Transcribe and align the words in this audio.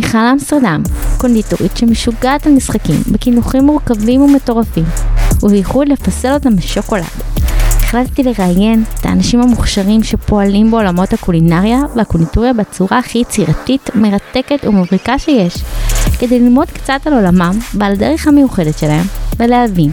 מיכל 0.00 0.18
אמסטרדם, 0.18 0.82
קונדיטורית 1.18 1.76
שמשוגעת 1.76 2.46
על 2.46 2.52
משחקים 2.52 2.96
בקינוחים 3.12 3.64
מורכבים 3.64 4.22
ומטורפים, 4.22 4.84
ובייחוד 5.42 5.88
לפסל 5.88 6.32
אותם 6.34 6.56
בשוקולד. 6.56 7.04
החלטתי 7.76 8.22
לראיין 8.22 8.84
את 9.00 9.06
האנשים 9.06 9.40
המוכשרים 9.40 10.02
שפועלים 10.02 10.70
בעולמות 10.70 11.12
הקולינריה 11.12 11.78
והקונדיטוריה 11.96 12.52
בצורה 12.52 12.98
הכי 12.98 13.18
יצירתית, 13.18 13.90
מרתקת 13.94 14.64
ומבריקה 14.64 15.18
שיש, 15.18 15.54
כדי 16.18 16.40
ללמוד 16.40 16.70
קצת 16.70 17.00
על 17.04 17.12
עולמם 17.12 17.58
ועל 17.74 17.92
הדרך 17.92 18.26
המיוחדת 18.26 18.78
שלהם, 18.78 19.04
ולהבין 19.36 19.90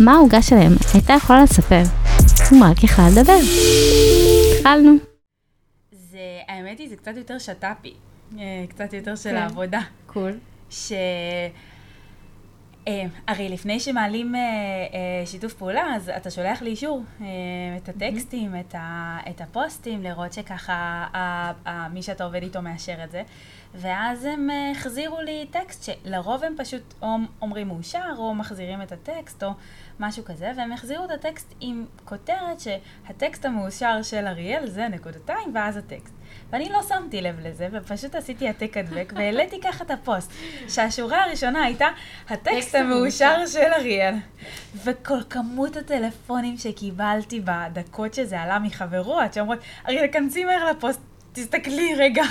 מה 0.00 0.14
העוגה 0.14 0.42
שלהם 0.42 0.72
הייתה 0.94 1.12
יכולה 1.12 1.42
לספר, 1.42 1.82
אם 2.52 2.62
רק 2.62 2.84
יכלה 2.84 3.08
לדבר. 3.08 3.38
התחלנו. 4.58 4.94
האמת 6.48 6.78
היא, 6.78 6.88
זה 6.88 6.96
קצת 6.96 7.12
יותר 7.16 7.38
שת"פי. 7.38 7.94
אה, 8.38 8.64
קצת 8.68 8.92
יותר 8.92 9.16
של 9.16 9.30
כן. 9.30 9.36
העבודה. 9.36 9.80
קול. 10.06 10.38
ש... 10.70 10.92
אה, 12.88 13.04
הרי 13.26 13.48
לפני 13.48 13.80
שמעלים 13.80 14.34
אה, 14.34 14.40
אה, 14.40 15.26
שיתוף 15.26 15.54
פעולה, 15.54 15.94
אז 15.94 16.10
אתה 16.16 16.30
שולח 16.30 16.62
לי 16.62 16.70
אישור, 16.70 17.02
אה, 17.20 17.26
את 17.76 17.88
הטקסטים, 17.88 18.60
את, 18.60 18.74
ה, 18.74 19.18
את 19.30 19.40
הפוסטים, 19.40 20.02
לראות 20.02 20.32
שככה 20.32 20.72
ה, 21.14 21.52
ה, 21.68 21.88
מי 21.88 22.02
שאתה 22.02 22.24
עובד 22.24 22.42
איתו 22.42 22.62
מאשר 22.62 23.04
את 23.04 23.10
זה. 23.10 23.22
ואז 23.74 24.24
הם 24.24 24.50
אה, 24.50 24.70
החזירו 24.70 25.20
לי 25.20 25.46
טקסט 25.50 25.84
שלרוב 25.84 26.44
הם 26.44 26.54
פשוט 26.56 26.94
או 27.02 27.16
אומרים 27.42 27.68
מאושר, 27.68 28.14
או 28.18 28.34
מחזירים 28.34 28.82
את 28.82 28.92
הטקסט, 28.92 29.42
או 29.42 29.50
משהו 30.00 30.24
כזה, 30.24 30.52
והם 30.56 30.72
החזירו 30.72 31.04
את 31.04 31.10
הטקסט 31.10 31.54
עם 31.60 31.84
כותרת 32.04 32.60
שהטקסט 32.60 33.44
המאושר 33.44 34.02
של 34.02 34.26
אריאל 34.26 34.66
זה 34.66 34.88
נקודתיים, 34.88 35.54
ואז 35.54 35.76
הטקסט. 35.76 36.14
ואני 36.52 36.68
לא 36.68 36.82
שמתי 36.88 37.20
לב 37.22 37.40
לזה, 37.46 37.68
ופשוט 37.72 38.14
עשיתי 38.14 38.46
העתק 38.46 38.76
הדבק, 38.76 39.12
והעליתי 39.16 39.60
ככה 39.60 39.84
את 39.84 39.90
הפוסט, 39.90 40.32
שהשורה 40.68 41.24
הראשונה 41.24 41.62
הייתה, 41.64 41.86
הטקסט 42.28 42.44
טקסט 42.56 42.74
המאושר. 42.74 43.46
של 43.46 43.72
אריאל. 43.78 44.14
וכל 44.84 45.18
כמות 45.30 45.76
הטלפונים 45.76 46.56
שקיבלתי 46.56 47.40
בדקות 47.44 48.14
שזה 48.14 48.40
עלה 48.40 48.58
מחברות, 48.58 49.34
שאומרות, 49.34 49.58
אריאל, 49.88 50.06
כנסי 50.12 50.44
מהר 50.44 50.70
לפוסט, 50.70 51.00
תסתכלי 51.32 51.94
רגע. 51.98 52.22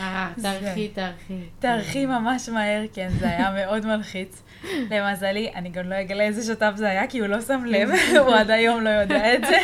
אה, 0.00 0.28
זה- 0.36 0.48
תערכי, 0.62 0.88
תערכי. 0.88 1.34
תארחי 1.58 2.06
ממש 2.06 2.48
מהר, 2.48 2.82
כן, 2.94 3.08
זה 3.20 3.26
היה 3.28 3.50
מאוד 3.50 3.86
מלחיץ. 3.86 4.42
למזלי, 4.90 5.50
אני 5.54 5.68
גם 5.68 5.90
לא 5.90 6.00
אגלה 6.00 6.24
איזה 6.24 6.54
שת"פ 6.54 6.72
זה 6.76 6.88
היה, 6.90 7.06
כי 7.06 7.18
הוא 7.18 7.26
לא 7.28 7.40
שם 7.40 7.64
לב, 7.66 7.88
הוא 8.18 8.34
עד 8.34 8.50
היום 8.50 8.80
לא 8.80 8.90
יודע 8.90 9.34
את 9.34 9.44
זה, 9.44 9.56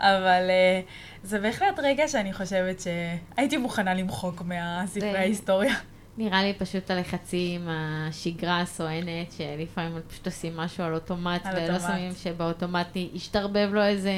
אבל 0.00 0.50
אה, 0.50 0.80
זה 1.26 1.38
בהחלט 1.38 1.78
רגע 1.82 2.08
שאני 2.08 2.32
חושבת 2.32 2.80
שהייתי 2.80 3.56
מוכנה 3.56 3.94
למחוק 3.94 4.42
מהספרי 4.42 5.18
ההיסטוריה. 5.18 5.74
נראה 6.18 6.42
לי 6.42 6.54
פשוט 6.54 6.90
הלחצים, 6.90 7.68
השגרה 7.68 8.60
הסואנת, 8.60 9.32
שלפעמים 9.32 9.98
פשוט 10.08 10.26
עושים 10.26 10.56
משהו 10.56 10.84
על 10.84 10.94
אוטומט, 10.94 11.46
על 11.46 11.56
ולא. 11.56 11.78
שמים 11.78 12.12
שבאוטומטי 12.14 13.10
השתרבב 13.14 13.68
לו 13.72 13.82
איזה 13.82 14.12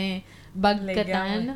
באג. 0.55 0.77
קטן. 1.03 1.47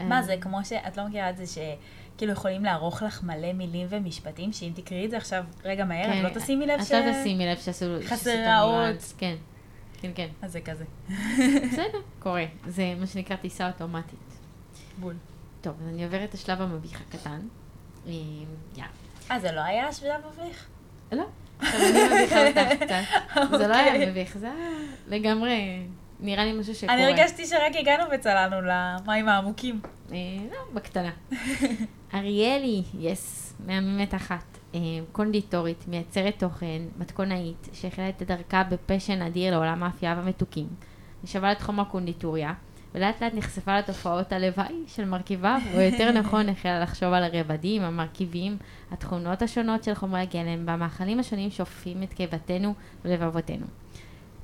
מה 0.00 0.16
אה, 0.16 0.22
זה, 0.22 0.36
כמו 0.40 0.64
שאת 0.64 0.96
לא 0.96 1.06
מכירה 1.08 1.30
את 1.30 1.36
זה 1.36 1.44
שכאילו 1.46 2.32
יכולים 2.32 2.64
לערוך 2.64 3.02
לך 3.02 3.22
מלא 3.22 3.52
מילים 3.52 3.86
ומשפטים, 3.90 4.52
שאם 4.52 4.72
תקראי 4.74 5.04
את 5.04 5.10
זה 5.10 5.16
עכשיו 5.16 5.44
רגע 5.64 5.84
מהר, 5.84 6.12
כן, 6.12 6.26
את 6.26 6.36
לא 6.36 6.40
תשימי 6.40 6.66
לב 6.66 6.84
ש... 6.84 6.92
את 6.92 7.04
לא 7.06 7.22
תשימי 7.22 7.46
לב 7.46 7.58
שעשו... 7.58 7.86
חסר. 8.04 8.30
הניואנס, 8.30 9.14
כן. 9.18 9.34
כן, 10.00 10.10
כן. 10.14 10.28
אז 10.42 10.52
זה 10.52 10.60
כזה. 10.60 10.84
בסדר, 11.72 11.98
קורה. 12.18 12.44
זה 12.66 12.94
מה 13.00 13.06
שנקרא 13.06 13.36
טיסה 13.36 13.66
אוטומטית. 13.66 14.27
בול. 15.00 15.14
טוב, 15.60 15.74
אז 15.82 15.88
אני 15.88 16.04
עוברת 16.04 16.28
את 16.28 16.34
השלב 16.34 16.60
המביך 16.60 17.00
הקטן. 17.00 17.40
אה, 18.06 18.12
יאללה. 18.76 18.90
אה, 19.30 19.40
זה 19.40 19.52
לא 19.52 19.60
היה 19.60 19.88
השבילה 19.88 20.16
מביך? 20.18 20.66
לא, 21.12 21.24
אני 21.60 22.06
מביכה 22.06 22.48
אותך 22.48 22.72
קצת. 22.84 22.94
זה 23.58 23.68
לא 23.68 23.74
היה 23.74 23.92
אוקיי. 23.92 24.10
מביך, 24.10 24.38
זה 24.38 24.46
היה 24.52 24.68
לגמרי, 25.08 25.86
נראה 26.20 26.44
לי 26.44 26.52
משהו 26.52 26.74
שקורה. 26.74 26.94
אני 26.94 27.04
הרגשתי 27.04 27.46
שרק 27.46 27.72
הגענו 27.78 28.04
וצללנו 28.14 28.56
למים 28.60 29.28
העמוקים. 29.28 29.80
אה, 30.12 30.16
לא, 30.50 30.56
בקטנה. 30.74 31.10
אריאלי, 32.14 32.82
יס, 32.98 33.54
מהממת 33.66 34.14
אחת. 34.14 34.44
אה, 34.74 34.80
קונדיטורית, 35.12 35.84
מייצרת 35.88 36.34
תוכן, 36.38 36.82
מתכונאית, 36.98 37.68
שהחלה 37.72 38.08
את 38.08 38.22
דרכה 38.22 38.62
בפשן 38.64 39.22
אדיר 39.22 39.50
לעולם 39.50 39.82
האפייה 39.82 40.14
והמתוקים. 40.16 40.66
נשאבה 41.24 41.50
לתחום 41.50 41.80
הקונדיטוריה, 41.80 42.52
ולאט 42.94 43.22
לאט 43.22 43.34
נחשפה 43.34 43.78
לתופעות 43.78 44.32
הלוואי 44.32 44.82
של 44.86 45.04
מרכיביו, 45.04 45.60
או 45.74 45.80
יותר 45.80 46.12
נכון 46.12 46.48
החלה 46.48 46.80
לחשוב 46.80 47.12
על 47.12 47.24
הרבדים, 47.24 47.82
המרכיבים, 47.82 48.56
התכונות 48.90 49.42
השונות 49.42 49.84
של 49.84 49.94
חומרי 49.94 50.20
הגלם, 50.20 50.64
והמאכלים 50.66 51.20
השונים 51.20 51.50
שאופים 51.50 52.02
את 52.02 52.12
קיבתנו 52.12 52.74
ולבבותינו. 53.04 53.66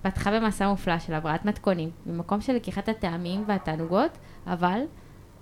פתחה 0.03 0.31
במסע 0.31 0.69
מופלא 0.69 0.99
של 0.99 1.15
הבראת 1.15 1.45
מתכונים, 1.45 1.91
ממקום 2.07 2.41
של 2.41 2.53
לקיחת 2.53 2.89
הטעמים 2.89 3.45
והתענוגות, 3.47 4.19
אבל 4.47 4.81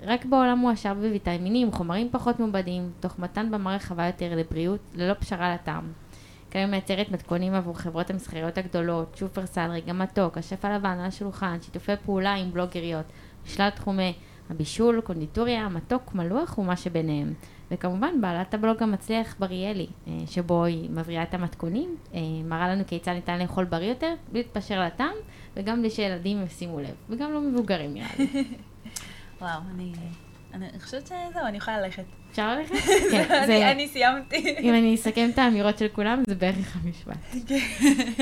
רק 0.02 0.24
בעולם 0.24 0.58
מועשר 0.58 0.94
בוויטמינים, 0.94 1.72
חומרים 1.72 2.08
פחות 2.12 2.40
מעובדים, 2.40 2.90
תוך 3.00 3.18
מתן 3.18 3.50
במה 3.50 3.74
רחבה 3.74 4.06
יותר 4.06 4.36
לבריאות, 4.36 4.80
ללא 4.94 5.14
פשרה 5.14 5.54
לטעם. 5.54 5.92
כיום 6.52 6.70
מייצרת 6.70 7.08
מתכונים 7.08 7.54
עבור 7.54 7.78
חברות 7.78 8.10
המסחריות 8.10 8.58
הגדולות, 8.58 9.16
שופרסל, 9.16 9.70
רגע 9.70 9.92
מתוק, 9.92 10.38
השף 10.38 10.64
הלבן 10.64 10.98
על 10.98 11.06
השולחן, 11.06 11.56
שיתופי 11.62 11.92
פעולה 12.04 12.34
עם 12.34 12.52
בלוגריות, 12.52 13.06
בשלל 13.46 13.70
תחומי 13.70 14.12
הבישול, 14.50 15.00
קונדיטוריה, 15.00 15.68
מתוק, 15.68 16.14
מלוח 16.14 16.58
ומה 16.58 16.76
שביניהם. 16.76 17.32
וכמובן 17.70 18.20
בעלת 18.20 18.54
הבלוג 18.54 18.82
המצליח 18.82 19.36
בריאלי, 19.38 19.86
אה, 20.06 20.12
שבו 20.26 20.64
היא 20.64 20.90
מבריאה 20.90 21.22
את 21.22 21.34
המתכונים, 21.34 21.96
אה, 22.14 22.20
מראה 22.44 22.68
לנו 22.68 22.82
כיצד 22.86 23.12
ניתן 23.12 23.38
לאכול 23.38 23.64
בריא 23.64 23.88
יותר, 23.88 24.14
בלי 24.32 24.42
להתפשר 24.42 24.80
לטעם, 24.80 25.14
וגם 25.56 25.80
בלי 25.80 25.90
שילדים 25.90 26.42
ישימו 26.42 26.80
לב, 26.80 26.94
וגם 27.10 27.32
לא 27.32 27.40
מבוגרים 27.40 27.94
נראה 27.94 28.08
לי. 28.18 28.26
וואו, 29.40 29.60
אני... 29.74 29.92
אני 30.54 30.80
חושבת 30.80 31.06
שזהו, 31.06 31.46
אני 31.46 31.56
יכולה 31.56 31.80
ללכת. 31.80 32.04
אפשר 32.30 32.56
ללכת? 32.56 32.74
כן, 33.12 33.46
זה... 33.46 33.70
אני 33.70 33.88
סיימתי. 33.88 34.56
אם 34.60 34.74
אני 34.74 34.94
אסכם 34.94 35.30
את 35.32 35.38
האמירות 35.38 35.78
של 35.78 35.88
כולם, 35.88 36.22
זה 36.26 36.34
בערך 36.34 36.76
המשפט. 36.76 37.16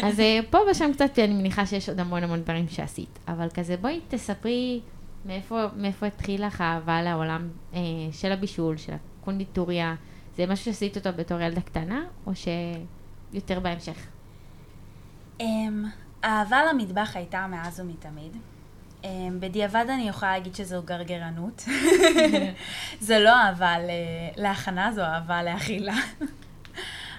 אז 0.02 0.20
אה, 0.20 0.41
פה 0.50 0.58
ושם 0.70 0.91
קצת, 0.92 1.18
אני 1.18 1.34
מניחה 1.34 1.66
שיש 1.66 1.88
עוד 1.88 2.00
המון 2.00 2.24
המון 2.24 2.42
דברים 2.42 2.68
שעשית, 2.68 3.18
אבל 3.28 3.48
כזה 3.54 3.76
בואי 3.76 4.00
תספרי 4.08 4.80
מאיפה, 5.24 5.66
מאיפה 5.76 6.06
התחיל 6.06 6.46
לך 6.46 6.60
האהבה 6.60 7.02
לעולם 7.02 7.48
אה, 7.74 7.80
של 8.12 8.32
הבישול, 8.32 8.76
של 8.76 8.92
הקונדיטוריה, 8.92 9.94
זה 10.36 10.47
משהו 10.47 10.64
שעשית 10.64 10.97
אותו 10.97 11.10
בתור 11.16 11.41
ילדה 11.41 11.60
קטנה, 11.60 12.04
או 12.26 12.32
שיותר 12.34 13.60
בהמשך? 13.60 14.06
אמ, 15.41 15.84
אהבה 16.24 16.58
למטבח 16.64 17.16
הייתה 17.16 17.47
מאז 17.47 17.80
ומתמיד. 17.80 18.36
אמ, 19.05 19.37
בדיעבד 19.41 19.84
אני 19.88 20.09
יכולה 20.09 20.33
להגיד 20.33 20.55
שזו 20.55 20.83
גרגרנות. 20.84 21.65
זה 23.00 23.19
לא 23.19 23.37
אהבה 23.37 23.75
להכנה, 24.37 24.93
זו 24.93 25.03
אהבה 25.03 25.43
לאכילה. 25.43 25.94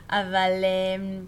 אבל 0.09 0.51
אמ, 0.63 1.25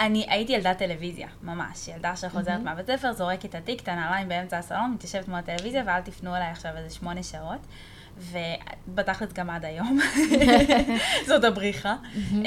אני 0.00 0.26
הייתי 0.28 0.52
ילדת 0.52 0.78
טלוויזיה, 0.78 1.28
ממש. 1.42 1.88
ילדה 1.88 2.16
שחוזרת. 2.16 2.60
מהבית 2.60 2.86
ספר, 2.86 3.12
זורקת 3.12 3.44
את 3.44 3.54
התיק, 3.54 3.82
את 3.82 3.88
הנעליים 3.88 4.28
באמצע 4.28 4.58
הסלון, 4.58 4.92
מתיישבת 4.94 5.28
מול 5.28 5.38
הטלוויזיה, 5.38 5.82
ואל 5.86 6.00
תפנו 6.00 6.36
אליי 6.36 6.50
עכשיו 6.50 6.70
איזה 6.76 6.94
שמונה 6.94 7.22
שעות. 7.22 7.60
ובתכלס 8.18 9.32
גם 9.32 9.50
עד 9.50 9.64
היום. 9.64 9.98
זאת 11.28 11.44
הבריחה. 11.44 11.96
אמ, 12.32 12.46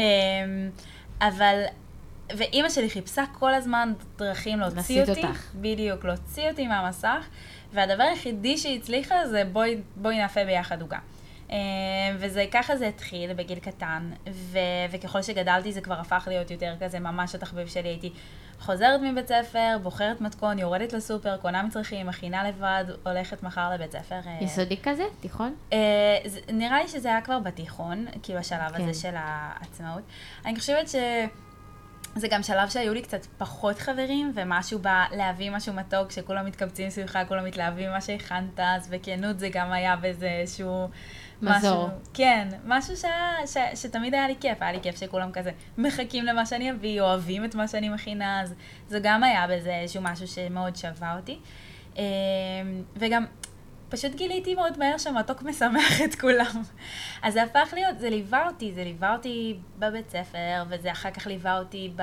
אבל, 1.21 1.63
ואימא 2.37 2.69
שלי 2.69 2.89
חיפשה 2.89 3.23
כל 3.39 3.53
הזמן 3.53 3.93
דרכים 4.17 4.59
להוציא 4.59 5.01
אותי. 5.01 5.25
אותך. 5.25 5.51
בדיוק, 5.55 6.05
להוציא 6.05 6.49
אותי 6.49 6.67
מהמסך, 6.67 7.25
והדבר 7.73 8.03
היחידי 8.03 8.57
שהיא 8.57 8.79
הצליחה 8.79 9.27
זה 9.27 9.43
בואי, 9.51 9.77
בואי 9.95 10.17
נאפה 10.17 10.45
ביחד 10.45 10.81
עוגה. 10.81 10.97
אמ, 11.49 11.55
וזה, 12.19 12.45
ככה 12.51 12.77
זה 12.77 12.87
התחיל 12.87 13.33
בגיל 13.33 13.59
קטן, 13.59 14.11
ו, 14.31 14.59
וככל 14.91 15.21
שגדלתי 15.21 15.71
זה 15.73 15.81
כבר 15.81 15.99
הפך 15.99 16.23
להיות 16.27 16.51
יותר 16.51 16.73
כזה, 16.81 16.99
ממש 16.99 17.35
התחביב 17.35 17.67
שלי 17.67 17.89
הייתי 17.89 18.13
חוזרת 18.59 19.01
מבית 19.03 19.27
ספר, 19.27 19.77
בוחרת 19.83 20.21
מתכון, 20.21 20.59
יורדת 20.59 20.93
לסופר, 20.93 21.37
קונה 21.37 21.63
מצרכים, 21.63 22.07
מכינה 22.07 22.47
לבד, 22.49 22.83
הולכת 23.05 23.43
מחר 23.43 23.71
לבית 23.73 23.91
ספר. 23.91 24.19
אה, 24.27 24.37
יסודי 24.41 24.77
כזה? 24.83 25.03
תיכון? 25.21 25.55
אה, 25.73 25.77
זה- 26.25 26.39
נראה 26.53 26.81
לי 26.81 26.87
שזה 26.87 27.07
היה 27.09 27.21
כבר 27.21 27.39
בתיכון, 27.39 28.05
כאילו 28.23 28.39
השלב 28.39 28.71
כן. 28.77 28.83
הזה 28.89 29.01
של 29.01 29.13
העצמאות. 29.15 30.03
אני 30.45 30.59
חושבת 30.59 30.87
שזה 32.15 32.27
גם 32.27 32.43
שלב 32.43 32.69
שהיו 32.69 32.93
לי 32.93 33.01
קצת 33.01 33.25
פחות 33.37 33.79
חברים, 33.79 34.31
ומשהו 34.35 34.79
בא 34.79 35.05
להביא 35.11 35.51
משהו 35.51 35.73
מתוק, 35.73 36.11
שכולם 36.11 36.45
מתקבצים 36.45 36.89
סביבך, 36.89 37.19
כולם 37.27 37.45
מתלהבים 37.45 37.89
ממה 37.89 38.01
שהכנת, 38.01 38.59
אז 38.59 38.87
בכנות 38.87 39.39
זה 39.39 39.49
גם 39.49 39.71
היה 39.71 39.95
באיזה 39.95 40.29
איזשהו... 40.29 40.87
מזור. 41.41 41.57
משהו, 41.57 41.87
כן, 42.13 42.47
משהו 42.65 42.97
שהיה, 42.97 43.47
ש, 43.47 43.57
שתמיד 43.81 44.13
היה 44.13 44.27
לי 44.27 44.35
כיף, 44.39 44.61
היה 44.61 44.71
לי 44.71 44.79
כיף 44.81 44.99
שכולם 44.99 45.31
כזה 45.31 45.51
מחכים 45.77 46.25
למה 46.25 46.45
שאני 46.45 46.71
אביא, 46.71 47.01
אוהבים 47.01 47.45
את 47.45 47.55
מה 47.55 47.67
שאני 47.67 47.89
מכינה, 47.89 48.41
אז 48.41 48.53
זה 48.87 48.99
גם 49.03 49.23
היה 49.23 49.47
בזה 49.47 49.75
איזשהו 49.75 50.01
משהו 50.01 50.27
שמאוד 50.27 50.75
שווה 50.75 51.15
אותי. 51.15 51.39
אה, 51.97 52.03
וגם 52.95 53.25
פשוט 53.89 54.15
גיליתי 54.15 54.55
מאוד 54.55 54.77
מהר 54.79 54.97
שהמתוק 54.97 55.41
משמח 55.41 56.01
את 56.05 56.15
כולם. 56.15 56.61
אז 57.23 57.33
זה 57.33 57.43
הפך 57.43 57.69
להיות, 57.73 57.99
זה 57.99 58.09
ליווה 58.09 58.47
אותי, 58.47 58.73
זה 58.73 58.83
ליווה 58.83 59.13
אותי 59.13 59.57
בבית 59.79 60.09
ספר, 60.09 60.63
וזה 60.69 60.91
אחר 60.91 61.11
כך 61.11 61.27
ליווה 61.27 61.59
אותי 61.59 61.91
ב... 61.95 62.01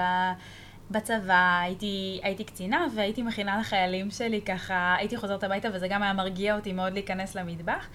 בצבא, 0.90 1.58
הייתי, 1.62 2.20
הייתי 2.22 2.44
קצינה 2.44 2.86
והייתי 2.94 3.22
מכינה 3.22 3.58
לחיילים 3.58 4.10
שלי 4.10 4.40
ככה, 4.40 4.94
הייתי 4.98 5.16
חוזרת 5.16 5.44
הביתה 5.44 5.68
וזה 5.72 5.88
גם 5.88 6.02
היה 6.02 6.12
מרגיע 6.12 6.56
אותי 6.56 6.72
מאוד 6.72 6.92
להיכנס 6.92 7.34
למטבח. 7.34 7.88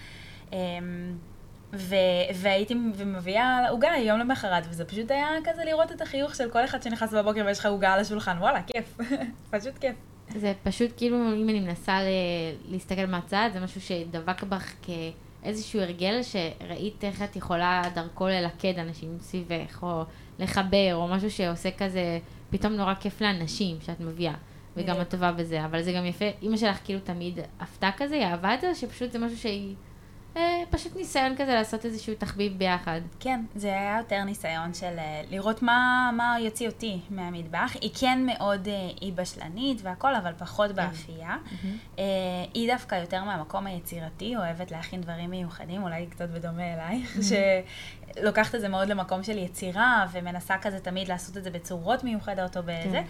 אמ, 0.54 0.58
ו- 1.74 1.96
והייתי 2.36 2.76
ומביאה 2.96 3.70
עוגה 3.70 3.90
יום 3.98 4.20
למחרת, 4.20 4.64
וזה 4.70 4.86
פשוט 4.86 5.12
היה 5.12 5.28
כזה 5.44 5.66
לראות 5.66 5.92
את 5.92 6.02
החיוך 6.02 6.36
של 6.36 6.50
כל 6.50 6.66
אחד 6.66 6.82
שנכנס 6.82 7.14
בבוקר 7.14 7.44
ויש 7.46 7.60
לך 7.60 7.66
עוגה 7.66 7.94
על 7.94 8.00
השולחן, 8.00 8.38
וואלה, 8.38 8.64
כיף, 8.64 8.98
פשוט 9.52 9.78
כיף. 9.78 9.96
זה 10.36 10.54
פשוט 10.64 10.90
כאילו, 10.98 11.18
אם 11.34 11.50
אני 11.50 11.60
מנסה 11.60 12.02
ל- 12.02 12.72
להסתכל 12.72 13.06
מהצד, 13.06 13.50
זה 13.54 13.60
משהו 13.60 13.82
שדבק 13.82 14.44
בך 14.44 14.74
כאיזשהו 14.82 15.80
הרגל, 15.82 16.20
שראית 16.24 17.04
איך 17.04 17.22
את 17.22 17.36
יכולה 17.36 17.82
דרכו 17.96 18.28
ללכד 18.28 18.80
אנשים 18.80 19.18
סביבך, 19.22 19.84
או 19.84 20.04
לחבר, 20.40 20.92
או 20.94 21.08
משהו 21.08 21.32
שעושה 21.32 21.70
כזה, 21.72 22.20
פתאום 22.50 22.74
נורא 22.74 22.94
כיף 22.94 23.22
לאנשים 23.22 23.78
שאת 23.82 24.00
מביאה. 24.00 24.34
וגם 24.78 25.02
את 25.02 25.10
טובה 25.10 25.32
בזה, 25.32 25.66
אבל 25.66 25.82
זה 25.82 25.92
גם 25.92 26.06
יפה, 26.06 26.26
אימא 26.42 26.58
שלך 26.58 26.80
כאילו 26.84 27.00
תמיד 27.00 27.40
עפתה 27.60 27.90
כזה, 27.98 28.16
היא 28.16 28.24
אהבה 28.26 28.54
את 28.54 28.62
זה, 28.62 28.76
שפשוט 28.76 29.12
זה 29.12 29.20
משהו 29.20 29.38
שהיא 29.38 29.76
אה, 30.38 30.64
פשוט 30.70 30.96
ניסיון 30.96 31.36
כזה 31.38 31.54
לעשות 31.54 31.86
איזשהו 31.86 32.14
תחביב 32.18 32.58
ביחד. 32.58 33.02
כן, 33.20 33.42
זה 33.56 33.68
היה 33.68 33.98
יותר 33.98 34.24
ניסיון 34.24 34.74
של 34.74 34.96
אה, 35.00 35.22
לראות 35.30 35.62
מה, 35.62 36.10
מה 36.14 36.36
יוציא 36.40 36.68
אותי 36.68 37.00
מהמטבח. 37.10 37.76
היא 37.82 37.92
כן 38.00 38.26
מאוד, 38.26 38.68
אה, 38.68 38.74
היא 39.02 39.14
בשלנית 39.14 39.82
והכל, 39.84 40.16
אבל 40.16 40.32
פחות 40.38 40.72
באפייה. 40.72 41.38
אה, 42.00 42.04
היא 42.54 42.74
דווקא 42.74 42.96
יותר 42.96 43.24
מהמקום 43.24 43.68
היצירתי, 43.68 44.36
אוהבת 44.36 44.72
להכין 44.72 45.02
דברים 45.02 45.30
מיוחדים, 45.30 45.84
אולי 45.84 46.06
קצת 46.06 46.30
בדומה 46.30 46.74
אלייך, 46.74 47.18
שלוקחת 48.18 48.56
את 48.56 48.62
זה 48.62 48.70
מאוד 48.70 48.88
למקום 48.88 49.24
של 49.24 49.38
יצירה, 49.38 50.06
ומנסה 50.12 50.58
כזה 50.58 50.80
תמיד 50.80 51.08
לעשות 51.08 51.38
את 51.38 51.44
זה 51.44 51.52
בצורות 51.52 52.04
מיוחדות 52.04 52.58
או 52.58 52.62
בזה. 52.64 52.90
כן. 52.92 53.04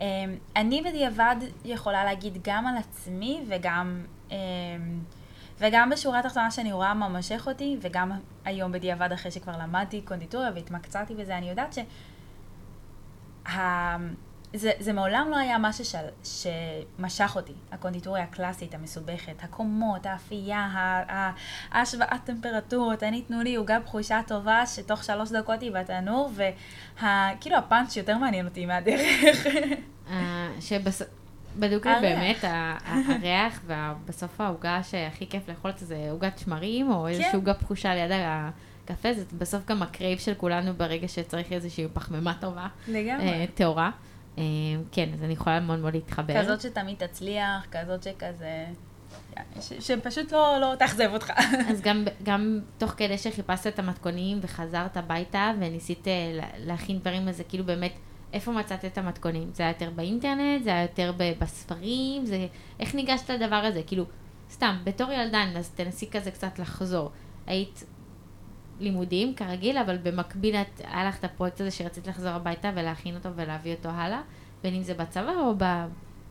אה, 0.00 0.24
אני 0.56 0.82
בדיעבד 0.82 1.36
יכולה 1.64 2.04
להגיד 2.04 2.38
גם 2.44 2.66
על 2.66 2.74
עצמי 2.76 3.40
וגם... 3.48 4.04
וגם 5.62 5.90
בשורה 5.90 6.18
התחתונה 6.18 6.50
שאני 6.50 6.72
רואה 6.72 6.94
מה 6.94 7.08
מושך 7.08 7.44
אותי, 7.46 7.76
וגם 7.80 8.12
היום 8.44 8.72
בדיעבד 8.72 9.12
אחרי 9.12 9.30
שכבר 9.30 9.52
למדתי 9.58 10.00
קונדיטוריה 10.00 10.50
והתמקצעתי 10.54 11.14
בזה, 11.14 11.38
אני 11.38 11.50
יודעת 11.50 11.72
ש... 11.72 11.78
ה... 13.48 13.96
זה, 14.54 14.70
זה 14.78 14.92
מעולם 14.92 15.28
לא 15.30 15.36
היה 15.36 15.58
משהו 15.58 15.84
של, 15.84 16.06
שמשך 16.24 17.32
אותי, 17.36 17.52
הקונדיטוריה 17.72 18.22
הקלאסית, 18.22 18.74
המסובכת, 18.74 19.34
הקומות, 19.42 20.06
האפייה, 20.06 20.68
ההשוואת 21.70 22.20
טמפרטורות, 22.24 23.02
אני 23.02 23.22
תנו 23.22 23.42
לי 23.42 23.54
עוגה 23.54 23.80
בחושה 23.80 24.20
טובה 24.26 24.66
שתוך 24.66 25.04
שלוש 25.04 25.30
דקות 25.30 25.60
היא 25.60 25.72
בתנור, 25.72 26.30
וכאילו 26.34 27.56
הפאנץ' 27.56 27.96
יותר 27.96 28.18
מעניין 28.18 28.46
אותי 28.46 28.66
מהדרך. 28.66 29.46
אה, 30.10 30.48
שבס... 30.60 31.02
בדוגרי 31.58 31.92
הריח. 31.92 32.18
באמת, 32.18 32.44
הריח, 33.08 33.60
ובסוף 33.66 34.40
העוגה 34.40 34.82
שהכי 34.82 35.26
כיף 35.26 35.48
לאכול 35.48 35.70
אותה 35.70 35.84
זה 35.84 36.08
עוגת 36.10 36.38
שמרים, 36.38 36.92
או 36.92 37.08
איזושהי 37.08 37.30
כן. 37.30 37.36
עוגה 37.36 37.54
פחושה 37.54 37.94
ליד 37.94 38.10
הקפה, 38.84 39.12
זה 39.12 39.24
בסוף 39.38 39.66
גם 39.66 39.82
ה 39.82 39.88
crave 39.88 40.18
של 40.18 40.34
כולנו 40.34 40.74
ברגע 40.74 41.08
שצריך 41.08 41.52
איזושהי 41.52 41.86
פחמימה 41.92 42.34
טובה, 42.40 42.66
לגמרי. 42.88 43.28
אה, 43.28 43.44
טהורה. 43.54 43.90
אה, 44.38 44.42
כן, 44.92 45.08
אז 45.14 45.22
אני 45.24 45.32
יכולה 45.32 45.60
מאוד 45.60 45.78
מאוד 45.78 45.94
להתחבר. 45.94 46.42
כזאת 46.42 46.60
שתמיד 46.60 47.06
תצליח, 47.06 47.66
כזאת 47.72 48.02
שכזה... 48.02 48.64
שפשוט 49.80 50.32
לא, 50.32 50.58
לא 50.60 50.74
תאכזב 50.78 51.08
אותך. 51.12 51.32
אז 51.70 51.80
גם, 51.80 52.04
גם 52.22 52.60
תוך 52.78 52.90
כדי 52.90 53.18
שחיפשת 53.18 53.66
את 53.66 53.78
המתכונים 53.78 54.38
וחזרת 54.42 54.96
הביתה 54.96 55.52
וניסית 55.60 56.08
אה, 56.08 56.12
לה- 56.34 56.46
להכין 56.58 56.98
דברים, 56.98 57.28
אז 57.28 57.36
זה 57.36 57.44
כאילו 57.44 57.64
באמת, 57.64 57.92
איפה 58.32 58.52
מצאת 58.52 58.84
את 58.84 58.98
המתכונים? 58.98 59.50
זה 59.52 59.62
היה 59.62 59.70
יותר 59.70 59.90
באינטרנט? 59.90 60.64
זה 60.64 60.70
היה 60.70 60.82
יותר 60.82 61.12
בספרים? 61.38 62.26
זה... 62.26 62.46
איך 62.80 62.94
ניגשת 62.94 63.30
לדבר 63.30 63.56
הזה? 63.56 63.82
כאילו, 63.86 64.04
סתם, 64.50 64.76
בתור 64.84 65.12
ילדה, 65.12 65.44
אז 65.56 65.70
תנסי 65.70 66.10
כזה 66.10 66.30
קצת 66.30 66.58
לחזור. 66.58 67.10
היית 67.46 67.84
לימודים 68.80 69.34
כרגיל, 69.34 69.78
אבל 69.78 69.98
במקביל 69.98 70.56
את, 70.56 70.80
היה 70.84 71.08
לך 71.08 71.18
את 71.18 71.24
הפרויקט 71.24 71.60
הזה 71.60 71.70
שרצית 71.70 72.06
לחזור 72.06 72.30
הביתה 72.30 72.70
ולהכין 72.74 73.14
אותו 73.14 73.28
ולהביא 73.36 73.74
אותו 73.74 73.88
הלאה, 73.88 74.20
בין 74.62 74.74
אם 74.74 74.82
זה 74.82 74.94
בצבא 74.94 75.34
או 75.36 75.54
ב... 75.58 75.64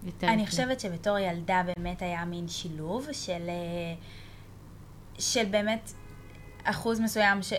יותר 0.04 0.28
אני? 0.28 0.48
חושבת 0.48 0.80
שבתור 0.80 1.18
ילדה 1.18 1.62
באמת 1.78 2.02
היה 2.02 2.26
מין 2.26 2.48
שילוב 2.48 3.08
של, 3.12 3.50
אה, 3.50 3.94
של 5.20 5.46
באמת 5.46 5.92
אחוז 6.64 7.00
מסוים 7.00 7.44
ש... 7.44 7.54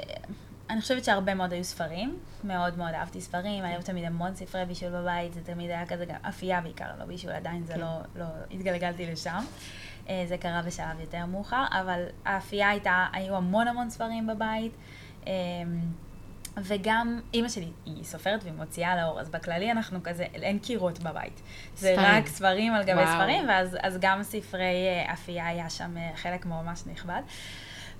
אני 0.70 0.80
חושבת 0.80 1.04
שהרבה 1.04 1.34
מאוד 1.34 1.52
היו 1.52 1.64
ספרים, 1.64 2.18
מאוד 2.44 2.78
מאוד 2.78 2.94
אהבתי 2.94 3.20
ספרים, 3.20 3.64
היו 3.64 3.82
תמיד 3.82 4.04
המון 4.04 4.34
ספרי 4.34 4.64
בישול 4.64 4.90
בבית, 4.90 5.32
זה 5.32 5.40
תמיד 5.44 5.70
היה 5.70 5.86
כזה 5.86 6.04
גם 6.04 6.16
אפייה 6.28 6.60
בעיקר, 6.60 6.88
לא 6.98 7.04
בישול, 7.04 7.32
עדיין 7.32 7.64
זה 7.66 7.74
כן. 7.74 7.80
לא, 7.80 8.00
לא 8.16 8.24
התגלגלתי 8.50 9.06
לשם. 9.06 9.44
אה, 10.08 10.24
זה 10.28 10.38
קרה 10.38 10.62
בשלב 10.62 11.00
יותר 11.00 11.26
מאוחר, 11.26 11.64
אבל 11.70 12.04
האפייה 12.24 12.68
הייתה, 12.68 13.06
היו 13.12 13.36
המון 13.36 13.68
המון 13.68 13.90
ספרים 13.90 14.26
בבית. 14.26 14.72
אה, 15.26 15.32
וגם 16.56 17.20
אימא 17.34 17.48
שלי 17.48 17.68
היא 17.86 18.04
סופרת 18.04 18.42
והיא 18.42 18.54
מוציאה 18.54 18.96
לאור, 18.96 19.20
אז 19.20 19.28
בכללי 19.28 19.70
אנחנו 19.70 20.02
כזה, 20.02 20.22
אין 20.22 20.58
קירות 20.58 20.98
בבית. 20.98 21.42
זה 21.76 21.92
ספרים. 21.94 22.10
רק 22.10 22.26
ספרים 22.26 22.74
על 22.74 22.82
גבי 22.82 22.92
וואו. 22.92 23.06
ספרים, 23.06 23.48
ואז 23.48 23.76
אז 23.82 23.98
גם 24.00 24.22
ספרי 24.22 24.88
אה, 24.88 25.12
אפייה 25.12 25.46
היה 25.46 25.70
שם 25.70 25.96
אה, 25.96 26.10
חלק 26.14 26.46
ממש 26.46 26.82
נכבד. 26.86 27.22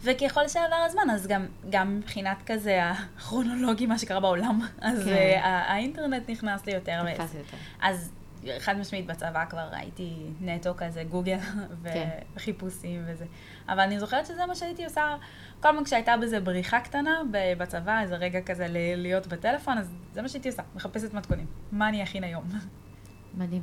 וככל 0.02 0.48
שעבר 0.48 0.76
הזמן, 0.86 1.10
אז 1.10 1.26
גם, 1.26 1.46
גם 1.70 1.96
מבחינת 1.96 2.36
כזה 2.46 2.80
הכרונולוגי, 2.90 3.86
מה 3.86 3.98
שקרה 3.98 4.20
בעולם, 4.20 4.60
אז 4.80 4.98
כן. 4.98 5.04
כן. 5.04 5.40
האינטרנט 5.44 6.30
נכנס 6.30 6.66
לי 6.66 6.72
יותר. 6.72 7.02
נתפס 7.02 7.34
יותר. 7.34 7.56
אז 7.80 8.12
חד 8.58 8.78
משמעית 8.78 9.06
בצבא 9.06 9.44
כבר 9.44 9.68
הייתי 9.72 10.16
נטו 10.40 10.74
כזה 10.76 11.04
גוגל 11.04 11.38
כן. 11.84 12.08
וחיפושים 12.34 13.02
וזה. 13.06 13.24
אבל 13.68 13.80
אני 13.80 13.98
זוכרת 14.00 14.26
שזה 14.26 14.46
מה 14.46 14.54
שהייתי 14.54 14.84
עושה, 14.84 15.16
כל 15.60 15.68
פעם 15.72 15.84
כשהייתה 15.84 16.16
בזה 16.16 16.40
בריחה 16.40 16.80
קטנה 16.80 17.20
בצבא, 17.58 18.00
איזה 18.00 18.16
רגע 18.16 18.40
כזה 18.40 18.66
ל- 18.68 19.02
להיות 19.02 19.26
בטלפון, 19.26 19.78
אז 19.78 19.90
זה 20.12 20.22
מה 20.22 20.28
שהייתי 20.28 20.48
עושה, 20.48 20.62
מחפשת 20.74 21.14
מתכונים. 21.14 21.46
מה 21.72 21.88
אני 21.88 22.02
אכין 22.02 22.24
היום? 22.24 22.44
מדהים. 23.38 23.62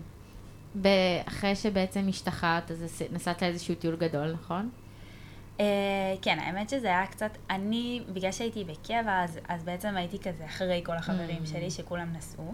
אחרי 1.28 1.56
שבעצם 1.56 2.06
השתחררת, 2.10 2.72
אז 2.72 3.02
נסעת 3.12 3.42
לאיזשהו 3.42 3.76
טיול 3.76 3.96
גדול, 3.96 4.32
נכון? 4.32 4.70
Uh, 5.60 5.62
כן, 6.22 6.40
האמת 6.40 6.70
שזה 6.70 6.88
היה 6.88 7.08
קצת, 7.08 7.38
אני, 7.50 8.02
בגלל 8.14 8.32
שהייתי 8.32 8.64
בקבע, 8.64 9.24
אז, 9.24 9.40
אז 9.48 9.64
בעצם 9.64 9.98
הייתי 9.98 10.20
כזה 10.20 10.46
אחרי 10.46 10.82
כל 10.86 10.96
החברים 10.98 11.44
Mm. 11.44 11.48
שלי, 11.50 11.72
שכולם 11.72 12.14
נסעו. 12.14 12.54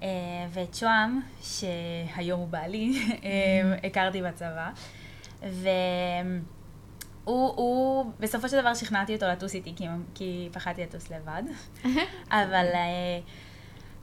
Uh, 0.00 0.04
ואת 0.50 0.74
שוהם, 0.74 1.20
שהיום 1.42 2.40
הוא 2.40 2.48
בעלי, 2.48 2.92
uh, 3.08 3.86
הכרתי 3.86 4.22
בצבא. 4.22 4.70
והוא, 5.42 6.42
הוא, 7.56 8.12
בסופו 8.20 8.48
של 8.48 8.60
דבר 8.60 8.74
שכנעתי 8.74 9.14
אותו 9.14 9.26
לטוס 9.26 9.54
איתי, 9.54 9.72
כי, 9.76 9.86
כי 10.14 10.48
פחדתי 10.52 10.82
לטוס 10.82 11.10
לבד. 11.10 11.42
אבל 12.30 12.66
uh, 12.72 12.76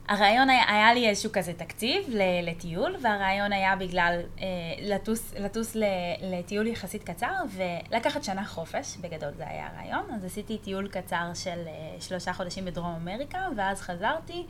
הרעיון 0.08 0.50
היה, 0.50 0.64
היה 0.68 0.94
לי 0.94 1.10
איזשהו 1.10 1.30
כזה 1.34 1.54
תקציב 1.54 2.10
לטיול, 2.44 2.96
והרעיון 3.02 3.54
היה 3.54 3.76
בגלל 3.76 4.20
uh, 4.38 4.42
לטוס, 4.82 5.34
לטוס 5.40 5.76
ל- 5.76 5.84
לטיול 6.22 6.68
יחסית 6.68 7.04
קצר 7.04 7.34
ולקחת 7.50 8.24
שנה 8.24 8.46
חופש, 8.46 8.98
בגדול 9.02 9.32
זה 9.38 9.48
היה 9.48 9.68
הרעיון. 9.68 10.06
אז 10.16 10.26
עשיתי 10.26 10.58
טיול 10.58 10.88
קצר 10.88 11.32
של 11.34 11.64
uh, 11.66 12.02
שלושה 12.02 12.34
חודשים 12.34 12.66
בדרום 12.66 12.96
אמריקה, 13.02 13.48
ואז 13.58 13.82
חזרתי, 13.82 14.46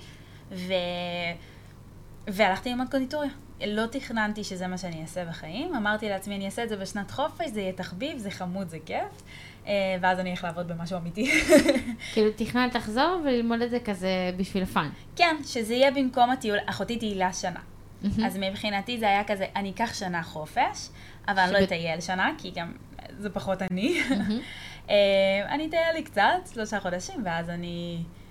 ו... 0.51 0.73
והלכתי 2.27 2.69
ללמוד 2.69 2.87
קונדיטוריה. 2.91 3.31
לא 3.67 3.85
תכננתי 3.85 4.43
שזה 4.43 4.67
מה 4.67 4.77
שאני 4.77 5.01
אעשה 5.01 5.25
בחיים, 5.25 5.75
אמרתי 5.75 6.09
לעצמי, 6.09 6.35
אני 6.35 6.45
אעשה 6.45 6.63
את 6.63 6.69
זה 6.69 6.77
בשנת 6.77 7.11
חופש, 7.11 7.49
זה 7.49 7.61
יהיה 7.61 7.73
תחביב, 7.73 8.17
זה 8.17 8.31
חמוד, 8.31 8.69
זה 8.69 8.77
כיף, 8.85 9.01
אה, 9.01 9.09
ואז 10.01 10.19
אני 10.19 10.31
אלך 10.31 10.43
לעבוד 10.43 10.67
במשהו 10.67 10.97
אמיתי. 10.97 11.31
כאילו 12.13 12.31
תכננת 12.35 12.75
לחזור 12.75 13.21
וללמוד 13.25 13.61
את 13.61 13.69
זה 13.69 13.79
כזה 13.79 14.31
בשביל 14.37 14.65
fun. 14.65 14.89
כן, 15.15 15.35
שזה 15.45 15.73
יהיה 15.73 15.91
במקום 15.91 16.29
הטיול, 16.29 16.57
אחרי 16.65 16.81
צבא 16.81 16.97
הגדול 16.97 17.33
שנה. 17.33 17.59
אז 18.25 18.37
מבחינתי 18.37 18.97
זה 18.97 19.05
היה 19.09 19.23
כזה, 19.23 19.45
אני 19.55 19.69
אקח 19.69 19.93
שנה 19.93 20.23
חופש, 20.23 20.89
אבל 21.27 21.39
אני 21.39 21.53
לא 21.53 21.63
אטייל 21.63 22.01
שנה, 22.01 22.31
כי 22.37 22.51
גם 22.55 22.71
זה 23.19 23.29
פחות 23.29 23.61
אני. 23.61 24.01
אה, 24.89 24.95
אני 25.49 25.67
אטייל 25.67 25.93
לי 25.93 26.03
קצת, 26.03 26.23
שלושה 26.53 26.79
חודשים, 26.79 27.21
ואז 27.25 27.49
אני 27.49 27.97
אה, 27.99 28.24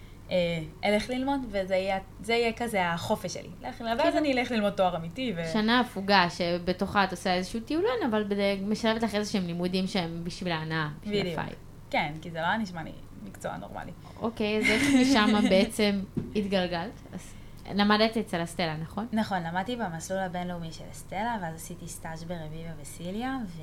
אלך 0.85 1.11
ללמוד, 1.11 1.41
וזה 1.49 1.75
יהיה, 1.75 1.99
יהיה 2.29 2.53
כזה 2.53 2.89
החופש 2.91 3.35
שלי. 3.35 3.49
ואז 3.63 3.75
כאילו- 3.79 4.19
אני 4.19 4.33
אלך 4.33 4.51
ללמוד 4.51 4.73
תואר 4.73 4.97
אמיתי. 4.97 5.33
ו... 5.37 5.45
שנה 5.53 5.81
הפוגה 5.81 6.27
שבתוכה 6.31 7.05
את 7.05 7.11
עושה 7.11 7.35
איזשהו 7.35 7.61
טיולן, 7.61 8.07
אבל 8.11 8.25
משלבת 8.63 9.03
לך 9.03 9.15
איזה 9.15 9.33
שהם 9.33 9.47
לימודים 9.47 9.87
שהם 9.87 10.21
בשביל 10.25 10.53
ההנאה, 10.53 10.89
בשביל 11.03 11.21
בדיוק. 11.21 11.39
הvibe. 11.39 11.57
כן, 11.91 12.13
כי 12.23 12.31
זה 12.31 12.41
לא 12.41 12.57
נשמע 12.57 12.83
לי 12.83 12.93
מקצוע 13.25 13.57
נורמלי. 13.57 13.93
אוקיי, 14.21 14.59
אז 14.59 14.65
איך 14.65 14.83
משם 15.01 15.35
בעצם 15.51 16.01
התגלגלת? 16.37 16.93
אז 17.15 17.35
למדת 17.75 18.17
אצל 18.17 18.43
אסטלה, 18.43 18.77
נכון? 18.77 19.07
נכון, 19.13 19.43
למדתי 19.43 19.77
במסלול 19.77 20.21
הבינלאומי 20.21 20.73
של 20.73 20.85
אסטלה, 20.93 21.37
ואז 21.43 21.55
עשיתי 21.55 21.89
סטאז' 21.89 22.25
ברביבה 22.25 22.71
וסיליה, 22.83 23.39
ו... 23.47 23.63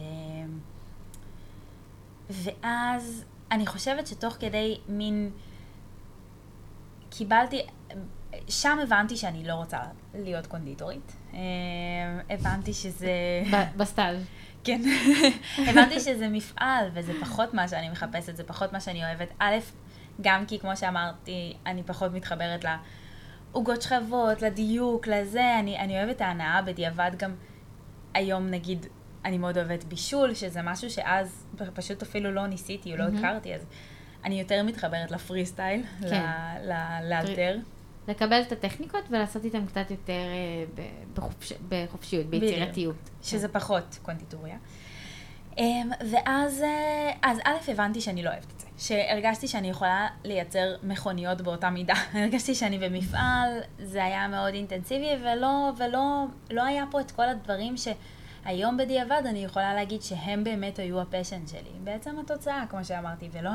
ואז 2.30 3.26
אני 3.52 3.68
חושבת 3.68 4.08
שתוך 4.08 4.34
כדי 4.40 4.78
מין... 4.88 5.32
קיבלתי... 7.12 7.62
שם 8.50 8.80
הבנתי 8.84 9.18
שאני 9.18 9.44
לא 9.44 9.54
רוצה 9.54 9.78
להיות 10.14 10.48
קונדיטורית. 10.48 11.16
אה, 11.34 11.40
הבנתי 12.30 12.74
שזה... 12.74 13.12
בסטאז'. 13.78 14.26
כן. 14.64 14.82
הבנתי 15.70 16.00
שזה 16.00 16.28
מפעל, 16.28 16.90
וזה 16.94 17.14
פחות 17.22 17.54
מה 17.54 17.68
שאני 17.68 17.90
מחפשת, 17.90 18.36
זה 18.36 18.44
פחות 18.44 18.74
מה 18.74 18.80
שאני 18.80 19.06
אוהבת. 19.06 19.28
א', 19.40 19.56
גם 20.22 20.46
כי 20.46 20.60
כמו 20.60 20.78
שאמרתי, 20.78 21.54
אני 21.66 21.84
פחות 21.84 22.12
מתחברת 22.14 22.66
לעוגות 23.54 23.82
שכבות, 23.82 24.42
לדיוק, 24.42 25.08
לזה, 25.08 25.60
אני, 25.60 25.80
אני 25.80 25.98
אוהבת 25.98 26.16
את 26.16 26.22
ההנאה 26.22 26.62
בדיעבד 26.62 27.12
גם 27.18 27.36
היום 28.14 28.48
נגיד, 28.48 28.86
אני 29.26 29.38
מאוד 29.38 29.58
אוהבת 29.58 29.84
בישול, 29.84 30.34
שזה 30.34 30.62
משהו 30.62 30.90
שאז 30.90 31.48
פשוט 31.74 32.02
אפילו 32.02 32.32
לא 32.32 32.48
ניסיתי 32.48 32.92
או 32.92 32.98
לא. 32.98 33.04
הכרתי, 33.04 33.56
אז 33.56 33.66
אני 34.26 34.40
יותר 34.40 34.64
מתחברת 34.64 35.12
לפרי 35.12 35.46
סטייל, 35.46 35.84
כן. 36.10 36.26
לאלתר. 37.04 37.58
לקבל 38.08 38.42
את 38.42 38.52
הטכניקות 38.52 39.04
ולעשות 39.10 39.46
איתם 39.46 39.66
קצת 39.66 39.92
יותר 39.92 40.14
אה, 40.14 40.84
בחופש, 41.14 41.54
בחופשיות. 41.70 42.26
ביצירתיות. 42.26 43.10
שזה 43.22 43.48
פחות 43.48 44.00
קונדיטוריה. 44.02 44.58
אמ, 45.58 45.92
ואז, 46.12 46.62
אה, 46.62 47.12
אז 47.22 47.40
א', 47.46 47.72
הבנתי 47.72 48.02
שאני 48.02 48.24
לא 48.24 48.30
אוהבת 48.30 48.52
את 48.56 48.60
זה. 48.60 48.68
שהרגשתי 48.78 49.48
שאני 49.48 49.70
יכולה 49.70 50.08
לייצר 50.24 50.76
מכוניות 50.84 51.42
באותה 51.42 51.70
מידה. 51.70 51.94
הרגשתי 52.14 52.56
שאני 52.56 52.78
במפעל, 52.78 53.60
זה 53.80 54.04
היה 54.04 54.28
מאוד 54.28 54.54
אינטנסיבי, 54.54 55.10
ולא, 55.22 55.72
ולא 55.78 56.26
לא 56.52 56.64
היה 56.64 56.84
פה 56.92 57.02
את 57.02 57.12
כל 57.12 57.30
הדברים 57.30 57.76
שהיום 57.78 58.78
בדיעבד 58.78 59.22
אני 59.26 59.44
יכולה 59.44 59.74
להגיד 59.74 60.02
שהם 60.02 60.44
באמת 60.44 60.80
היו 60.80 61.02
הפשן 61.02 61.48
שלי. 61.48 61.72
בעצם 61.84 62.20
התוצאה, 62.20 62.64
כמו 62.70 62.86
שאמרתי, 62.86 63.30
ולא 63.32 63.50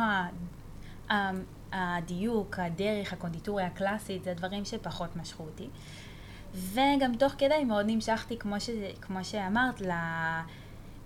הדיוק, 1.73 2.59
הדרך, 2.59 3.13
הקונדיטוריה 3.13 3.67
הקלאסית, 3.67 4.25
זה 4.25 4.35
דברים 4.35 4.65
שפחות 4.65 5.17
משכו 5.17 5.43
אותי. 5.43 5.69
וגם 6.55 7.15
תוך 7.19 7.33
כדי 7.39 7.65
מאוד 7.65 7.87
נמשכתי, 7.89 8.39
כמו, 8.39 8.61
ש, 8.61 8.71
כמו 9.01 9.25
שאמרת, 9.25 9.81
ל... 9.81 9.91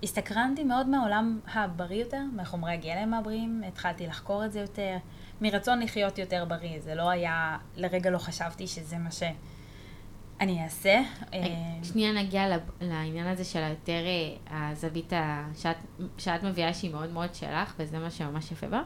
הסתקרנתי 0.03 0.65
מאוד 0.65 0.89
מהעולם 0.89 1.41
הבריא 1.55 2.05
יותר, 2.05 2.23
מחומרי 2.37 2.73
הגלם 2.73 3.15
הבריאים, 3.15 3.63
התחלתי 3.69 4.07
לחקור 4.07 4.45
את 4.45 4.53
זה 4.53 4.61
יותר, 4.61 4.97
מרצון 5.41 5.83
לחיות 5.83 6.19
יותר 6.19 6.45
בריא, 6.45 6.81
זה 6.81 6.95
לא 6.95 7.11
היה, 7.11 7.59
לרגע 7.77 8.11
לא 8.11 8.19
חשבתי 8.19 8.67
שזה 8.67 8.99
מה 8.99 9.11
שאני 9.11 10.65
אעשה. 10.65 11.01
אה, 11.35 11.41
שנייה 11.83 12.13
נגיע 12.13 12.57
לעניין 12.81 13.27
הזה 13.27 13.45
של 13.45 13.63
היותר 13.63 14.03
אה, 14.51 14.71
הזווית 14.71 15.13
שאת, 15.57 15.77
שאת 16.19 16.43
מביאה 16.43 16.75
שהיא 16.75 16.93
מאוד 16.93 17.11
מאוד 17.11 17.35
שלך, 17.35 17.75
וזה 17.79 17.99
מה 17.99 18.11
שממש 18.11 18.53
יפה 18.53 18.69
בה. 18.69 18.83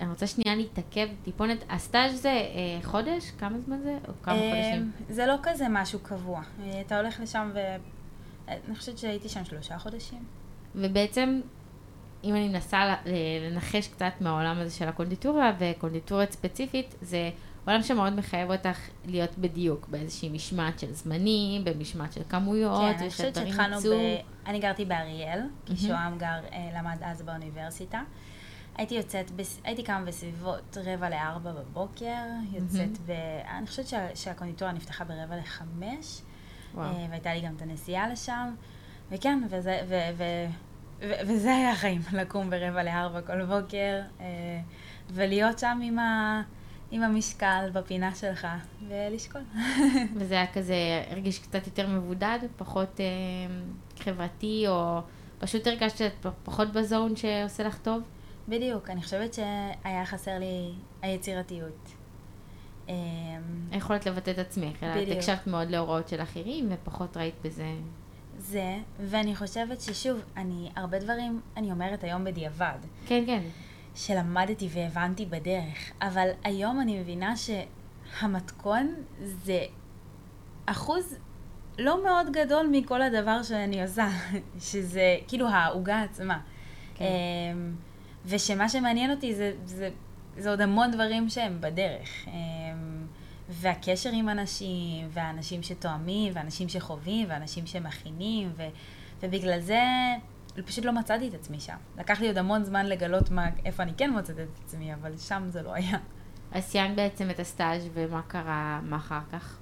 אני 0.00 0.10
רוצה 0.10 0.26
שנייה 0.26 0.56
להתעכב 0.56 1.08
טיפונת, 1.24 1.64
הסטאז' 1.70 2.22
זה 2.22 2.28
אה, 2.28 2.78
חודש? 2.82 3.30
כמה 3.38 3.58
זמן 3.66 3.78
זה? 3.82 3.98
או 4.08 4.12
כמה 4.22 4.34
אה, 4.34 4.50
חודשים? 4.50 4.92
זה 5.08 5.26
לא 5.26 5.34
כזה 5.42 5.66
משהו 5.70 5.98
קבוע. 5.98 6.42
אה, 6.62 6.80
אתה 6.80 7.00
הולך 7.00 7.20
לשם 7.20 7.50
ו... 7.54 7.58
אני 8.48 8.76
חושבת 8.76 8.98
שהייתי 8.98 9.28
שם 9.28 9.44
שלושה 9.44 9.78
חודשים. 9.78 10.24
ובעצם, 10.74 11.40
אם 12.24 12.34
אני 12.34 12.48
מנסה 12.48 12.94
לנחש 13.40 13.88
קצת 13.88 14.12
מהעולם 14.20 14.58
הזה 14.58 14.74
של 14.74 14.88
הקונדיטוריה, 14.88 15.52
וקונדיטוריות 15.58 16.32
ספציפית, 16.32 16.94
זה 17.02 17.30
עולם 17.66 17.82
שמאוד 17.82 18.12
מחייב 18.12 18.50
אותך 18.50 18.78
להיות 19.06 19.38
בדיוק, 19.38 19.88
באיזושהי 19.88 20.28
משמעת 20.28 20.78
של 20.78 20.92
זמנים, 20.92 21.64
במשמעת 21.64 22.12
של 22.12 22.22
כמויות, 22.28 22.80
כן, 22.80 22.98
אני 23.00 23.10
חושבת 23.10 23.34
שהתחלנו. 23.34 23.80
ב... 23.80 24.16
אני 24.46 24.58
גרתי 24.58 24.84
באריאל, 24.84 25.40
כי 25.66 25.72
מהמם. 25.72 25.88
שוהם 25.88 26.18
גר, 26.18 26.40
אה, 26.52 26.70
למד 26.78 26.98
אז 27.02 27.22
באוניברסיטה. 27.22 28.02
הייתי 28.80 28.94
יוצאת, 28.94 29.30
בס... 29.30 29.60
הייתי 29.64 29.82
קמה 29.82 30.04
בסביבות 30.04 30.76
רבע 30.84 31.10
לארבע 31.10 31.52
בבוקר, 31.52 32.24
יוצאת 32.52 32.98
ב... 33.06 33.10
אני 33.48 33.66
חושבת 33.66 33.86
שה... 33.86 34.16
שהקונדיטוריה 34.16 34.74
נפתחה 34.74 35.04
ברבע 35.04 35.36
לחמש, 35.36 36.20
וואו. 36.74 36.86
אה, 36.86 37.06
והייתה 37.10 37.34
לי 37.34 37.40
גם 37.40 37.54
את 37.56 37.62
הנסיעה 37.62 38.08
לשם, 38.08 38.54
וכן, 39.10 39.42
וזה, 39.50 39.80
ו... 39.88 39.94
ו... 40.16 40.24
ו... 41.00 41.12
וזה 41.26 41.54
היה 41.54 41.70
החיים, 41.70 42.00
לקום 42.20 42.50
ברבע 42.50 42.82
לארבע 42.82 43.20
כל 43.20 43.44
בוקר, 43.44 44.00
אה, 44.20 44.26
ולהיות 45.10 45.58
שם 45.58 45.80
עם, 45.82 45.98
ה... 45.98 46.42
עם 46.90 47.02
המשקל 47.02 47.70
בפינה 47.72 48.14
שלך, 48.14 48.46
ולשקול. 48.88 49.42
וזה 50.18 50.34
היה 50.34 50.52
כזה, 50.52 50.74
הרגיש 51.10 51.38
קצת 51.38 51.66
יותר 51.66 51.88
מבודד, 51.88 52.38
פחות 52.56 53.00
אה, 53.00 53.04
חברתי, 54.04 54.64
או 54.68 55.00
פשוט 55.38 55.66
הרגשת 55.66 56.12
פחות 56.44 56.72
בזון 56.72 57.16
שעושה 57.16 57.62
לך 57.62 57.78
טוב? 57.78 58.02
בדיוק, 58.50 58.90
אני 58.90 59.02
חושבת 59.02 59.34
שהיה 59.34 60.06
חסר 60.06 60.38
לי 60.38 60.72
היצירתיות. 61.02 61.88
אמ, 62.88 62.94
היכולת 63.70 64.06
לבטא 64.06 64.30
את 64.30 64.38
עצמך, 64.38 64.82
אלא 64.82 65.02
את. 65.02 65.16
הקשבת 65.16 65.46
מאוד 65.46 65.70
להוראות 65.70 66.08
של 66.08 66.22
אחרים, 66.22 66.68
ופחות 66.70 67.16
ראית 67.16 67.34
בזה... 67.44 67.74
זה, 68.38 68.76
ואני 69.00 69.36
חושבת 69.36 69.80
ששוב, 69.80 70.20
אני, 70.36 70.70
הרבה 70.76 70.98
דברים, 70.98 71.40
אני 71.56 71.72
אומרת 71.72 72.04
היום 72.04 72.24
בדיעבד, 72.24 72.78
כן, 73.06 73.22
כן. 73.26 73.42
שלמדתי 73.94 74.68
והבנתי 74.72 75.26
בדרך, 75.26 75.92
אבל 76.02 76.28
היום 76.44 76.80
אני 76.80 77.00
מבינה 77.00 77.34
שהמתכון 77.36 78.94
זה 79.22 79.64
אחוז 80.66 81.16
לא 81.78 82.04
מאוד 82.04 82.32
גדול 82.32 82.68
מכל 82.72 83.02
הדבר 83.02 83.42
שאני 83.42 83.82
עושה, 83.82 84.08
שזה 84.70 85.16
כאילו 85.28 85.48
העוגה 85.48 86.02
עצמה. 86.02 86.40
כן. 86.94 87.04
ושמה 88.26 88.68
שמעניין 88.68 89.10
אותי 89.10 89.34
זה, 89.34 89.52
זה, 89.64 89.90
זה 90.36 90.50
עוד 90.50 90.60
המון 90.60 90.90
דברים 90.90 91.28
שהם 91.28 91.56
בדרך. 91.60 92.26
אמ, 92.26 93.06
והקשר 93.48 94.10
עם 94.12 94.28
אנשים, 94.28 95.08
והאנשים 95.10 95.62
שתואמים, 95.62 96.32
ואנשים 96.36 96.68
שחווים, 96.68 97.26
ואנשים 97.30 97.66
שמכינים, 97.66 98.52
ו, 98.56 98.62
ובגלל 99.22 99.60
זה 99.60 99.80
פשוט 100.66 100.84
לא 100.84 100.92
מצאתי 100.92 101.28
את 101.28 101.34
עצמי 101.34 101.60
שם. 101.60 101.76
לקח 101.98 102.20
לי 102.20 102.26
עוד 102.26 102.38
המון 102.38 102.64
זמן 102.64 102.86
לגלות 102.86 103.30
מה, 103.30 103.48
איפה 103.64 103.82
אני 103.82 103.92
כן 103.96 104.10
מוצאת 104.10 104.38
את 104.38 104.58
עצמי, 104.64 104.94
אבל 104.94 105.18
שם 105.18 105.42
זה 105.48 105.62
לא 105.62 105.74
היה. 105.74 105.98
אז 106.52 106.64
סיימת 106.64 106.96
בעצם 106.96 107.30
את 107.30 107.40
הסטאז' 107.40 107.88
ומה 107.94 108.22
קרה, 108.22 108.80
מה 108.82 108.96
אחר 108.96 109.20
כך? 109.32 109.58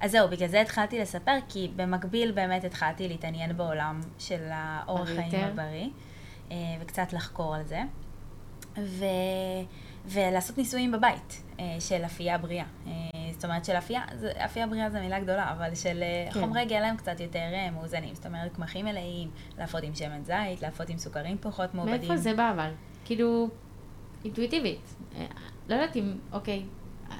אז 0.00 0.10
זהו, 0.10 0.28
בגלל 0.28 0.48
זה 0.48 0.60
התחלתי 0.60 0.98
לספר, 0.98 1.32
כי 1.48 1.70
במקביל 1.76 2.32
באמת 2.32 2.64
התחלתי 2.64 3.08
להתעניין 3.08 3.56
בעולם 3.56 4.00
של 4.18 4.48
האורח 4.50 5.08
חיים. 5.08 5.44
הבריא, 5.44 5.88
וקצת 6.80 7.12
לחקור 7.12 7.54
על 7.54 7.64
זה, 7.64 7.80
ו... 8.78 9.04
ולעשות 10.06 10.58
ניסויים 10.58 10.92
בבית 10.92 11.42
אה, 11.60 11.76
של 11.80 12.04
אפייה 12.04 12.38
בריאה. 12.38 12.64
אה, 12.86 12.92
זאת 13.32 13.44
אומרת 13.44 13.64
של 13.64 13.72
אפייה, 13.72 14.02
אפייה 14.44 14.66
בריאה 14.66 14.90
זו 14.90 14.98
מילה 15.00 15.20
גדולה, 15.20 15.52
אבל 15.52 15.74
של 15.74 16.02
אה, 16.02 16.32
כן. 16.32 16.40
חומרי 16.40 16.64
גלם 16.64 16.96
קצת 16.96 17.20
יותר 17.20 17.38
אה, 17.38 17.70
מאוזנים. 17.70 18.14
זאת 18.14 18.26
אומרת, 18.26 18.54
קמחים 18.54 18.84
מלאים, 18.84 19.30
להפות 19.58 19.82
עם 19.82 19.94
שמן 19.94 20.24
זית, 20.24 20.62
להפות 20.62 20.88
עם 20.88 20.98
סוכרים 20.98 21.36
פחות 21.40 21.74
מעובדים. 21.74 21.98
מאיפה 21.98 22.16
זה 22.16 22.34
בא 22.34 22.50
אבל? 22.54 22.70
כאילו, 23.04 23.48
אינטואיטיבית. 24.24 24.94
אה, 25.16 25.26
לא 25.68 25.74
יודעת 25.74 25.96
אם, 25.96 26.14
אוקיי, 26.32 26.62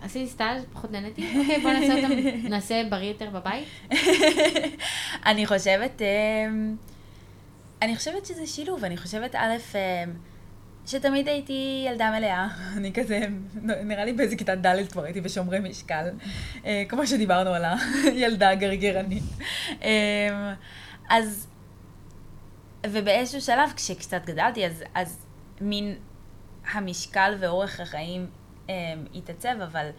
עשיתי 0.02 0.26
סטאז', 0.26 0.64
פחות 0.72 0.90
נהניתי, 0.92 1.38
אוקיי, 1.40 1.60
בוא 1.62 1.72
נעשה 1.72 1.94
אותם, 1.96 2.12
נעשה 2.50 2.82
בריא 2.90 3.08
יותר 3.08 3.30
בבית. 3.30 3.68
אני 5.26 5.46
חושבת, 5.46 6.02
אני 7.82 7.96
חושבת 7.96 8.26
שזה 8.26 8.46
שילוב, 8.46 8.84
אני 8.84 8.96
חושבת 8.96 9.34
א', 9.34 9.56
אמ, 9.74 10.12
שתמיד 10.86 11.28
הייתי 11.28 11.84
ילדה 11.88 12.10
מלאה, 12.10 12.48
אני 12.76 12.92
כזה, 12.92 13.20
נראה 13.62 14.04
לי 14.04 14.12
באיזה 14.12 14.36
כיתה 14.36 14.54
ד' 14.54 14.88
כבר 14.92 15.04
הייתי 15.04 15.20
בשומרי 15.20 15.58
משקל, 15.58 16.08
אה, 16.64 16.82
כמו 16.88 17.06
שדיברנו 17.06 17.50
על 17.50 17.64
הילדה 18.04 18.48
הגרגרנית. 18.54 19.24
אמ, 19.70 19.88
אז, 21.08 21.48
ובאיזשהו 22.86 23.40
שלב, 23.40 23.72
כשקצת 23.76 24.22
גדלתי, 24.26 24.66
אז, 24.66 24.84
אז 24.94 25.26
מין 25.60 25.94
המשקל 26.72 27.34
ואורך 27.40 27.80
החיים 27.80 28.26
התעצב, 29.14 29.60
אבל 29.64 29.90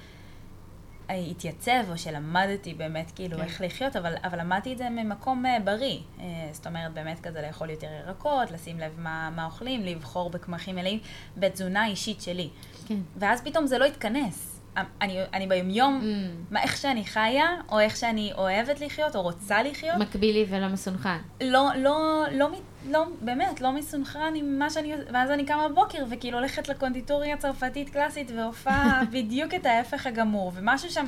התייצב, 1.13 1.84
או 1.92 1.98
שלמדתי 1.98 2.74
באמת 2.74 3.12
כאילו 3.16 3.38
כן. 3.38 3.44
איך 3.44 3.62
לחיות, 3.62 3.96
אבל, 3.96 4.13
אבל 4.24 4.39
למדתי 4.39 4.74
את 4.74 4.78
זה 4.78 4.89
ממקום 4.89 5.46
אה, 5.46 5.58
בריא. 5.63 5.98
אה, 6.20 6.25
זאת 6.51 6.68
אומרת, 6.68 6.94
באמת 6.94 7.20
כזה 7.20 7.42
לאכול 7.42 7.70
יותר 7.70 7.88
ירקות, 8.06 8.51
לשים 8.51 8.80
לב 8.80 8.92
מה, 8.98 9.30
מה 9.36 9.46
אוכלים, 9.46 9.84
לבחור 9.84 10.30
בקמחים 10.30 10.75
מלאים, 10.75 11.00
בתזונה 11.38 11.88
אישית 11.88 12.22
שלי. 12.22 12.50
כן. 12.88 12.98
ואז 13.18 13.42
פתאום 13.42 13.68
זה 13.68 13.78
לא 13.78 13.86
התכנס. 13.86 14.56
אני, 15.01 15.20
אני 15.34 15.48
ביומיום, 15.48 16.01
Mm, 16.01 16.54
מה, 16.54 16.62
איך 16.63 16.78
שאני 16.78 17.06
חיה, 17.06 17.46
או 17.72 17.80
איך 17.80 17.98
שאני 17.98 18.32
אוהבת 18.38 18.80
לחיות, 18.80 19.16
או 19.16 19.22
רוצה 19.22 19.63
לחיות, 19.63 19.98
מקבילי 19.98 20.46
ולא 20.50 20.68
מסונכן. 20.68 21.18
לא, 21.44 21.70
לא, 21.78 22.24
לא, 22.32 22.50
מ- 22.51 22.69
לא, 22.86 23.05
באמת, 23.21 23.62
לא 23.62 23.71
מסונכרן 23.71 24.33
עם 24.36 24.59
מה 24.59 24.69
שאני, 24.69 24.93
ואז 25.13 25.31
אני 25.31 25.45
קמה 25.45 25.69
בבוקר, 25.69 26.05
וכאילו 26.09 26.38
הולכת 26.38 26.67
לקונדיטוריה 26.67 27.33
הצרפתית 27.33 27.89
קלאסית, 27.89 28.31
ועופה 28.31 28.83
בדיוק 29.13 29.53
את 29.53 29.65
ההפך 29.65 30.07
הגמור, 30.07 30.51
ומשהו 30.55 30.89
שם 30.89 31.05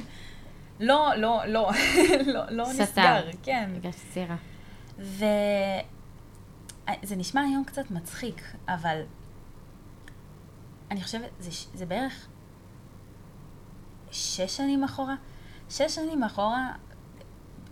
לא, 0.79 1.15
לא, 1.15 1.41
לא, 1.47 1.71
לא, 2.33 2.43
לא 2.49 2.65
סתר. 2.65 2.81
נסגר, 2.83 3.29
כן. 3.43 3.69
הרגשתי 3.73 4.07
צעירה. 4.13 4.35
וזה 4.99 5.85
נשמע 7.15 7.41
היום 7.41 7.63
קצת 7.63 7.91
מצחיק, 7.91 8.41
אבל 8.67 9.01
אני 10.91 11.03
חושבת, 11.03 11.29
זה, 11.39 11.49
זה 11.73 11.85
בערך 11.85 12.27
שש 14.11 14.57
שנים 14.57 14.83
אחורה. 14.83 15.15
שש 15.69 15.95
שנים 15.95 16.23
אחורה, 16.23 16.73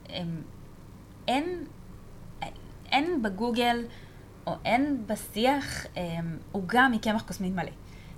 הם, 0.09 0.41
אין, 1.27 1.65
אין 2.99 3.21
בגוגל 3.21 3.85
או 4.47 4.53
אין 4.65 5.03
בשיח 5.07 5.85
עוגה 6.51 6.87
מקמח 6.91 7.21
קוסמית 7.21 7.53
מלא. 7.53 7.71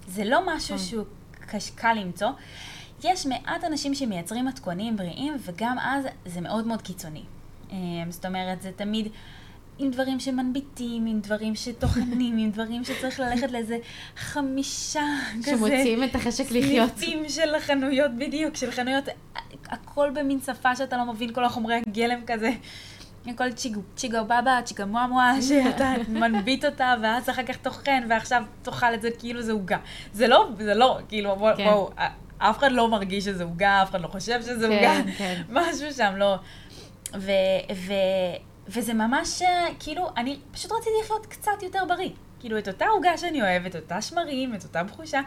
זה 0.08 0.26
לא 0.26 0.40
משהו 0.56 0.76
נכון. 0.76 0.88
שהוא 0.88 1.06
קש, 1.48 1.70
קל 1.70 1.94
למצוא. 1.94 2.30
יש 3.04 3.26
מעט 3.26 3.64
אנשים 3.64 3.96
שמייצרים 3.96 4.46
מתכונים 4.46 4.98
בריאים, 4.98 5.34
וגם 5.40 5.80
אז 5.80 6.06
זה 6.26 6.42
מאוד 6.42 6.68
מאוד 6.68 6.82
קיצוני. 6.82 7.24
אמ, 7.72 7.78
זאת 8.10 8.26
אומרת, 8.26 8.62
זה 8.62 8.72
תמיד 8.76 9.08
עם 9.80 9.92
דברים 9.92 10.20
שמנביטים, 10.20 11.06
עם 11.06 11.20
דברים 11.20 11.56
שטוחנים, 11.56 12.38
עם 12.38 12.52
דברים 12.52 12.84
שצריך 12.84 13.20
ללכת 13.20 13.52
לאיזה 13.52 13.78
חמישה 14.18 15.06
כזה. 15.40 15.52
שמוציאים 15.52 16.04
את 16.04 16.16
החשק 16.16 16.52
לחיות. 16.52 16.90
סניפים 16.98 17.30
של 17.30 17.60
חנויות, 17.60 18.12
בדיוק, 18.18 18.56
של 18.56 18.72
חנויות, 18.72 19.04
הכל 19.66 20.10
במין 20.14 20.40
שפה 20.40 20.76
שאתה 20.76 20.98
לא 20.98 21.06
מבין, 21.14 21.34
כל 21.34 21.46
החומרי 21.46 21.82
הגלם 21.88 22.20
כזה. 22.28 22.52
הכל 23.28 23.52
צ'יגו, 23.52 23.82
צ'יגו 23.96 24.24
בבא, 24.24 24.62
צ'יגו 24.66 24.86
מואה 24.86 25.42
שאתה 25.48 25.94
מנביט 26.08 26.66
אותה, 26.66 26.96
ואז 27.04 27.30
אחר 27.30 27.44
כך 27.44 27.58
טוחן, 27.58 28.04
ועכשיו 28.10 28.44
תאכל 28.62 28.94
את 28.94 29.02
זה 29.02 29.10
כאילו 29.20 29.42
זה 29.42 29.52
עוגה. 29.52 29.78
זה 30.14 30.28
לא, 30.28 30.50
זה 30.58 30.74
לא, 30.74 31.00
כאילו, 31.08 31.36
בואו, 31.36 31.58
כן. 31.58 31.64
בואו, 31.64 31.90
אף 32.38 32.58
אחד 32.58 32.72
לא 32.72 32.88
מרגיש 32.88 33.26
שזה 33.26 33.44
עוגה, 33.44 33.84
אף 33.84 33.90
אחד 33.90 34.02
לא 34.02 34.08
חושב 34.08 34.42
שזה 34.42 34.68
כן, 34.68 34.74
עוגה, 34.76 35.12
כן. 35.18 35.42
משהו 35.58 35.94
שם 35.94 36.14
לא... 36.18 36.36
ו, 37.14 37.32
ו, 37.76 37.94
וזה 38.68 38.94
ממש, 38.94 39.42
אה, 39.42 39.68
כאילו, 39.80 40.10
אני 40.18 40.40
פשוט 40.52 40.72
רציתי 40.72 40.96
לחיות 41.04 41.26
קצת 41.26 41.64
יותר 41.64 41.86
בריא. 41.88 42.10
כאילו, 42.40 42.58
את 42.58 42.68
אותה 42.68 42.86
עוגה 42.88 43.18
שאני 43.18 43.42
אוהבת, 43.42 43.76
אותה 43.76 44.02
שמרים, 44.02 44.56
את 44.56 44.64
אותה 44.64 44.84
בחושה, 44.84 45.22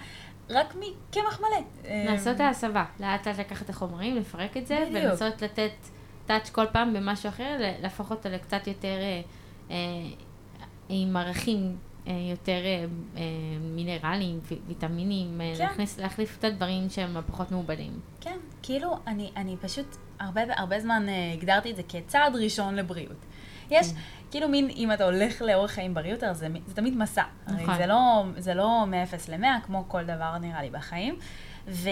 רק 0.51 0.75
מקמח 0.75 1.41
מלא. 1.41 1.91
לעשות 2.11 2.41
אה, 2.41 2.49
הסבה, 2.49 2.85
לאט 3.01 3.27
לאט 3.29 3.39
לקחת 3.39 3.65
את 3.65 3.71
החומרים, 3.71 4.17
לפרק 4.17 4.57
את 4.57 4.67
זה, 4.67 4.85
בדיוק. 4.91 5.05
ולנסות 5.05 5.43
לתת 5.43 5.73
טאץ' 6.27 6.51
כל 6.51 6.67
פעם 6.73 6.95
במשהו 6.95 7.29
אחר, 7.29 7.57
להפוך 7.83 8.11
אותו 8.11 8.29
לקצת 8.29 8.67
יותר 8.67 8.97
אה, 9.01 9.21
אה, 9.71 9.77
עם 10.89 11.17
ערכים 11.17 11.77
אה, 12.07 12.13
יותר 12.31 12.61
מינרליים, 13.61 14.41
ויטמינים, 14.67 15.41
כן. 15.57 15.65
להכניס, 15.65 15.99
להחליף 15.99 16.39
את 16.39 16.45
הדברים 16.45 16.91
שהם 16.91 17.17
פחות 17.27 17.51
מעובדים. 17.51 18.01
כן, 18.21 18.37
כאילו, 18.63 18.97
אני, 19.07 19.31
אני 19.37 19.57
פשוט 19.61 19.97
הרבה, 20.21 20.41
הרבה 20.57 20.81
זמן 20.81 21.07
הגדרתי 21.35 21.71
את 21.71 21.77
זה 21.77 21.83
כצעד 21.89 22.37
ראשון 22.37 22.75
לבריאות. 22.75 23.27
יש, 23.71 23.93
כן. 23.93 23.99
כאילו 24.31 24.49
מין, 24.49 24.71
אם 24.71 24.93
אתה 24.93 25.05
הולך 25.05 25.43
לאורח 25.43 25.71
חיים 25.71 25.95
בריא 25.95 26.11
יותר, 26.11 26.33
זה, 26.33 26.49
זה 26.67 26.75
תמיד 26.75 26.97
מסע. 26.97 27.23
הרי 27.47 27.63
נכון. 27.63 27.77
זה 27.77 27.87
לא, 27.87 28.25
זה 28.37 28.55
לא 28.55 28.85
מ-0 28.87 29.31
ל-100, 29.31 29.67
כמו 29.67 29.85
כל 29.89 30.05
דבר 30.05 30.39
נראה 30.39 30.63
לי 30.63 30.71
בחיים. 30.71 31.17
ו, 31.69 31.89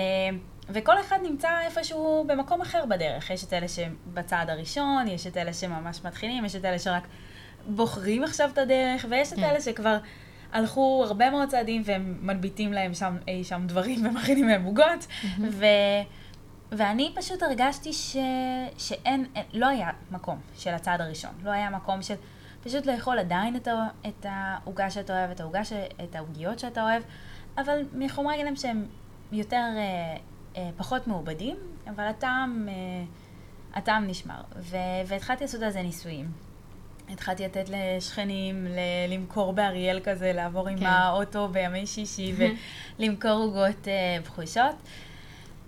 וכל 0.69 1.01
אחד 1.01 1.19
נמצא 1.23 1.61
איפשהו 1.61 2.25
במקום 2.27 2.61
אחר 2.61 2.85
בדרך. 2.87 3.31
יש 3.31 3.45
את 3.45 3.53
אלה 3.53 3.67
שבצעד 3.69 4.51
הראשון, 4.51 5.09
יש 5.09 5.27
את 5.27 5.37
אלה 5.37 5.53
שממש 5.53 6.05
מתחילים, 6.05 6.45
יש 6.45 6.57
את 6.57 6.65
אלה 6.65 6.79
שרק 6.79 7.07
בוחרים 7.67 8.25
עכשיו 8.25 8.51
את 8.53 8.59
הדרך, 8.59 9.07
ויש 9.11 9.33
את 9.33 9.39
כן. 9.39 9.45
אלה 9.45 9.61
שכבר 9.61 9.99
הלכו 10.53 11.05
הרבה 11.07 11.31
מאוד 11.31 11.49
צעדים 11.49 11.83
והם 11.85 12.19
מנביטים 12.21 12.73
להם 12.73 12.95
שם 12.95 13.17
אי 13.29 13.45
שם 13.45 13.63
דברים 13.67 13.99
ומכינים 14.07 14.49
להם 14.49 14.65
עוגות. 14.65 15.07
ו... 15.51 15.65
ואני 16.73 17.13
פשוט 17.17 17.43
הרגשתי 17.43 17.93
ש... 17.93 18.17
שאין, 18.79 19.27
אין- 19.35 19.45
לא 19.53 19.67
היה 19.67 19.91
מקום 20.11 20.41
של 20.57 20.71
הצעד 20.71 21.01
הראשון. 21.01 21.31
לא 21.43 21.51
היה 21.51 21.71
מקום 21.71 22.03
של 22.03 22.15
פשוט 22.63 22.87
לאכול 22.87 23.19
עדיין 23.19 23.57
את, 24.07 24.27
העוגה 24.29 24.91
שאתה 24.91 25.13
אוהב, 25.19 25.31
את 25.31 25.41
העוגה, 25.41 25.65
ש... 25.65 25.73
את 26.05 26.17
העוגיות 26.17 26.59
שאתה 26.59 26.83
אוהב, 26.83 27.03
אבל 27.59 27.83
מחומרי 27.93 28.43
גלם 28.43 28.57
שהם 28.57 28.87
יותר, 29.33 29.57
אה, 29.77 30.17
פחות 30.77 31.07
מעובדים, 31.07 31.57
אבל 31.87 32.05
הטעם, 32.05 32.69
אה, 32.69 32.75
הטעם 33.75 34.07
נשמר. 34.07 34.41
ו... 34.57 34.77
והתחלתי 35.07 35.45
לעשות 35.45 35.63
על 35.63 35.71
זה 35.71 35.83
ניסויים. 35.83 36.31
התחלתי 37.09 37.45
לתת 37.45 37.65
לשכנים 37.69 38.67
ל- 38.67 38.79
למכור 39.15 39.53
באריאל 39.53 40.01
כזה, 40.05 40.33
לעבור 40.33 40.69
עם 40.69 40.79
כן. 40.79 40.87
האוטו 40.87 41.49
בימי 41.49 41.87
שישי 41.87 42.33
ולמכור 42.99 43.31
עוגות 43.31 43.89
אה, 43.89 43.93
בחושות. 44.25 44.75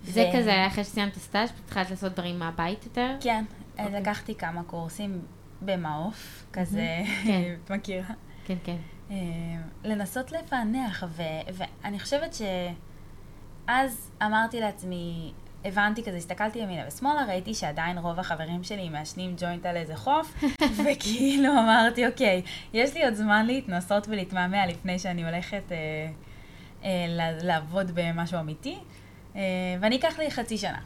זה 0.03 0.29
ו- 0.33 0.37
כזה 0.37 0.49
היה 0.53 0.67
אחרי 0.67 0.83
שסיימת 0.83 1.15
סטאז', 1.17 1.49
התחלת 1.65 1.89
לעשות 1.89 2.13
דברים 2.13 2.39
מהבית 2.39 2.85
יותר? 2.85 3.15
כן, 3.21 3.45
אז 3.77 3.85
אוקיי. 3.85 4.01
לקחתי 4.01 4.35
כמה 4.35 4.63
קורסים 4.63 5.21
במעוף, 5.61 6.45
כזה, 6.53 6.87
כן. 7.23 7.41
את 7.65 7.71
מכירה? 7.75 8.13
כן, 8.45 8.55
כן. 8.63 8.75
אה, 9.11 9.15
לנסות 9.83 10.31
לפענח, 10.31 11.03
ו- 11.09 11.23
ואני 11.53 11.99
חושבת 11.99 12.33
שאז 13.67 14.11
אמרתי 14.23 14.59
לעצמי, 14.59 15.33
הבנתי 15.65 16.03
כזה, 16.03 16.17
הסתכלתי 16.17 16.59
ימינה 16.59 16.81
ושמאלה, 16.87 17.25
ראיתי 17.25 17.53
שעדיין 17.53 17.97
רוב 17.97 18.19
החברים 18.19 18.63
שלי 18.63 18.89
מעשנים 18.89 19.35
ג'וינט 19.37 19.65
על 19.65 19.77
איזה 19.77 19.95
חוף, 19.95 20.43
וכאילו 20.85 21.51
אמרתי, 21.51 22.07
אוקיי, 22.07 22.41
יש 22.73 22.93
לי 22.93 23.05
עוד 23.05 23.13
זמן 23.13 23.45
להתנסות 23.45 24.07
ולהתמהמה 24.07 24.65
לפני 24.65 24.99
שאני 24.99 25.25
הולכת 25.25 25.71
אה, 25.71 25.77
אה, 26.83 27.05
ל- 27.07 27.45
לעבוד 27.47 27.91
במשהו 27.93 28.39
אמיתי, 28.39 28.77
אה, 29.35 29.41
ואני 29.79 29.95
אקח 29.95 30.19
לי 30.19 30.31
חצי 30.31 30.57
שנה. 30.57 30.79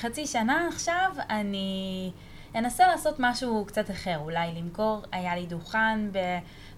חצי 0.00 0.26
שנה 0.26 0.68
עכשיו 0.68 1.12
אני 1.30 2.10
אנסה 2.54 2.86
לעשות 2.86 3.16
משהו 3.18 3.64
קצת 3.66 3.90
אחר, 3.90 4.18
אולי 4.18 4.48
למכור, 4.56 5.02
היה 5.12 5.36
לי 5.36 5.46
דוכן 5.46 6.12
ב, 6.12 6.18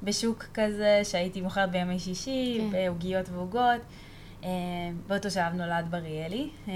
בשוק 0.02 0.44
כזה 0.54 1.00
שהייתי 1.04 1.40
מוכרת 1.40 1.70
בימי 1.70 1.98
שישי, 1.98 2.58
כן. 2.60 2.70
בעוגיות 2.70 3.28
ועוגות. 3.28 3.80
אה, 4.46 4.50
באותו 5.06 5.30
שלב 5.30 5.52
נולד 5.52 5.86
בריאלי, 5.90 6.50
אה, 6.68 6.72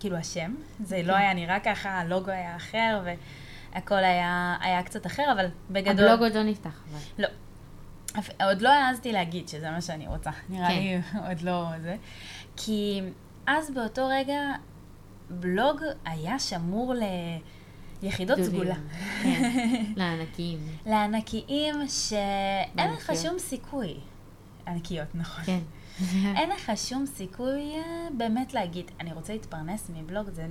כאילו 0.00 0.16
השם, 0.16 0.54
זה. 0.84 1.02
לא 1.02 1.16
היה 1.16 1.34
נראה 1.34 1.60
ככה, 1.60 1.90
הלוגו 1.90 2.30
היה 2.30 2.56
אחר 2.56 3.02
והכל 3.74 3.94
היה, 3.94 4.56
היה 4.60 4.82
קצת 4.82 5.06
אחר, 5.06 5.32
אבל 5.32 5.46
בגדול... 5.70 6.08
הבלוג 6.08 6.22
עוד 6.22 6.34
לא 6.34 6.42
נפתח. 6.42 6.82
אבל. 6.90 6.98
לא. 7.18 7.28
עוד 8.44 8.62
לא 8.62 8.68
העזתי 8.68 9.12
להגיד 9.12 9.48
שזה 9.48 9.70
מה 9.70 9.80
שאני 9.80 10.06
רוצה. 10.06 10.30
נראה 10.48 10.68
כן. 10.68 10.74
לי 10.74 11.00
עוד 11.28 11.40
לא 11.40 11.66
זה. 11.82 11.96
כי 12.56 13.00
אז 13.46 13.70
באותו 13.70 14.08
רגע 14.10 14.40
בלוג 15.30 15.80
היה 16.04 16.38
שמור 16.38 16.94
ליחידות. 18.02 18.38
סגולה. 18.42 18.74
כן, 19.22 19.62
לענקיים. 19.96 20.58
לענקיים 20.86 21.74
שאין 21.88 22.90
לך. 22.92 23.12
שום 23.22 23.38
סיכוי. 23.38 23.94
ענקיות, 24.66 25.08
נכון. 25.14 25.44
כן. 25.44 25.58
אין 26.38 26.50
לך 26.50 26.72
שום 26.76 27.06
סיכוי 27.06 27.74
אה, 27.76 28.08
באמת 28.12 28.54
להגיד, 28.54 28.90
אני 29.00 29.12
רוצה 29.12 29.32
להתפרנס 29.32 29.90
מבלוג, 29.96 30.30
זה... 30.32 30.46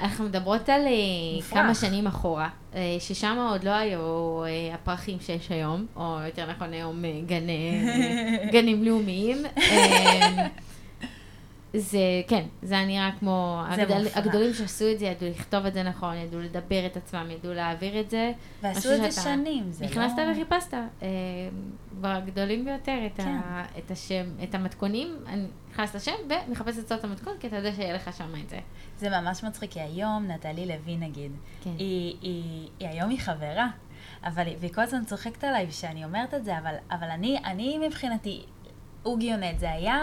אנחנו 0.00 0.24
מדברות 0.24 0.68
על 0.68 0.86
אה, 0.86 0.90
מופרך. 1.36 1.54
כמה 1.54 1.74
שנים 1.74 2.06
אחורה, 2.06 2.48
אה, 2.74 2.96
ששם 3.00 3.36
עוד 3.50 3.64
לא 3.64 3.70
היו 3.70 4.42
הפרחים 4.74 5.20
שיש 5.20 5.50
היום, 5.50 5.86
או 5.96 6.18
יותר 6.26 6.50
נכון 6.50 6.72
היום 6.72 7.02
גני, 7.26 7.82
גנים 8.52 8.84
לאומיים. 8.84 9.38
זה, 11.76 11.98
כן, 12.28 12.44
זה 12.62 12.74
היה 12.74 12.86
נראה 12.86 13.10
כמו, 13.20 13.62
הגדל. 13.68 14.06
הגדולים 14.14 14.54
שעשו 14.54 14.84
את 14.92 14.98
זה 14.98 15.04
ידעו 15.06 15.28
לכתוב 15.28 15.66
את 15.66 15.74
זה 15.74 15.82
נכון, 15.82 16.16
ידעו 16.16 16.40
לדבר 16.40 16.86
את 16.86 16.96
עצמם, 16.96 17.26
ידעו 17.30 17.52
להעביר 17.54 18.00
את 18.00 18.10
זה. 18.10 18.32
ועשו 18.62 18.94
את 18.94 19.12
זה 19.12 19.22
שנים, 19.22 19.70
זה 19.70 19.84
נכנסת 19.84 20.18
לא... 20.18 20.32
וחיפשת, 20.32 20.74
אה, 20.74 21.08
בגדולים 22.00 22.64
ביותר, 22.64 22.98
את, 23.06 23.16
כן. 23.16 23.28
ה, 23.44 23.64
את 23.78 23.90
השם, 23.90 24.24
את 24.42 24.54
המתכונים, 24.54 25.16
אני 25.26 25.42
נכנסת 25.70 25.94
לשם 25.94 26.12
ומחפשת 26.48 26.78
לצאת 26.78 26.98
את 26.98 27.04
המתכון, 27.04 27.32
כי 27.40 27.46
אתה 27.46 27.56
יודע 27.56 27.72
שיהיה 27.72 27.94
לך 27.94 28.16
שם 28.18 28.32
את 28.44 28.48
זה. 28.48 28.58
זה 28.98 29.10
ממש 29.10 29.44
מצחיק, 29.44 29.70
כי 29.70 29.80
היום 29.80 30.26
נטלי 30.26 30.66
לוי 30.66 30.96
נגיד, 30.96 31.32
כן. 31.64 31.70
היא, 31.78 32.16
היא, 32.22 32.68
היא 32.80 32.88
היום 32.88 33.10
היא 33.10 33.18
חברה, 33.20 33.68
אבל 34.24 34.46
היא- 34.46 34.56
והיא 34.60 34.72
כל 34.72 34.80
הזמן 34.82 35.04
צוחקת 35.04 35.44
עליי 35.44 35.70
שאני 35.70 36.04
אומרת 36.04 36.34
את 36.34 36.44
זה, 36.44 36.58
אבל, 36.58 36.74
אבל 36.90 37.10
אני, 37.10 37.38
אני 37.44 37.78
מבחינתי, 37.86 38.42
אוגיונט, 39.04 39.58
זה 39.58 39.70
היה... 39.72 40.00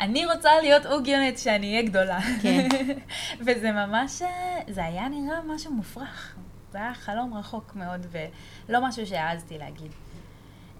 אני 0.00 0.26
רוצה 0.26 0.50
להיות 0.62 0.86
אוגיונט 0.86 1.36
כשאני 1.36 1.70
אהיה 1.70 1.82
גדולה. 1.82 2.18
כן. 2.42 2.68
וזה 3.46 3.72
ממש, 3.72 4.22
אה, 4.22 4.60
זה 4.68 4.84
היה 4.84 5.08
נראה 5.08 5.42
משהו 5.46 5.72
מופרך. 5.72 6.36
זה 6.72 6.78
היה 6.78 6.94
חלום 6.94 7.34
רחוק 7.34 7.74
מאוד, 7.74 8.06
ולא 8.68 8.88
משהו 8.88 9.06
שהעזתי 9.06 9.58
להגיד. 9.58 9.92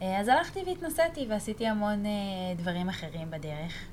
אה, 0.03 0.21
אז 0.21 0.29
הלכתי 0.29 0.61
והתנסיתי 0.67 1.27
ועשיתי 1.29 1.67
המון 1.67 2.07
אה, 2.07 2.11
דברים 2.57 2.89
אחרים 2.89 3.31
בדרך, 3.31 3.85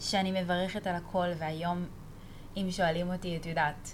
שאני 0.00 0.42
מברכת 0.42 0.86
על 0.86 0.94
הכל, 0.94 1.26
והיום, 1.38 1.86
אם 2.56 2.66
שואלים 2.70 3.12
אותי, 3.12 3.36
את 3.36 3.46
יודעת, 3.46 3.92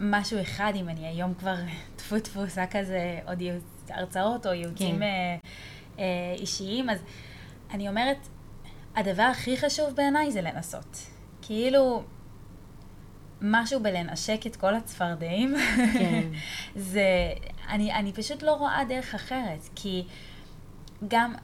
משהו 0.00 0.40
אחד, 0.40 0.72
אם 0.76 0.88
אני 0.88 1.06
היום 1.06 1.34
כבר 1.34 1.54
טפו 1.96 2.20
טפו 2.20 2.40
עושה 2.40 2.66
כזה 2.66 3.18
עוד 3.26 3.42
הרצאות 3.88 4.46
או 4.46 4.52
ייעוצים 4.52 4.98
כן. 4.98 6.02
אישיים, 6.38 6.90
אז 6.90 6.98
אני 7.70 7.88
אומרת, 7.88 8.28
הדבר 8.96 9.22
הכי 9.22 9.56
חשוב 9.56 9.94
בעיניי 9.94 10.32
זה 10.32 10.40
לנסות. 10.40 10.98
כאילו, 11.42 12.02
משהו 13.40 13.80
בלנשק 13.82 14.40
את 14.46 14.56
כל 14.56 14.74
הצפרדעים, 14.74 15.54
כן. 15.92 16.28
זה, 16.92 17.08
אני, 17.68 17.94
אני 17.94 18.12
פשוט 18.12 18.42
לא 18.42 18.52
רואה 18.52 18.84
דרך 18.88 19.14
אחרת, 19.14 19.68
כי 19.74 20.06
גם 21.08 21.34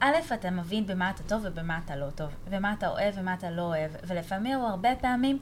א', 0.00 0.16
אתה 0.34 0.50
מבין 0.50 0.86
במה 0.86 1.10
אתה 1.10 1.22
טוב 1.22 1.42
ובמה 1.44 1.80
אתה 1.84 1.96
לא 1.96 2.10
טוב, 2.10 2.28
ומה 2.46 2.72
אתה 2.72 2.88
אוהב 2.88 3.14
ומה 3.18 3.34
אתה 3.34 3.50
לא 3.50 3.62
אוהב, 3.62 3.90
ולפעמים 4.06 4.58
או 4.58 4.66
הרבה 4.66 4.96
פעמים 5.00 5.38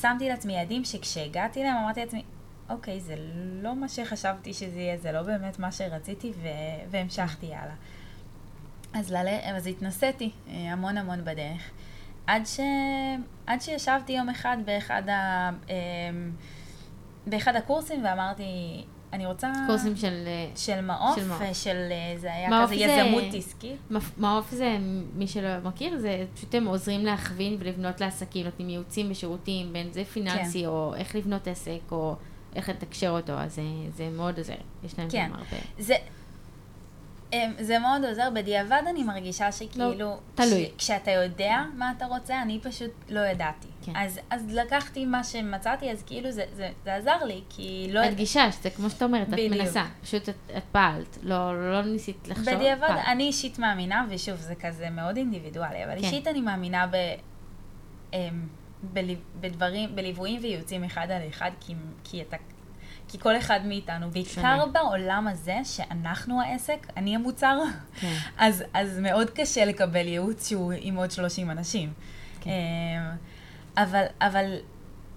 שמתי 0.00 0.28
לעצמי 0.28 0.52
יעדים 0.52 0.84
שכשהגעתי 0.84 1.64
להם 1.64 1.76
אמרתי 1.76 2.00
לעצמי, 2.00 2.22
אוקיי, 2.70 3.00
זה 3.00 3.14
לא 3.62 3.76
מה 3.76 3.88
שחשבתי 3.88 4.54
שזה 4.54 4.80
יהיה, 4.80 4.96
זה 4.98 5.12
לא 5.12 5.22
באמת 5.22 5.58
מה 5.58 5.72
שרציתי, 5.72 6.32
ו... 6.42 6.48
והמשכתי 6.90 7.54
הלאה. 7.54 7.74
אז, 8.94 9.12
לל... 9.12 9.28
אז 9.42 9.66
התנסיתי 9.66 10.30
אה, 10.48 10.72
המון 10.72 10.96
המון 10.98 11.24
בדרך. 11.24 11.70
עד, 12.26 12.46
ש... 12.46 12.60
עד 13.46 13.60
שישבתי 13.60 14.12
יום 14.12 14.28
אחד 14.28 14.56
באחד, 14.64 15.08
ה... 15.08 15.50
אמ, 15.68 16.30
באחד 17.26 17.56
הקורסים 17.56 18.04
ואמרתי, 18.04 18.44
אני 19.12 19.26
רוצה... 19.26 19.52
קורסים 19.66 19.96
של... 19.96 20.24
אה, 20.26 20.50
של 20.56 20.80
מעוף, 20.80 21.16
של 21.16 21.28
מעוף. 21.28 21.42
ושל... 21.50 21.76
אה, 21.90 22.18
זה 22.18 22.32
היה 22.34 22.48
מעוף 22.48 22.70
כזה 22.70 22.78
זה- 22.86 22.92
יזמות 22.92 23.34
עסקית. 23.34 23.76
מעוף 24.16 24.50
זה, 24.50 24.76
מי 25.14 25.26
שלא 25.26 25.48
מכיר, 25.64 25.98
זה 25.98 26.24
פשוט 26.34 26.54
הם 26.54 26.66
עוזרים 26.66 27.04
להכווין 27.04 27.56
ולבנות 27.60 28.00
לעסקים, 28.00 28.44
נותנים 28.44 28.68
ייעוצים 28.68 29.10
ושירותים, 29.10 29.72
בין 29.72 29.92
זה 29.92 30.04
פיננסי, 30.04 30.60
כן. 30.60 30.66
או 30.66 30.94
איך 30.94 31.16
לבנות 31.16 31.46
עסק, 31.48 31.80
או 31.90 32.16
איך 32.54 32.68
לתקשר 32.68 33.10
אותו, 33.10 33.32
אז 33.32 33.54
זה, 33.54 33.62
זה 33.96 34.08
מאוד 34.16 34.38
עוזר. 34.38 34.54
יש 34.84 34.98
להם 34.98 35.10
כן. 35.10 35.26
גם 35.28 35.34
הרבה. 35.34 35.56
זה, 35.78 35.94
זה 37.60 37.78
מאוד 37.78 38.04
עוזר, 38.04 38.28
בדיעבד 38.34 38.82
אני 38.90 39.04
מרגישה 39.04 39.52
שכאילו, 39.52 39.94
לא, 39.98 40.18
תלוי. 40.34 40.64
ש, 40.64 40.78
כשאתה 40.78 41.10
יודע 41.10 41.62
מה 41.74 41.92
אתה 41.96 42.06
רוצה, 42.06 42.42
אני 42.42 42.60
פשוט 42.62 42.90
לא 43.08 43.20
ידעתי. 43.20 43.68
כן. 43.82 43.92
אז, 43.96 44.20
אז 44.30 44.54
לקחתי 44.54 45.04
מה 45.04 45.24
שמצאתי, 45.24 45.90
אז 45.90 46.02
כאילו 46.06 46.30
זה, 46.30 46.44
זה, 46.52 46.70
זה 46.84 46.94
עזר 46.94 47.24
לי, 47.24 47.40
כי 47.48 47.88
לא... 47.90 48.08
את 48.08 48.14
גישה, 48.14 48.52
שזה 48.52 48.70
כמו 48.70 48.90
שאת 48.90 49.02
אומרת, 49.02 49.28
את 49.28 49.32
בדיוק. 49.32 49.52
מנסה, 49.52 49.84
פשוט 50.02 50.28
את, 50.28 50.34
את 50.56 50.62
פעלת, 50.72 51.18
לא, 51.22 51.72
לא 51.72 51.82
ניסית 51.82 52.28
לחשוב, 52.28 52.54
בדיעבד, 52.54 52.86
פעלת. 52.86 53.04
אני 53.06 53.24
אישית 53.24 53.58
מאמינה, 53.58 54.06
ושוב, 54.10 54.36
זה 54.36 54.54
כזה 54.54 54.90
מאוד 54.90 55.16
אינדיבידואלי, 55.16 55.84
אבל 55.84 55.92
כן. 55.92 56.04
אישית 56.04 56.26
אני 56.26 56.40
מאמינה 56.40 56.86
ב, 56.86 56.96
אמ, 58.12 58.46
בדברים, 59.40 59.96
בליוויים 59.96 60.40
וייעוצים 60.42 60.84
אחד 60.84 61.10
על 61.10 61.22
אחד, 61.28 61.50
כי, 61.60 61.74
כי 62.04 62.22
אתה... 62.22 62.36
כי 63.08 63.18
כל 63.18 63.36
אחד 63.36 63.60
מאיתנו, 63.64 64.10
בעיקר 64.10 64.30
שונה. 64.30 64.66
בעולם 64.66 65.28
הזה, 65.28 65.56
שאנחנו 65.64 66.42
העסק, 66.42 66.86
אני 66.96 67.14
המוצר, 67.14 67.58
כן. 68.00 68.16
אז, 68.38 68.64
אז 68.74 68.98
מאוד 68.98 69.30
קשה 69.30 69.64
לקבל 69.64 70.06
ייעוץ 70.06 70.48
שהוא 70.48 70.72
עם 70.76 70.96
עוד 70.96 71.10
30 71.10 71.50
אנשים. 71.50 71.92
כן. 72.40 72.50
אמ, 72.50 73.16
אבל, 73.76 74.04
אבל, 74.20 74.56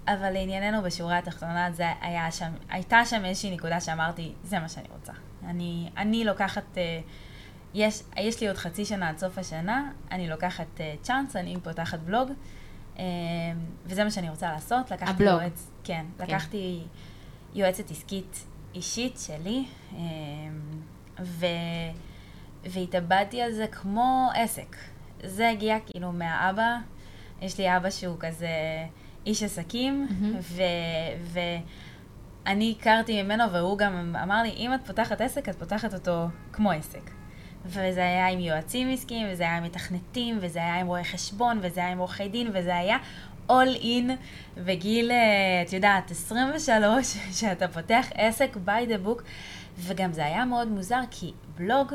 אבל 0.08 0.32
לענייננו 0.32 0.84
בשורה 0.84 1.18
התחתונה, 1.18 1.72
זה 1.72 1.86
היה 2.02 2.32
שם, 2.32 2.52
הייתה 2.70 3.06
שם 3.06 3.26
איזושהי 3.26 3.52
נקודה 3.52 3.82
שאמרתי, 3.82 4.34
זה 4.44 4.60
מה 4.60 4.70
שאני 4.70 4.88
רוצה. 4.96 5.14
אני, 5.48 5.90
אני 5.98 6.26
לוקחת, 6.26 6.78
אה, 6.78 7.00
יש, 7.74 8.04
יש 8.18 8.42
לי 8.42 8.48
עוד 8.48 8.58
חצי 8.58 8.86
שנה 8.86 9.10
עד 9.10 9.18
סוף 9.18 9.38
השנה, 9.38 9.92
אני 10.12 10.30
לוקחת 10.30 10.82
אה, 10.82 10.96
צ'אנס, 11.02 11.36
אני 11.36 11.58
פותחת 11.64 12.00
בלוג, 12.00 12.32
אמ, 12.98 13.04
וזה 13.86 14.04
מה 14.04 14.12
שאני 14.12 14.30
רוצה 14.30 14.52
לעשות. 14.52 14.92
לקחתי 14.92 15.12
הבלוג. 15.12 15.42
יועץ, 15.42 15.72
כן, 15.84 16.06
כן. 16.18 16.24
לקחתי 16.24 16.84
יועצת 17.54 17.92
עסקית 17.92 18.46
אישית 18.76 19.20
שלי, 19.26 19.66
אמ, 19.94 20.00
ו... 21.20 21.46
והתאבדתי 22.64 23.42
על 23.42 23.52
זה 23.52 23.68
כמו 23.68 24.30
עסק. 24.36 24.76
זה 25.24 25.50
הגיע 25.50 25.78
כאילו 25.86 26.12
מהאבא, 26.12 26.78
יש 27.42 27.58
לי 27.58 27.78
אבא 27.78 27.90
שהוא 27.90 28.16
כזה 28.20 28.48
איש 29.26 29.44
עסקים, 29.44 30.08
מהמם. 30.10 30.38
ו... 30.42 30.62
ואני 32.46 32.76
הכרתי 32.80 33.24
ממנו, 33.24 33.52
והוא 33.52 33.78
גם 33.78 34.16
אמר 34.24 34.42
לי, 34.42 34.50
אם 34.50 34.74
את 34.74 34.80
פותחת 34.86 35.22
עסק, 35.22 35.50
את 35.50 35.56
פותחת 35.56 35.94
אותו 35.94 36.28
כמו 36.52 36.72
עסק. 36.72 37.12
וזה 37.66 38.02
היה 38.02 38.28
עם 38.28 38.40
יועצים 38.40 38.90
עסקיים, 38.90 39.28
וזה 39.32 39.44
היה 39.44 39.58
עם 39.58 39.64
מתכנתים, 39.64 40.38
וזה 40.42 40.60
היה 40.60 40.80
עם 40.80 40.88
רואי 40.88 41.04
חשבון, 41.04 41.60
וזה 41.62 41.80
היה 41.80 41.92
עם 41.92 41.98
עורכי 41.98 42.30
דין, 42.30 42.48
וזה 42.54 42.76
היה 42.76 42.98
all 43.50 43.82
in 43.82 44.12
בגיל, 44.58 45.12
את 45.68 45.74
יודעת, 45.74 46.12
23, 46.12 47.18
שאתה 47.40 47.68
פותח 47.68 48.06
עסק 48.14 48.56
by 48.66 48.90
the 48.90 49.08
book, 49.08 49.22
וגם 49.80 50.14
זה 50.14 50.26
היה 50.26 50.46
מאוד 50.46 50.68
מוזר, 50.68 51.00
כי 51.12 51.32
בלוג, 51.58 51.94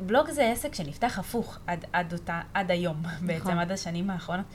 בלוג 0.00 0.30
זה 0.30 0.50
עסק 0.50 0.74
שנפתח 0.74 1.18
הפוך 1.18 1.58
עד, 1.66 1.84
עד, 1.92 2.12
אותה, 2.12 2.40
עד 2.54 2.70
היום, 2.70 3.02
בעצם 3.26 3.58
עד 3.58 3.72
השנים 3.72 4.10
האחרונות. 4.10 4.46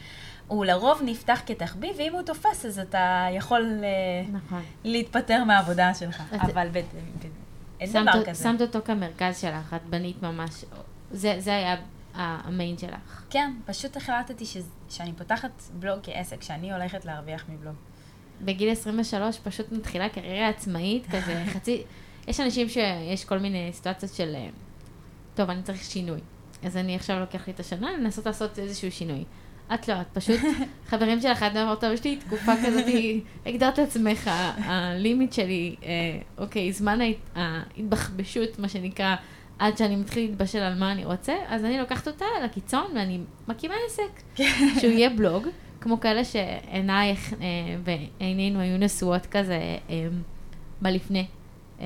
הוא 0.47 0.65
לרוב 0.65 1.01
נפתח 1.05 1.41
כתחביב, 1.45 1.95
ואם 1.97 2.13
הוא 2.13 2.21
תופס, 2.21 2.65
אז 2.65 2.79
אתה 2.79 3.27
יכול 3.31 3.81
אה, 3.83 4.29
נכון. 4.31 4.61
להתפטר 4.83 5.43
מהעבודה 5.43 5.93
שלך. 5.93 6.23
את- 6.35 6.49
אבל 6.49 6.67
ב, 6.71 6.77
ב, 6.77 6.81
אין 7.79 7.89
דבר 7.91 8.25
כזה. 8.25 8.43
שמת 8.43 8.61
אותו 8.61 8.79
כמרכז 8.85 9.39
שלך, 9.41 9.73
את 9.75 9.85
בנית 9.89 10.21
ממש, 10.23 10.65
זה, 11.11 11.35
זה 11.39 11.55
היה 11.55 11.75
המיין 12.17 12.77
שלך. 12.77 13.23
כן, 13.29 13.53
פשוט 13.65 13.97
החלטתי 13.97 14.45
ש... 14.45 14.57
שאני 14.89 15.13
פותחת 15.13 15.51
בלוג 15.73 15.99
כעסק, 16.03 16.41
שאני 16.41 16.73
הולכת 16.73 17.05
להרוויח 17.05 17.45
מבלוג. 17.49 17.75
בגיל 18.41 18.69
23 18.71 19.39
פשוט 19.39 19.71
מתחילה 19.71 20.09
קריירה 20.09 20.49
עצמאית, 20.49 21.05
כזה 21.11 21.43
חצי... 21.53 21.83
יש 22.27 22.39
אנשים 22.39 22.69
שיש 22.69 23.25
כל 23.25 23.37
מיני 23.39 23.69
סיטואציות 23.73 24.13
של, 24.13 24.33
אה, 24.35 24.47
טוב, 25.35 25.49
אני 25.49 25.63
צריך 25.63 25.83
שינוי. 25.83 26.19
אז 26.63 26.77
אני 26.77 26.95
עכשיו 26.95 27.19
לוקח 27.19 27.47
לי 27.47 27.53
את 27.53 27.59
השנה 27.59 27.91
לנסות 27.91 28.25
לעשות 28.25 28.59
איזשהו 28.59 28.91
שינוי. 28.91 29.23
את 29.73 29.87
לא, 29.87 30.01
את 30.01 30.07
פשוט, 30.13 30.39
חברים 30.89 31.21
שלך, 31.21 31.43
את 31.43 31.51
אומרת, 31.51 31.81
טוב, 31.81 31.91
יש 31.91 32.03
לי 32.03 32.17
תקופה 32.17 32.51
כזאת, 32.65 32.83
הגדרת 33.45 33.77
לעצמך, 33.77 34.29
הלימיט 34.57 35.33
שלי, 35.33 35.75
אה, 35.83 35.89
אוקיי, 36.37 36.73
זמן 36.73 36.99
ההת- 37.01 37.37
ההתבחבשות, 37.77 38.59
מה 38.59 38.69
שנקרא, 38.69 39.15
עד 39.59 39.77
שאני 39.77 39.95
מתחיל 39.95 40.29
להתבשל 40.29 40.57
על 40.59 40.79
מה 40.79 40.91
אני 40.91 41.05
רוצה, 41.05 41.33
אז 41.47 41.65
אני 41.65 41.77
לוקחת 41.79 42.07
אותה 42.07 42.25
לקיצון 42.43 42.85
ואני 42.95 43.19
מקימה 43.47 43.73
עסק, 43.87 44.41
שהוא 44.79 44.91
יהיה 44.91 45.09
בלוג, 45.09 45.47
כמו 45.81 45.99
כאלה 45.99 46.25
שעינייך 46.25 47.33
אה, 47.33 47.37
ועינינו 48.19 48.59
היו 48.59 48.77
נשואות 48.77 49.25
כזה 49.25 49.77
אה, 49.89 50.07
בלפני. 50.81 51.27
אה, 51.79 51.85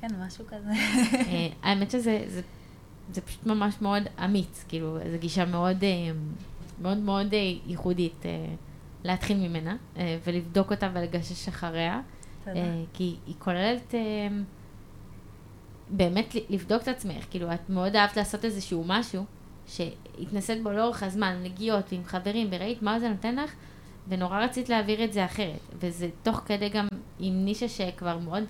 כן, 0.00 0.08
משהו 0.26 0.44
כזה. 0.46 0.70
אה, 1.28 1.48
האמת 1.62 1.90
שזה 1.90 2.24
זה, 2.26 2.40
זה 3.12 3.20
פשוט 3.20 3.46
ממש 3.46 3.74
מאוד 3.80 4.02
אמיץ, 4.24 4.64
כאילו, 4.68 4.98
זו 5.12 5.18
גישה 5.18 5.44
מאוד 5.44 5.84
אה, 5.84 5.88
מאוד 6.82 6.98
מאוד 6.98 7.34
אה, 7.34 7.38
ייחודית 7.66 8.26
אה, 8.26 8.46
להתחיל 9.04 9.36
ממנה 9.36 9.76
אה, 9.96 10.18
ולבדוק 10.24 10.70
אותה 10.70 10.90
ולגשש 10.94 11.48
אחריה, 11.48 12.00
תודה. 12.44 12.56
אה, 12.60 12.82
כי 12.94 13.16
היא 13.26 13.34
כוללת 13.38 13.94
אה, 13.94 14.28
באמת 15.90 16.34
לבדוק 16.48 16.82
את 16.82 16.88
עצמך, 16.88 17.24
כאילו, 17.30 17.54
את 17.54 17.70
מאוד 17.70 17.96
אהבת 17.96 18.16
לעשות 18.16 18.44
איזשהו 18.44 18.84
משהו 18.86 19.24
שהתנסית 19.66 20.62
בו 20.62 20.70
לאורך 20.70 21.02
הזמן, 21.02 21.40
נגיעות 21.42 21.92
ועם 21.92 22.04
חברים, 22.04 22.48
וראית 22.50 22.82
מה 22.82 23.00
זה 23.00 23.08
נותן 23.08 23.36
לך, 23.36 23.54
ונורא 24.08 24.44
רצית 24.44 24.68
להעביר 24.68 25.04
את 25.04 25.12
זה 25.12 25.24
אחרת, 25.24 25.60
וזה 25.80 26.08
תוך 26.22 26.36
כדי 26.46 26.68
גם 26.68 26.86
עם 27.18 27.44
נישה 27.44 27.68
שכבר 27.68 28.18
מאוד 28.18 28.44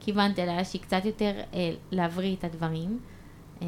כיוונת 0.00 0.38
אליה, 0.38 0.64
שהיא 0.64 0.82
קצת 0.82 1.04
יותר 1.04 1.32
אה, 1.54 1.70
להבריא 1.90 2.36
את 2.36 2.44
הדברים. 2.44 2.98
אה, 3.62 3.66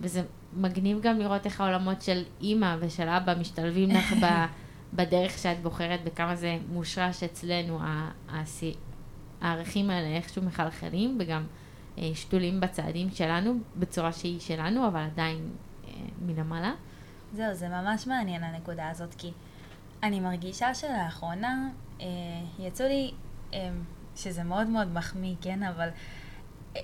וזה 0.00 0.22
מגניב 0.56 1.00
גם 1.00 1.18
לראות 1.18 1.46
איך 1.46 1.60
העולמות 1.60 2.02
של 2.02 2.22
אימא 2.40 2.76
ושל 2.80 3.08
אבא 3.08 3.34
משתלבים 3.40 3.90
לך 3.90 4.12
ב, 4.22 4.26
בדרך 4.92 5.38
שאת 5.38 5.62
בוחרת, 5.62 6.04
בכמה 6.04 6.36
זה 6.36 6.58
מושרש 6.72 7.22
אצלנו, 7.22 7.78
הערכים 9.40 9.90
האלה 9.90 10.16
איכשהו 10.16 10.42
מחלחלים, 10.42 11.18
וגם 11.20 11.44
שתולים 12.14 12.60
בצעדים 12.60 13.10
שלנו, 13.10 13.54
בצורה 13.76 14.12
שהיא 14.12 14.40
שלנו, 14.40 14.88
אבל 14.88 15.00
עדיין 15.00 15.50
אה, 15.84 15.92
מלמעלה. 16.26 16.72
זהו, 17.32 17.54
זה 17.54 17.68
ממש 17.68 18.06
מעניין 18.06 18.44
הנקודה 18.44 18.90
הזאת, 18.90 19.14
כי 19.14 19.32
אני 20.02 20.20
מרגישה 20.20 20.74
שלאחרונה 20.74 21.68
אה, 22.00 22.06
יצאו 22.58 22.86
לי, 22.86 23.12
אה, 23.54 23.70
שזה 24.16 24.42
מאוד 24.44 24.66
מאוד 24.66 24.92
מחמיא, 24.92 25.34
כן, 25.40 25.62
אבל 25.62 25.88
אה, 26.76 26.80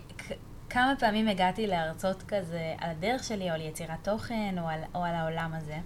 כמה 0.70 0.94
פעמים 0.98 1.29
הגעתי 1.29 1.66
להרצות 1.66 2.22
כזה 2.22 2.75
על 2.79 2.90
הדרך 2.90 3.25
שלי, 3.25 3.51
או 3.51 3.55
על 3.55 3.61
יצירת 3.61 3.98
תוכן, 4.03 4.55
או 4.59 4.68
על, 4.68 4.81
או 4.94 5.05
על 5.05 5.14
העולם 5.14 5.55
הזה, 5.55 5.79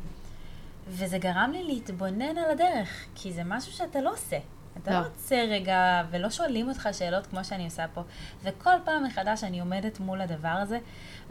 וזה 0.88 1.18
גרם 1.18 1.50
לי 1.52 1.64
להתבונן 1.64 2.38
על 2.38 2.50
הדרך, 2.50 3.06
כי 3.14 3.32
זה 3.32 3.42
משהו 3.44 3.72
שאתה 3.72 4.00
לא 4.00 4.12
עושה. 4.12 4.38
אתה 4.82 4.90
לא. 4.90 5.06
עוצר 5.06 5.44
רגע, 5.50 6.02
ולא 6.10 6.30
שואלים 6.30 6.68
אותך 6.68 6.88
שאלות 6.92 7.26
כמו 7.26 7.44
שאני 7.44 7.64
עושה 7.64 7.84
פה. 7.94 8.02
וכל 8.42 8.74
פעם 8.84 9.04
מחדש 9.04 9.44
אני 9.44 9.60
עומדת 9.60 10.00
מול 10.00 10.20
הדבר 10.20 10.48
הזה, 10.48 10.78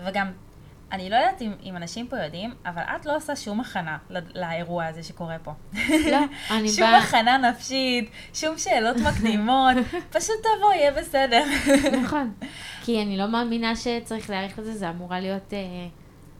וגם, 0.05 0.31
אני 0.91 1.09
לא 1.09 1.15
יודעת 1.15 1.41
אם, 1.41 1.53
אם 1.63 1.77
אנשים 1.77 2.07
פה 2.07 2.17
יודעים, 2.17 2.53
אבל 2.65 2.81
את 2.81 3.05
לא 3.05 3.15
עושה 3.15 3.35
שום 3.35 3.59
הכנה 3.59 3.97
לא, 4.09 4.19
לאירוע 4.35 4.85
הזה 4.85 5.03
שקורה 5.03 5.37
פה. 5.43 5.51
לא, 5.89 6.17
אני 6.57 6.69
שום 6.69 6.83
באה... 6.83 6.97
הכנה 6.97 7.37
נפשית, 7.37 8.09
שום 8.33 8.57
שאלות 8.57 8.97
מקדימות, 8.97 9.75
פשוט 10.15 10.35
תבוא, 10.41 10.73
יהיה 10.73 10.91
בסדר. 10.91 11.43
נכון. 12.03 12.33
כי 12.83 13.01
אני 13.01 13.17
לא 13.17 13.27
מאמינה 13.27 13.75
שצריך 13.75 14.29
להעריך 14.29 14.59
את 14.59 14.65
זה, 14.65 14.73
זה 14.73 14.89
אמורה 14.89 15.19
להיות... 15.19 15.53
אה, 15.53 15.87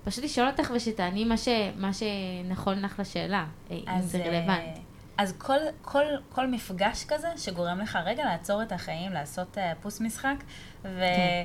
פשוט 0.06 0.24
לשאול 0.24 0.48
אותך 0.48 0.72
ושתעני 0.76 1.26
מה, 1.26 1.38
ש, 1.38 1.48
מה 1.78 1.91
שנכון 1.94 2.82
לך 2.82 3.00
לשאלה, 3.00 3.46
אה, 3.72 3.78
אם 3.98 4.02
זה 4.02 4.18
אה, 4.18 4.28
רלוונט. 4.28 4.78
אז 5.17 5.34
כל, 5.38 5.58
כל, 5.82 6.04
כל 6.30 6.47
מפגש 6.47 7.06
כזה 7.06 7.28
שגורם 7.38 7.80
לך 7.80 7.99
רגע 8.06 8.25
לעצור 8.25 8.63
את 8.63 8.71
החיים, 8.71 9.12
לעשות 9.12 9.58
uh, 9.58 9.62
פוס 9.82 10.01
משחק, 10.01 10.36
ו... 10.84 10.99
כן. 10.99 11.43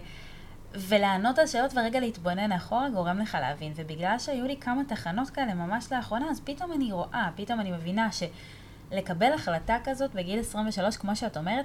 ולענות 0.75 1.39
על 1.39 1.47
שאלות 1.47 1.73
ורגע 1.75 2.01
להתבונן 2.01 2.53
אחורה 2.53 2.89
גורם 2.89 3.19
לך 3.19 3.39
להבין. 3.41 3.73
ובגלל 3.77 4.19
שהיו 4.19 4.47
לי 4.47 4.57
כמה 4.57 4.83
תחנות 4.85 5.31
כאלה 5.31 5.55
ממש 5.55 5.93
לאחרונה, 5.93 6.31
אז 6.31 6.41
פתאום 6.45 6.73
אני 6.73 6.93
רואה, 6.93 7.31
פתאום 7.37 7.61
אני 7.61 7.71
מבינה 7.71 8.09
שלקבל 8.13 9.33
החלטה 9.33 9.77
כזאת 9.85 10.15
בגיל 10.15 10.41
23, 10.41 10.97
כמו 10.97 11.17
שאת 11.17 11.37
אומרת, 11.37 11.65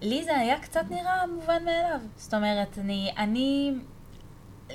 לי 0.00 0.24
זה 0.24 0.38
היה 0.38 0.58
קצת 0.60 0.84
נראה 0.90 1.26
מובן 1.26 1.64
מאליו. 1.64 2.00
זאת 2.16 2.34
אומרת, 2.34 2.78
אני, 2.78 3.12
אני, 3.18 3.72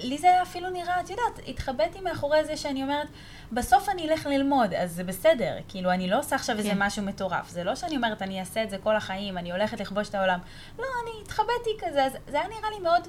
לי 0.04 0.18
זה 0.18 0.28
היה 0.28 0.42
אפילו 0.42 0.70
נראה, 0.70 1.00
את 1.02 1.10
יודעת, 1.10 1.40
התחבאתי 1.48 2.02
מאחורי 2.02 2.46
זה 2.46 2.58
שאני 2.58 2.84
אומרת, 2.84 3.08
בסוף 3.52 3.90
אני 3.90 4.10
אלך 4.10 4.26
ללמוד, 4.26 4.74
אז 4.74 4.92
זה 4.92 5.04
בסדר. 5.04 5.58
כאילו, 5.68 5.92
אני 5.92 6.10
לא 6.10 6.20
עושה 6.20 6.36
עכשיו 6.36 6.56
כן. 6.56 6.62
איזה 6.62 6.74
משהו 6.76 7.04
מטורף. 7.04 7.50
זה 7.50 7.64
לא 7.64 7.76
שאני 7.76 7.96
אומרת, 7.96 8.22
אני 8.22 8.40
אעשה 8.40 8.64
את 8.64 8.70
זה 8.70 8.78
כל 8.78 8.96
החיים, 8.96 9.38
אני 9.38 9.52
הולכת 9.52 9.80
לכבוש 9.80 10.10
את 10.10 10.16
העולם. 10.16 10.40
לא, 10.80 10.86
אני 11.04 11.22
התחבאתי 11.24 11.70
כזה, 11.80 12.06
אז 12.06 12.12
זה 12.28 12.40
היה 12.40 12.48
נראה 12.48 12.70
לי 12.70 12.80
מאוד... 12.80 13.08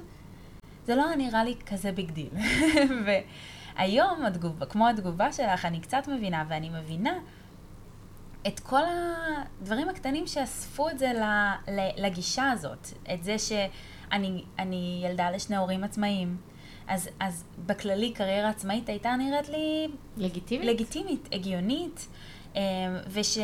זה 0.85 0.95
לא 0.95 1.05
היה 1.05 1.15
נראה 1.15 1.43
לי 1.43 1.55
כזה 1.65 1.91
big 1.91 2.11
deal. 2.11 2.29
והיום, 3.05 4.25
התגובה, 4.25 4.65
כמו 4.65 4.87
התגובה 4.87 5.31
שלך, 5.31 5.65
אני 5.65 5.79
קצת 5.79 6.07
מבינה, 6.07 6.43
ואני 6.49 6.69
מבינה 6.69 7.13
את 8.47 8.59
כל 8.59 8.81
הדברים 8.85 9.89
הקטנים 9.89 10.27
שאספו 10.27 10.89
את 10.89 10.99
זה 10.99 11.11
לגישה 11.97 12.51
הזאת. 12.51 12.87
את 13.13 13.23
זה 13.23 13.35
שאני 13.39 15.01
ילדה 15.05 15.31
לשני 15.31 15.55
הורים 15.55 15.83
עצמאיים. 15.83 16.48
אז, 16.89 17.09
אז 17.19 17.43
בכללי 17.65 18.11
קריירה 18.11 18.49
עצמאית 18.49 18.89
הייתה 18.89 19.15
נראית 19.15 19.49
לי... 19.49 19.87
לגיטימית? 20.17 20.67
לגיטימית, 20.67 21.29
הגיונית, 21.31 22.07
אמ, 22.55 22.61
וש, 23.07 23.37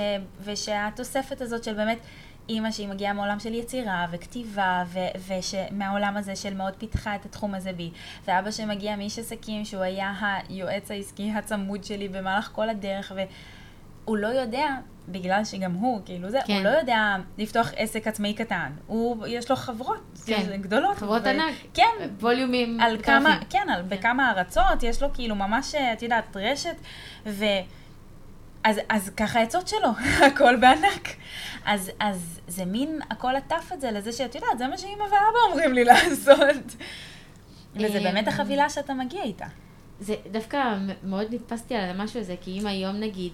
ושהתוספת 0.43 1.41
הזאת 1.41 1.63
של 1.63 1.73
באמת 1.73 1.97
אימא 2.49 2.71
שהיא 2.71 2.87
מגיעה 2.87 3.13
מעולם 3.13 3.39
של 3.39 3.53
יצירה 3.53 4.05
וכתיבה, 4.11 4.83
ו, 4.87 4.99
ושמהעולם 5.27 6.17
הזה 6.17 6.35
של 6.35 6.53
מאוד 6.53 6.73
פיתחה 6.77 7.15
את 7.15 7.25
התחום 7.25 7.55
הזה 7.55 7.73
בי, 7.73 7.91
ואבא 8.27 8.51
שמגיע 8.51 8.95
מאיש 8.95 9.19
עסקים 9.19 9.65
שהוא 9.65 9.81
היה 9.81 10.13
היועץ 10.49 10.91
העסקי 10.91 11.31
הצמוד 11.31 11.83
שלי 11.83 12.07
במהלך 12.07 12.49
כל 12.53 12.69
הדרך, 12.69 13.11
והוא 14.05 14.17
לא 14.17 14.27
יודע 14.27 14.75
בגלל 15.07 15.45
שגם 15.45 15.73
הוא, 15.73 16.01
כאילו 16.05 16.29
זה, 16.29 16.39
כן. 16.45 16.53
הוא 16.53 16.63
לא 16.63 16.69
יודע 16.69 17.15
לפתוח 17.37 17.71
עסק 17.75 18.07
עצמאי 18.07 18.33
קטן. 18.33 18.71
הוא, 18.87 19.27
יש 19.27 19.49
לו 19.49 19.55
חברות 19.55 20.03
כן. 20.25 20.61
גדולות. 20.61 20.97
חברות 20.97 21.21
ו... 21.25 21.29
ענק. 21.29 21.53
כן. 21.73 22.09
ווליומים. 22.19 22.79
על 22.79 23.01
כמה, 23.03 23.39
כן, 23.49 23.69
על, 23.69 23.81
כן. 23.81 23.89
בכמה 23.89 24.31
ארצות, 24.31 24.83
יש 24.83 25.01
לו 25.03 25.13
כאילו 25.13 25.35
ממש, 25.35 25.75
את 25.75 26.01
יודעת, 26.01 26.37
רשת, 26.37 26.75
ו... 27.25 27.45
אז, 28.63 28.79
אז 28.89 29.11
ככה 29.17 29.39
העצות 29.39 29.67
שלו, 29.67 29.89
הכל 30.27 30.55
בענק. 30.55 31.09
אז, 31.65 31.91
אז 31.99 32.39
זה 32.47 32.65
מין, 32.65 32.99
הכל 33.11 33.35
עטף 33.35 33.71
את 33.73 33.81
זה 33.81 33.91
לזה 33.91 34.11
שאת 34.11 34.35
יודעת, 34.35 34.57
זה 34.57 34.67
מה 34.67 34.77
שאמא 34.77 35.03
ואבא 35.03 35.39
אומרים 35.49 35.73
לי 35.73 35.83
לעשות. 35.93 36.75
וזה 37.75 37.99
באמת 37.99 38.27
החבילה 38.27 38.69
שאתה 38.69 38.93
מגיע 38.93 39.23
איתה. 39.23 39.45
זה 39.99 40.15
דווקא 40.31 40.77
מאוד 41.03 41.33
נתפסתי 41.33 41.75
על 41.75 41.89
המשהו 41.89 42.19
הזה, 42.19 42.35
כי 42.41 42.59
אם 42.59 42.67
היום 42.67 42.95
נגיד, 42.95 43.31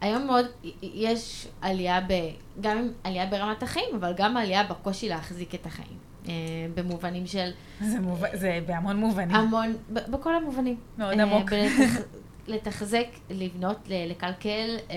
היום 0.00 0.26
מאוד, 0.26 0.46
יש 0.82 1.48
עלייה, 1.60 2.00
ב, 2.00 2.12
גם 2.60 2.88
עלייה 3.04 3.26
ברמת 3.26 3.62
החיים, 3.62 3.94
אבל 3.94 4.12
גם 4.16 4.36
עלייה 4.36 4.64
בקושי 4.64 5.08
להחזיק 5.08 5.54
את 5.54 5.66
החיים. 5.66 5.98
אה, 6.28 6.32
במובנים 6.74 7.26
של... 7.26 7.50
זה, 7.80 8.00
מוב... 8.00 8.22
זה 8.32 8.60
בהמון 8.66 8.96
מובנים. 8.96 9.36
המון, 9.36 9.76
בכל 9.90 10.36
המובנים. 10.36 10.76
מאוד 10.98 11.20
עמוק. 11.20 11.50
בלתח, 11.50 12.00
לתחזק, 12.52 13.06
לבנות, 13.30 13.78
לקלקל, 13.88 14.76
אה, 14.90 14.96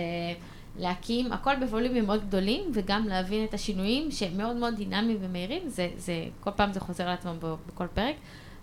להקים, 0.78 1.32
הכל 1.32 1.56
בווליומים 1.60 2.06
מאוד 2.06 2.28
גדולים, 2.28 2.72
וגם 2.74 3.08
להבין 3.08 3.44
את 3.44 3.54
השינויים 3.54 4.12
שהם 4.12 4.38
מאוד 4.38 4.56
מאוד 4.56 4.76
דינמיים 4.76 5.18
ומהירים, 5.22 5.62
זה, 5.70 5.90
זה, 5.98 6.14
כל 6.40 6.52
פעם 6.52 6.74
זה 6.74 6.80
חוזר 6.80 7.06
לעצמו 7.06 7.34
בכל 7.68 7.88
פרק, 7.88 8.16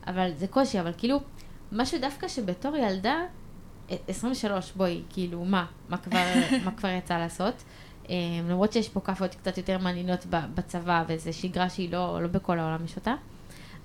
אבל 0.07 0.31
זה 0.37 0.47
קושי, 0.47 0.81
אבל 0.81 0.93
כאילו, 0.99 1.21
משהו 1.73 2.01
דווקא 2.01 2.29
שבתור 2.29 2.77
ילדה, 2.77 3.17
23, 3.89 4.73
בואי, 4.77 5.03
כאילו, 5.11 5.45
מה? 5.45 5.67
מה 5.89 5.97
כבר, 5.97 6.25
מה 6.65 6.71
כבר 6.71 6.89
יצא 6.89 7.19
לעשות? 7.19 7.55
Um, 8.05 8.09
למרות 8.49 8.73
שיש 8.73 8.89
פה 8.89 9.01
כאפות 9.01 9.35
קצת 9.35 9.59
יותר 9.59 9.79
מעניינות 9.79 10.27
בצבא, 10.31 11.05
וזו 11.09 11.33
שגרה 11.33 11.71
שהיא 11.71 11.93
לא, 11.93 12.23
לא 12.23 12.29
בכל 12.29 12.59
העולם 12.59 12.85
יש 12.85 12.97
אותה, 12.97 13.15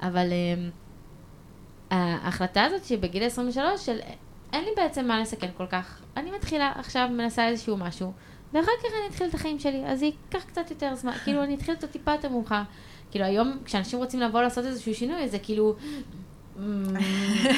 אבל 0.01 0.27
um, 0.29 1.91
ההחלטה 1.91 2.63
הזאת 2.63 2.85
שבגיל 2.85 3.23
23, 3.23 3.85
של 3.85 3.99
אין 4.53 4.63
לי 4.63 4.71
בעצם 4.75 5.07
מה 5.07 5.21
לסכן 5.21 5.49
כל 5.57 5.67
כך, 5.67 6.01
אני 6.17 6.31
מתחילה 6.31 6.71
עכשיו, 6.75 7.09
מנסה 7.11 7.47
איזשהו 7.47 7.77
משהו, 7.77 8.11
ואחר 8.53 8.71
כך 8.79 8.85
אני 8.85 9.09
אתחיל 9.09 9.27
את 9.27 9.33
החיים 9.33 9.59
שלי, 9.59 9.85
אז 9.85 9.99
זה 9.99 10.05
ייקח 10.05 10.43
קצת 10.43 10.69
יותר 10.69 10.95
זמן, 10.95 11.13
כאילו 11.23 11.43
אני 11.43 11.55
אתחיל 11.55 11.75
אותו 11.75 11.87
טיפה 11.87 12.11
יותר 12.11 12.29
מאוחר. 12.29 12.61
כאילו 13.11 13.25
היום, 13.25 13.57
כשאנשים 13.65 13.99
רוצים 13.99 14.19
לבוא 14.19 14.41
לעשות 14.41 14.65
איזשהו 14.65 14.95
שינוי, 14.95 15.29
זה 15.29 15.39
כאילו, 15.39 15.75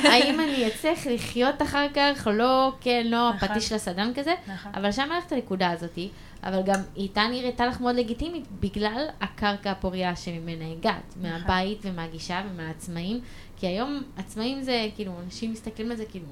האם 0.03 0.39
אני 0.39 0.67
אצליח 0.67 1.07
לחיות 1.07 1.61
אחר 1.61 1.87
כך, 1.93 2.27
לא, 2.33 2.73
כן, 2.81 3.07
לא, 3.09 3.31
נכון. 3.35 3.49
פטיש 3.49 3.71
לסדן 3.71 4.13
כזה, 4.15 4.33
נכון. 4.47 4.71
אבל 4.75 4.91
שם 4.91 5.11
הלכת 5.11 5.31
לנקודה 5.31 5.71
הזאתי, 5.71 6.09
אבל 6.43 6.61
גם 6.65 6.79
איתה 6.95 7.21
נראתה 7.31 7.65
לך 7.65 7.81
מאוד 7.81 7.95
לגיטימית, 7.95 8.43
בגלל 8.59 9.07
הקרקע 9.21 9.71
הפוריה 9.71 10.15
שממנה 10.15 10.71
הגעת, 10.71 11.15
נכון. 11.17 11.31
מהבית 11.31 11.79
ומהגישה 11.81 12.41
ומהעצמאים, 12.49 13.19
כי 13.57 13.67
היום 13.67 14.01
עצמאים 14.17 14.61
זה, 14.61 14.87
כאילו, 14.95 15.13
אנשים 15.25 15.51
מסתכלים 15.51 15.91
על 15.91 15.97
זה 15.97 16.05
כאילו, 16.05 16.25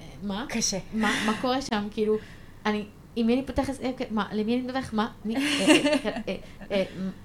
אה, 0.00 0.04
מה? 0.22 0.46
קשה. 0.48 0.78
מה, 0.92 1.10
מה 1.26 1.32
קורה 1.40 1.62
שם? 1.62 1.88
כאילו, 1.90 2.16
אני, 2.66 2.84
עם 3.16 3.26
מי 3.26 3.34
אני 3.34 3.46
פותחת, 3.46 3.74
מה, 4.10 4.28
למי 4.32 4.54
אני 4.54 4.62
מדווח, 4.62 4.92
מה, 4.92 5.08
מי, 5.24 5.34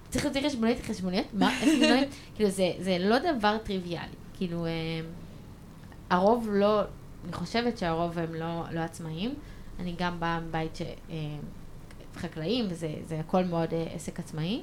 צריך 0.09 0.25
להוציא 0.25 0.49
חשבונית, 0.49 0.77
חשבוניות, 0.85 1.25
מה, 1.33 1.59
איך 1.61 1.69
מנועים, 1.81 2.09
כאילו, 2.35 2.49
זה 2.79 2.97
לא 2.99 3.17
דבר 3.19 3.57
טריוויאלי. 3.63 4.22
כאילו, 4.47 4.65
אה, 4.65 4.71
הרוב 6.09 6.49
לא, 6.51 6.81
אני 7.23 7.33
חושבת 7.33 7.77
שהרוב 7.77 8.19
הם 8.19 8.33
לא, 8.33 8.63
לא 8.71 8.79
עצמאים. 8.79 9.35
אני 9.79 9.95
גם 9.97 10.19
באה 10.19 10.39
מבית 10.39 10.75
ש... 10.75 10.81
אה, 10.81 11.15
חקלאים, 12.15 12.65
וזה 12.69 13.19
הכל 13.19 13.43
מאוד 13.43 13.73
אה, 13.73 13.85
עסק 13.95 14.19
עצמאי. 14.19 14.61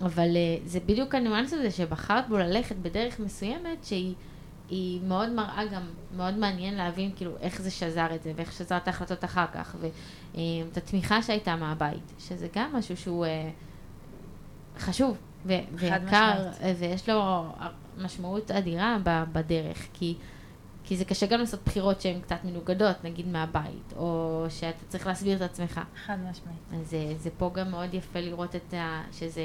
אבל 0.00 0.28
זה 0.64 0.80
בדיוק 0.80 1.14
הניואנס 1.14 1.52
הזה 1.52 1.70
שבחרת 1.70 2.28
בו 2.28 2.38
ללכת 2.38 2.76
בדרך 2.76 3.20
מסוימת 3.20 3.84
שהיא 3.84 5.00
מאוד 5.02 5.28
מראה 5.28 5.64
גם, 5.72 5.82
מאוד 6.16 6.34
מעניין 6.34 6.74
להבין 6.74 7.10
כאילו 7.16 7.32
איך 7.40 7.62
זה 7.62 7.70
שזר 7.70 8.14
את 8.14 8.22
זה 8.22 8.32
ואיך 8.36 8.52
שזר 8.52 8.76
את 8.76 8.86
ההחלטות 8.88 9.24
אחר 9.24 9.46
כך 9.54 9.76
ואת 9.80 10.76
התמיכה 10.76 11.22
שהייתה 11.22 11.56
מהבית, 11.56 12.12
שזה 12.18 12.48
גם 12.54 12.76
משהו 12.76 12.96
שהוא 12.96 13.26
חשוב 14.78 15.16
ויקר 15.46 16.50
ויש 16.78 17.08
לו 17.08 17.44
משמעות 17.98 18.50
אדירה 18.50 18.98
בדרך, 19.32 19.86
כי, 19.92 20.14
כי 20.84 20.96
זה 20.96 21.04
קשה 21.04 21.26
גם 21.26 21.40
לעשות 21.40 21.60
בחירות 21.66 22.00
שהן 22.00 22.20
קצת 22.20 22.38
מנוגדות, 22.44 23.04
נגיד 23.04 23.28
מהבית, 23.28 23.92
או 23.96 24.44
שאתה 24.48 24.84
צריך 24.88 25.06
להסביר 25.06 25.36
את 25.36 25.42
עצמך. 25.42 25.80
חד 26.06 26.16
משמעית. 26.30 26.58
אז 26.72 26.90
זה, 26.90 27.14
זה 27.16 27.30
פה 27.38 27.50
גם 27.54 27.70
מאוד 27.70 27.94
יפה 27.94 28.20
לראות 28.20 28.56
את 28.56 28.74
ה... 28.74 29.02
שזה 29.12 29.42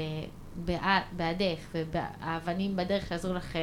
בעד, 0.56 1.02
בעדך, 1.16 1.76
והאבנים 1.92 2.76
בדרך 2.76 3.10
יעזרו 3.10 3.34
לך 3.34 3.58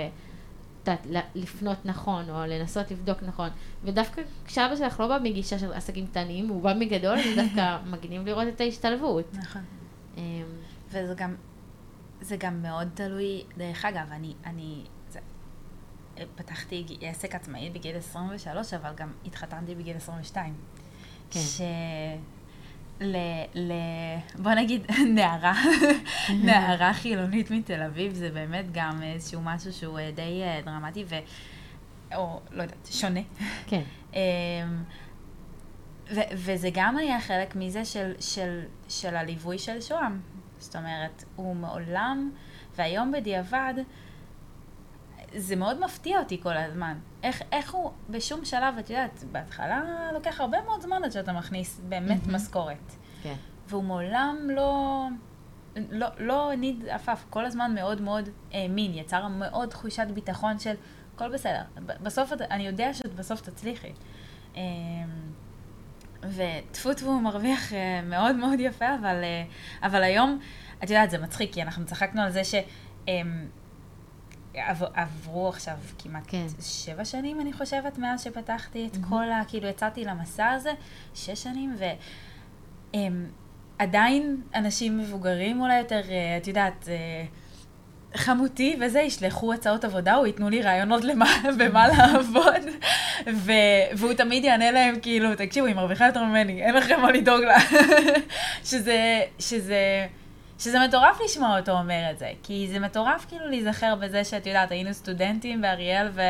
תת, 0.84 1.00
לפנות 1.36 1.78
נכון, 1.86 2.30
או 2.30 2.46
לנסות 2.48 2.92
לבדוק 2.92 3.24
נכון. 3.24 3.50
ודווקא 3.84 4.22
כשאבא 4.46 4.76
שלך 4.76 5.00
לא 5.00 5.08
בא 5.08 5.18
מגישה 5.24 5.60
של 5.60 5.74
עסקים 5.74 6.08
קטנים, 6.08 6.48
הוא 6.48 6.62
בא 6.62 6.74
מגדול, 6.74 7.18
זה 7.24 7.42
דווקא 7.42 7.78
מגניב 7.86 8.26
לראות 8.26 8.48
את 8.48 8.62
ההשתלבות. 8.62 9.26
נכון. 9.34 9.62
אמ, 10.18 10.24
וזה 10.90 11.14
גם, 11.18 11.36
זה 12.22 12.38
גם 12.38 12.62
מאוד 12.62 12.90
תלוי, 12.94 13.44
דרך 13.58 13.86
אגב, 13.86 14.12
אני, 14.12 14.34
אני 14.46 14.84
זה, 15.10 15.20
פתחתי 16.36 16.98
עסק 17.02 17.36
עצמאי 17.36 17.70
בגיל 17.70 17.98
23, 17.98 18.74
אבל 18.74 18.92
גם 18.96 19.12
התחתנתי 19.26 19.76
בגיל 19.76 19.96
22. 19.96 20.54
כן. 21.32 21.40
ש... 21.40 21.62
ל... 23.02 23.16
ל... 23.56 23.72
בוא 24.36 24.52
נגיד, 24.52 24.92
נערה, 25.16 25.54
נערה 26.46 26.94
חילונית 26.94 27.52
מתל 27.52 27.82
אביב, 27.82 28.14
זה 28.14 28.30
באמת 28.30 28.66
גם 28.72 29.04
איזשהו 29.04 29.42
משהו 29.44 29.74
שהוא 29.74 30.00
אה, 30.00 30.12
די 30.16 30.44
אה, 30.44 30.62
דרמטי, 30.66 31.04
ו... 31.08 31.16
או 32.16 32.42
לא 32.52 32.62
יודעת, 32.62 32.88
שונה. 32.92 33.20
כן. 33.68 33.82
אמ, 34.14 34.20
ו- 36.16 36.32
וזה 36.34 36.70
גם 36.74 36.98
היה 36.98 37.22
חלק 37.22 37.56
מזה 37.56 37.86
של, 37.86 38.14
של, 38.20 38.62
של 38.90 39.16
הליווי 39.16 39.60
של 39.60 39.82
שוהם. 39.82 40.22
זאת 40.60 40.76
אומרת, 40.76 41.24
הוא 41.36 41.56
מעולם, 41.56 42.32
והיום 42.76 43.12
בדיעבד, 43.12 43.74
זה 45.36 45.56
מאוד 45.56 45.80
מפתיע 45.80 46.20
אותי 46.20 46.42
כל 46.42 46.58
הזמן. 46.58 46.98
איך, 47.24 47.42
איך 47.52 47.74
הוא 47.74 47.92
בשום 48.10 48.46
שלב, 48.46 48.78
את 48.80 48.90
יודעת, 48.90 49.24
בהתחלה 49.32 49.82
לוקח 50.14 50.42
הרבה 50.42 50.58
מאוד 50.66 50.82
זמן 50.82 51.04
עד 51.04 51.12
שאתה 51.12 51.34
מכניס 51.34 51.82
באמת 51.90 52.24
mm-hmm. 52.24 52.32
משכורת. 52.32 52.96
כן. 53.24 53.36
והוא 53.68 53.84
מעולם 53.84 54.38
לא, 54.50 55.08
לא, 55.76 56.08
לא 56.20 56.52
הניד 56.52 56.86
עפעף, 56.88 57.26
כל 57.30 57.46
הזמן 57.46 57.76
מאוד 57.76 58.02
מאוד 58.02 58.30
האמין, 58.52 58.94
יצר 58.94 59.28
מאוד 59.28 59.70
תחושת 59.70 60.08
ביטחון 60.14 60.60
של 60.60 60.74
הכל 61.16 61.34
בסדר. 61.34 61.62
בסוף, 61.86 62.32
אני 62.52 62.68
יודע 62.68 62.94
שאת 62.94 63.16
בסוף 63.16 63.42
תצליחי. 63.42 63.94
וטפו 66.24 66.94
טפו 66.94 67.06
הוא 67.06 67.22
מרוויח 67.22 67.74
אה, 67.74 68.02
מאוד 68.04 68.36
מאוד 68.36 68.60
יפה, 68.60 68.96
אבל, 68.96 69.24
אה, 69.24 69.44
אבל 69.84 70.04
היום, 70.04 70.40
את 70.84 70.90
יודעת, 70.90 71.10
זה 71.10 71.18
מצחיק, 71.18 71.54
כי 71.54 71.62
אנחנו 71.62 71.86
צחקנו 71.86 72.22
על 72.22 72.32
זה 72.32 72.44
ש... 72.44 72.56
אמ, 73.08 73.48
עב, 74.54 74.84
עברו 74.94 75.50
עכשיו 75.50 75.78
כמעט 76.00 76.24
כן. 76.28 76.46
שבע 76.62 77.06
שנים, 77.06 77.42
אני 77.42 77.54
חושבת, 77.54 77.98
מאז 77.98 78.24
שפתחתי 78.24 78.88
את 78.88 78.98
מהמם. 78.98 79.10
כל 79.10 79.32
ה... 79.32 79.42
כאילו, 79.48 79.68
יצאתי 79.68 80.06
למסע 80.06 80.50
הזה, 80.50 80.72
שש 81.14 81.44
שנים, 81.44 81.76
ו... 81.80 81.84
אמ, 82.94 83.26
עדיין 83.80 84.42
אנשים 84.56 84.98
מבוגרים 84.98 85.62
אולי 85.62 85.80
יותר, 85.80 86.02
אה, 86.10 86.38
את 86.38 86.48
יודעת, 86.48 86.88
חמותי 88.16 88.78
וזה, 88.82 89.00
ישלחו 89.00 89.54
הצעות 89.54 89.86
עבודה 89.86 90.16
או 90.16 90.26
ייתנו 90.26 90.50
לי 90.50 90.62
רעיונות 90.62 91.04
למה, 91.04 91.26
במה 91.60 91.88
לעבוד, 91.88 92.64
ו, 93.34 93.52
והוא 93.94 94.14
תמיד 94.14 94.44
יענה 94.44 94.72
להם 94.72 95.00
כאילו, 95.02 95.36
תקשיבו, 95.36 95.68
היא 95.68 95.76
מרוויחה 95.76 96.06
יותר 96.06 96.24
ממני, 96.24 96.64
אין 96.64 96.76
לכם 96.76 97.02
מה 97.02 97.12
לדאוג 97.12 97.42
לה. 97.42 97.58
שזה, 98.70 99.22
שזה, 99.40 100.08
שזה 100.60 100.80
מטורף 100.88 101.20
לשמוע 101.26 101.60
אותו 101.60 101.72
אומר 101.72 102.08
את 102.12 102.20
זה, 102.20 102.32
כי 102.44 102.68
זה 102.72 102.80
מטורף 102.80 103.26
כאילו 103.28 103.48
להיזכר 103.48 103.96
בזה 103.96 104.24
שאת 104.24 104.48
יודעת, 104.48 104.72
היינו 104.72 104.94
סטודנטים 104.94 105.62
באריאל 105.62 106.08
ו, 106.14 106.22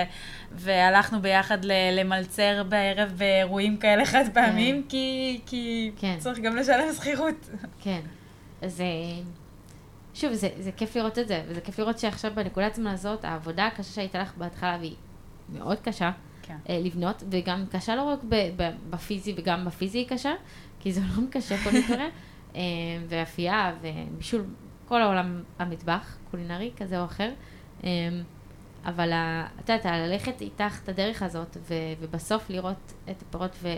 והלכנו 0.51 1.21
ביחד 1.21 1.65
ל, 1.65 1.71
למלצר 1.99 2.63
בערב 2.63 3.13
באירועים 3.17 3.77
כאלה 3.77 4.05
חד 4.05 4.23
פעמים, 4.33 4.83
כי, 4.89 5.39
כי 5.45 5.91
כן. 5.99 6.15
צריך 6.19 6.39
גם 6.39 6.55
לשלם 6.55 6.93
שכירות. 6.93 7.49
כן. 7.81 7.99
אז 8.61 8.81
אה, 8.81 8.85
שוב, 10.19 10.34
זה, 10.34 10.49
זה 10.60 10.71
כיף 10.71 10.95
לראות 10.95 11.19
את 11.19 11.27
זה, 11.27 11.43
וזה 11.47 11.62
כיף 11.62 11.79
לראות 11.79 11.99
שעכשיו 11.99 12.32
בנקודת 12.36 12.75
זמן 12.75 12.91
הזאת, 12.91 13.25
העבודה 13.25 13.67
הקשה 13.67 13.93
שהייתה 13.93 14.19
לך 14.19 14.34
בהתחלה, 14.38 14.77
והיא 14.79 14.95
מאוד 15.49 15.79
קשה 15.79 16.12
כן. 16.41 16.58
אה, 16.69 16.79
לבנות, 16.79 17.23
וגם 17.32 17.65
קשה 17.71 17.95
לא 17.95 18.03
רק 18.03 18.19
ב, 18.29 18.36
ב, 18.55 18.69
בפיזי 18.89 19.34
וגם 19.38 19.65
בפיזי 19.65 19.97
היא 19.97 20.08
קשה, 20.08 20.34
כי 20.79 20.91
זה 20.91 21.01
עולם 21.01 21.27
קשה 21.32 21.58
כל 21.63 21.69
מקרה, 21.77 22.05
אה, 22.55 22.62
ואפייה 23.10 23.75
ובישול, 23.82 24.43
כל 24.88 25.01
העולם 25.01 25.43
המטבח, 25.60 26.17
קולינרי 26.32 26.71
כזה 26.77 26.99
או 26.99 27.05
אחר. 27.05 27.32
אה, 27.84 27.89
אבל 28.86 29.13
את 29.60 29.69
יודעת, 29.69 29.86
ללכת 29.86 30.41
איתך 30.41 30.79
את 30.84 30.89
הדרך 30.89 31.23
הזאת, 31.23 31.58
ו, 31.62 31.73
ובסוף 31.99 32.49
לראות 32.49 32.93
את 33.10 33.21
הפירות, 33.21 33.55
ו, 33.62 33.69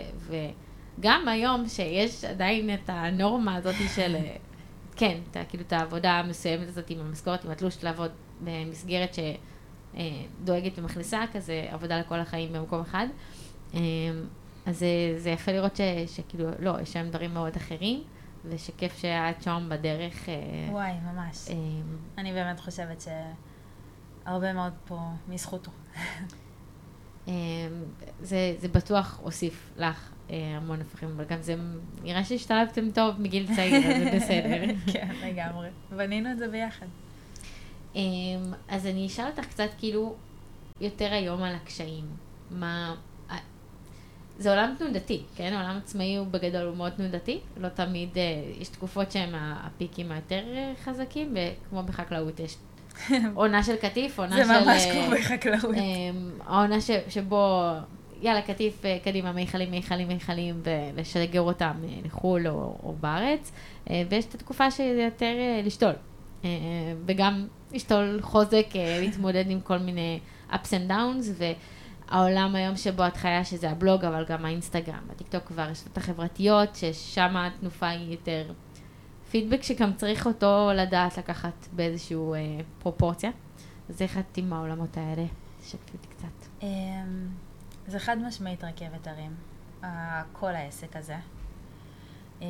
וגם 0.98 1.28
היום 1.28 1.68
שיש 1.68 2.24
עדיין 2.24 2.74
את 2.74 2.90
הנורמה 2.90 3.56
הזאת 3.56 3.74
של, 3.94 4.16
כן, 4.96 5.18
את, 5.30 5.36
כאילו 5.48 5.64
את 5.66 5.72
העבודה 5.72 6.12
המסוימת 6.12 6.68
הזאת 6.68 6.90
עם 6.90 7.00
המשכורת, 7.00 7.44
עם 7.44 7.50
התלוש 7.50 7.84
לעבוד 7.84 8.10
במסגרת 8.44 9.16
שדואגת 9.94 10.78
ומכניסה 10.78 11.24
כזה 11.32 11.66
עבודה 11.70 12.00
לכל 12.00 12.20
החיים 12.20 12.52
במקום 12.52 12.80
אחד. 12.80 13.06
אה, 13.74 13.80
אז 14.66 14.78
זה, 14.78 14.86
זה 15.16 15.30
יפה 15.30 15.52
לראות 15.52 15.76
ש, 15.76 15.80
שכאילו, 16.06 16.48
לא, 16.58 16.80
יש 16.80 16.92
שם 16.92 17.10
דברים 17.10 17.34
מאוד 17.34 17.56
אחרים, 17.56 18.02
ושכיף 18.44 18.98
שאת 18.98 19.42
שם 19.42 19.66
בדרך. 19.70 20.28
אה, 20.28 20.34
וואי, 20.70 20.92
ממש. 21.12 21.48
אה, 21.48 21.54
אני 22.18 22.32
באמת 22.32 22.60
חושבת 22.60 23.04
שהרבה 24.24 24.52
מאוד 24.52 24.72
פה 24.86 25.00
מזכותו. 25.28 25.70
אה, 27.28 27.32
זה, 28.20 28.54
זה 28.58 28.68
בטוח 28.68 29.20
הוסיף 29.22 29.70
לך 29.76 30.10
המון 30.32 30.80
הפכים, 30.80 31.08
אבל 31.16 31.24
גם 31.24 31.42
זה 31.42 31.54
נראה 32.02 32.24
שהשתלבתם 32.24 32.90
טוב 32.90 33.20
מגיל 33.20 33.54
צעיר, 33.56 33.76
אז 33.76 34.02
זה 34.02 34.10
בסדר. 34.16 34.74
כן, 34.92 35.08
לגמרי. 35.24 35.68
בנינו 35.96 36.30
את 36.32 36.38
זה 36.38 36.48
ביחד. 36.48 36.86
אה, 37.96 38.00
אז 38.68 38.86
אני 38.86 39.06
אשאל 39.06 39.26
אותך 39.26 39.46
קצת 39.46 39.68
כאילו 39.78 40.14
יותר 40.80 41.12
היום 41.12 41.42
על 41.42 41.54
הקשיים. 41.54 42.04
מה... 42.50 42.94
אה, 43.30 43.36
זה 44.38 44.50
עולם 44.50 44.74
תנודתי, 44.78 45.22
כן? 45.36 45.54
עולם 45.54 45.76
עצמאי 45.76 46.16
הוא 46.16 46.26
בגדול 46.26 46.62
הוא 46.62 46.76
מאוד 46.76 46.92
תנודתי. 46.92 47.40
לא 47.56 47.68
תמיד, 47.68 48.18
אה, 48.18 48.22
יש 48.60 48.68
תקופות 48.68 49.12
שהם 49.12 49.34
הפיקים 49.34 50.12
היותר 50.12 50.42
אה, 50.54 50.72
חזקים, 50.84 51.34
וכמו 51.34 51.82
בחקלאות 51.82 52.40
יש 52.40 52.56
עונה 53.34 53.62
של 53.62 53.76
קטיף, 53.76 54.18
עונה 54.18 54.36
זה 54.36 54.44
של... 54.44 54.64
ממש 54.64 54.82
אה, 54.86 54.92
כמו 54.92 55.16
בחקלאות. 55.16 55.74
אמ, 55.74 56.30
העונה 56.46 56.76
שבו, 57.08 57.72
יאללה, 58.22 58.42
קטיף, 58.42 58.84
אה, 58.84 58.98
קדימה, 59.04 59.32
מיכלים, 59.32 59.70
מיכלים, 59.70 60.08
מיכלים, 60.08 60.62
ולשגר 60.94 61.40
אותם 61.40 61.72
אה, 61.84 61.88
לחו"ל 62.04 62.48
או, 62.48 62.76
או 62.82 62.94
בארץ. 63.00 63.52
אה, 63.90 64.02
ויש 64.08 64.24
את 64.24 64.34
התקופה 64.34 64.70
שזה 64.70 65.02
יותר 65.04 65.34
לשתול. 65.64 65.92
וגם 67.06 67.46
לשתול 67.72 68.18
חוזק, 68.22 68.66
להתמודד 69.00 69.50
עם 69.50 69.60
כל 69.60 69.78
מיני 69.78 70.20
ups 70.50 70.54
and 70.54 70.90
downs, 70.90 71.44
והעולם 72.08 72.54
היום 72.54 72.76
שבו 72.76 73.06
את 73.06 73.16
חיה, 73.16 73.44
שזה 73.44 73.70
הבלוג, 73.70 74.04
אבל 74.04 74.24
גם 74.28 74.44
האינסטגרם, 74.44 75.06
הטיקטוק 75.10 75.52
והרשתות 75.54 75.96
החברתיות, 75.96 76.74
ששם 76.74 77.36
התנופה 77.36 77.88
היא 77.88 78.10
יותר 78.10 78.52
פידבק 79.30 79.62
שגם 79.62 79.92
צריך 79.92 80.26
אותו 80.26 80.70
לדעת 80.74 81.18
לקחת 81.18 81.66
באיזושהי 81.72 82.16
אה, 82.16 82.60
פרופורציה. 82.78 83.30
אז 83.88 84.02
איך 84.02 84.18
את 84.18 84.36
עם 84.36 84.52
העולמות 84.52 84.96
האלה? 84.96 85.24
תשתפי 85.60 85.98
קצת. 86.08 86.64
זה 87.92 87.98
חד 87.98 88.16
משמעית 88.18 88.64
רכבת 88.64 89.06
הרים, 89.06 89.34
כל 90.32 90.54
העסק 90.54 90.96
הזה. 90.96 91.16
אמ, 92.42 92.46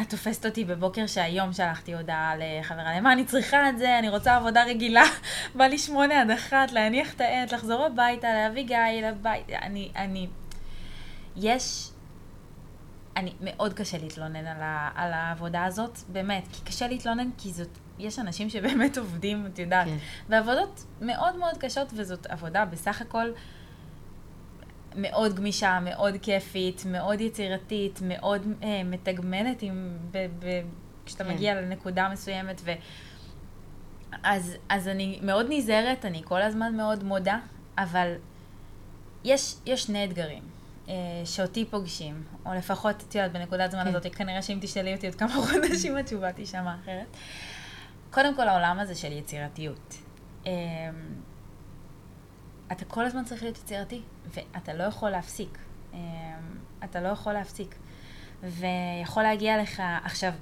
את 0.00 0.10
תופסת 0.10 0.46
אותי 0.46 0.64
בבוקר 0.64 1.06
שהיום 1.06 1.52
שלחתי 1.52 1.94
הודעה 1.94 2.34
לחברה, 2.36 2.96
למה 2.96 3.12
אני 3.12 3.24
צריכה 3.24 3.68
את 3.68 3.78
זה, 3.78 3.98
אני 3.98 4.08
רוצה 4.08 4.36
עבודה 4.36 4.64
רגילה, 4.64 5.02
בא 5.56 5.64
לי 5.64 5.78
שמונה 5.78 6.20
עד 6.20 6.30
אחת, 6.30 6.72
להניח 6.72 7.14
את 7.14 7.20
העט, 7.20 7.52
לחזור 7.52 7.84
הביתה, 7.84 8.28
להביא 8.32 8.62
גיא 8.62 9.08
לבית, 9.08 9.50
אני, 9.50 9.90
אני, 9.96 10.28
יש, 11.36 11.90
אני, 13.16 13.32
מאוד 13.40 13.72
קשה 13.72 13.98
להתלונן 13.98 14.46
על, 14.46 14.62
ה, 14.62 14.90
על 14.94 15.12
העבודה 15.12 15.64
הזאת, 15.64 15.98
באמת, 16.08 16.44
כי 16.52 16.64
קשה 16.64 16.88
להתלונן 16.88 17.30
כי 17.38 17.52
זאת, 17.52 17.78
יש 17.98 18.18
אנשים 18.18 18.50
שבאמת 18.50 18.98
עובדים, 18.98 19.46
את 19.46 19.58
יודעת, 19.58 19.86
כן. 19.86 19.96
ועבודות 20.28 20.84
מאוד 21.00 21.36
מאוד 21.36 21.58
קשות, 21.58 21.88
וזאת 21.96 22.26
עבודה 22.26 22.64
בסך 22.64 23.00
הכל 23.00 23.32
מאוד 24.96 25.34
גמישה, 25.34 25.78
מאוד 25.82 26.14
כיפית, 26.22 26.82
מאוד 26.86 27.20
יצירתית, 27.20 28.00
מאוד 28.02 28.46
אה, 28.62 28.84
מתגמנת 28.84 29.62
עם, 29.62 29.98
ב, 30.10 30.26
ב, 30.38 30.46
כשאתה 31.06 31.24
כן. 31.24 31.30
מגיע 31.30 31.60
לנקודה 31.60 32.08
מסוימת. 32.12 32.60
ו... 32.64 32.72
אז, 34.22 34.56
אז 34.68 34.88
אני 34.88 35.18
מאוד 35.22 35.46
נזהרת, 35.48 36.04
אני 36.04 36.22
כל 36.24 36.42
הזמן 36.42 36.76
מאוד 36.76 37.04
מודה, 37.04 37.38
אבל 37.78 38.14
יש, 39.24 39.54
יש 39.66 39.82
שני 39.82 40.04
אתגרים. 40.04 40.42
אה, 40.88 40.94
שאותי 41.24 41.64
פוגשים, 41.64 42.22
או 42.46 42.54
לפחות, 42.54 43.04
את 43.08 43.14
יודעת, 43.14 43.32
בנקודת 43.32 43.70
זמן 43.70 43.82
כן. 43.84 43.88
הזאת, 43.88 44.14
כנראה 44.14 44.42
שאם 44.42 44.58
תשאלי 44.60 44.94
אותי 44.94 45.06
עוד 45.06 45.14
כמה 45.14 45.32
חודשים, 45.50 45.96
התשובה 45.96 46.32
תישמע 46.32 46.74
אחרת. 46.82 47.06
קודם 48.10 48.36
כל, 48.36 48.48
העולם 48.48 48.78
הזה 48.78 48.94
של 48.94 49.12
יצירתיות. 49.12 49.94
אמ, 50.46 50.52
אתה 52.72 52.84
כל 52.84 53.04
הזמן 53.04 53.24
צריך 53.24 53.42
להיות 53.42 53.58
יצירתי, 53.58 54.02
ואתה 54.34 54.74
לא 54.74 54.82
יכול 54.82 55.10
להפסיק. 55.10 55.58
אמ, 55.92 55.98
אתה 56.84 57.00
לא 57.00 57.08
יכול 57.08 57.32
להפסיק. 57.32 57.74
ויכול 58.42 59.22
להגיע 59.22 59.62
לך, 59.62 59.82
עכשיו, 60.04 60.32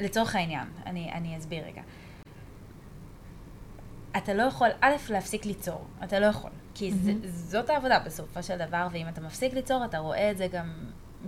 לצורך 0.00 0.36
העניין, 0.36 0.68
אני, 0.86 1.12
אני 1.12 1.38
אסביר 1.38 1.64
רגע. 1.64 1.82
אתה 4.16 4.34
לא 4.34 4.42
יכול, 4.42 4.68
א', 4.80 4.92
להפסיק 5.10 5.46
ליצור, 5.46 5.86
אתה 6.04 6.18
לא 6.18 6.26
יכול. 6.26 6.50
כי 6.74 6.90
mm-hmm. 6.90 7.06
מהמם. 7.06 7.20
זאת 7.24 7.70
העבודה 7.70 7.98
בסופו 7.98 8.42
של 8.42 8.58
דבר, 8.58 8.88
ואם 8.92 9.08
אתה 9.08 9.20
מפסיק 9.20 9.54
ליצור, 9.54 9.84
אתה 9.84 9.98
רואה 9.98 10.30
את 10.30 10.38
זה 10.38 10.46
גם 10.46 10.72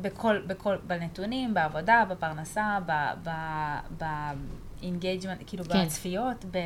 בכל, 0.03 0.42
בכל, 0.46 0.77
בנתונים, 0.87 1.55
בעבודה, 1.55 2.05
בפרנסה, 2.11 2.79
ב- 2.87 3.29
ב- 3.29 4.03
ב-engagement, 4.05 5.44
כאילו 5.46 5.64
כן. 5.64 5.85
בצפיות, 5.85 6.44
ב... 6.50 6.59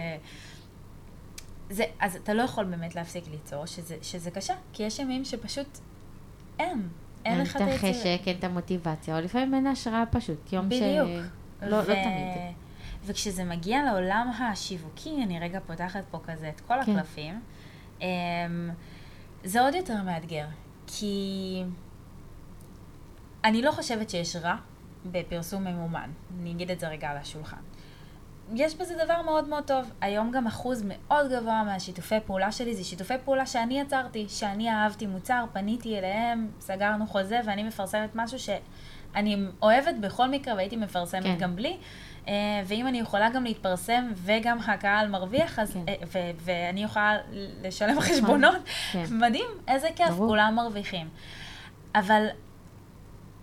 זה, 1.71 1.85
אז 2.01 2.17
אתה 2.17 2.35
לא 2.35 2.43
יכול 2.43 2.65
באמת 2.65 2.95
להפסיק 2.95 3.25
ליצור, 3.31 3.67
שזה, 3.67 3.97
שזה 4.03 4.31
קשה, 4.31 4.55
כי 4.73 4.83
יש 4.83 4.99
ימים 4.99 5.25
שפשוט 5.25 5.79
אין, 6.59 6.89
אין 7.25 7.41
לך 7.41 7.57
את 7.57 7.63
את 7.63 7.67
היצירה. 7.67 7.91
החשק, 7.91 8.21
אין 8.27 8.37
את 8.39 8.45
המוטיבציה, 8.45 9.17
או 9.17 9.21
לפעמים 9.21 9.55
אין 9.55 9.67
השראה 9.67 10.05
פשוט. 10.11 10.53
יום 10.53 10.67
בדיוק. 10.67 11.09
ש... 11.61 11.63
לא, 11.63 11.79
לא 11.79 11.83
תמיד. 11.83 12.55
וכשזה 13.05 13.45
מגיע 13.45 13.83
לעולם 13.85 14.31
השיווקי, 14.39 15.23
אני 15.23 15.41
רגע 15.41 15.61
פותחת 15.67 16.05
פה 16.11 16.19
כזה 16.27 16.49
את 16.49 16.61
כל 16.61 16.75
כן. 16.87 16.93
הקלפים, 16.93 17.41
אמ, 18.01 18.07
זה 19.45 19.61
עוד 19.61 19.75
יותר 19.75 20.03
מאתגר, 20.03 20.47
כי 20.87 21.63
אני 23.45 23.63
לא 23.63 23.73
חושבת 23.73 24.11
שיש 24.11 24.37
רע 24.37 24.57
בפרסום 25.07 25.65
ממומן. 25.65 26.11
אני 26.41 26.51
אגיד 26.53 26.71
את 26.71 26.81
זה 26.81 26.89
רגע 26.89 27.11
על 27.11 27.17
השולחן. 27.17 27.61
יש 28.55 28.75
בזה 28.75 28.95
דבר 29.05 29.23
מאוד 29.23 29.49
מאוד 29.49 29.65
טוב. 29.65 29.93
היום 30.01 30.31
גם 30.31 30.47
אחוז 30.47 30.83
מאוד 30.87 31.33
גבוה 31.33 31.63
מהשיתופי 31.65 32.15
פעולה 32.27 32.53
שלי 32.53 32.75
זה 32.75 32.85
שיתופי 32.85 33.15
פעולה 33.25 33.47
שאני 33.47 33.81
יצרתי, 33.81 34.27
שאני 34.29 34.71
אהבתי 34.71 35.07
מוצר, 35.07 35.45
פניתי 35.53 35.99
אליהם, 35.99 36.51
סגרנו 36.61 37.07
חוזה 37.07 37.41
ואני 37.45 37.63
מפרסמת 37.63 38.11
משהו 38.15 38.39
שאני 38.39 39.37
אוהבת 39.63 39.95
בכל 40.01 40.29
מקרה 40.29 40.55
והייתי 40.55 40.77
מפרסמת 40.77 41.23
כן. 41.23 41.37
גם 41.39 41.57
בלי. 41.57 41.77
אה, 42.29 42.35
ואם 42.67 42.87
אני 42.87 42.99
יכולה 43.01 43.31
גם 43.31 43.45
להתפרסם 43.45 44.11
וגם 44.15 44.59
הקהל 44.67 45.09
מרוויח, 45.09 45.59
אז, 45.59 45.73
כן. 45.73 45.81
אה, 45.89 45.95
ו- 46.07 46.31
ואני 46.45 46.85
יכולה 46.85 47.17
לשלם 47.63 48.01
חשבונות, 48.01 48.57
כן. 48.93 49.05
מדהים, 49.11 49.51
איזה 49.69 49.89
כיף, 49.97 50.09
ברור. 50.09 50.29
כולם 50.29 50.55
מרוויחים. 50.57 51.09
אבל 51.95 52.27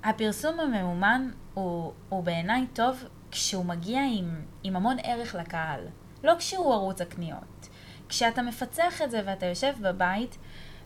הפרסום 0.03 0.59
הממומן 0.59 1.29
הוא, 1.53 1.91
הוא 2.09 2.23
בעיניי 2.23 2.65
טוב 2.73 3.03
כשהוא 3.35 3.65
מגיע 3.65 4.01
עם, 4.13 4.41
עם 4.63 4.75
המון 4.75 4.97
ערך 5.03 5.35
לקהל, 5.35 5.87
לא 6.23 6.33
כשהוא 6.39 6.73
ערוץ 6.73 7.01
הקניות. 7.01 7.69
כשאתה 8.09 8.41
מפצח 8.41 9.01
את 9.01 9.11
זה 9.11 9.21
ואתה 9.25 9.45
יושב 9.45 9.73
בבית 9.81 10.37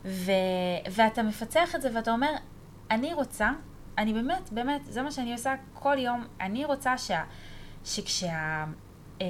ו, 0.04 0.32
ואתה 0.90 1.22
מפצח 1.22 1.74
את 1.74 1.82
זה 1.82 1.90
ואתה 1.94 2.10
אומר, 2.10 2.30
אני 2.90 3.14
רוצה, 3.14 3.50
אני 3.98 4.12
באמת, 4.12 4.52
באמת, 4.52 4.80
זה 4.84 5.02
מה 5.02 5.10
שאני 5.10 5.32
עושה 5.32 5.54
כל 5.74 5.96
יום, 5.98 6.24
אני 6.40 6.64
רוצה 6.64 6.98
שה, 6.98 7.24
שכשהצופה 7.84 9.20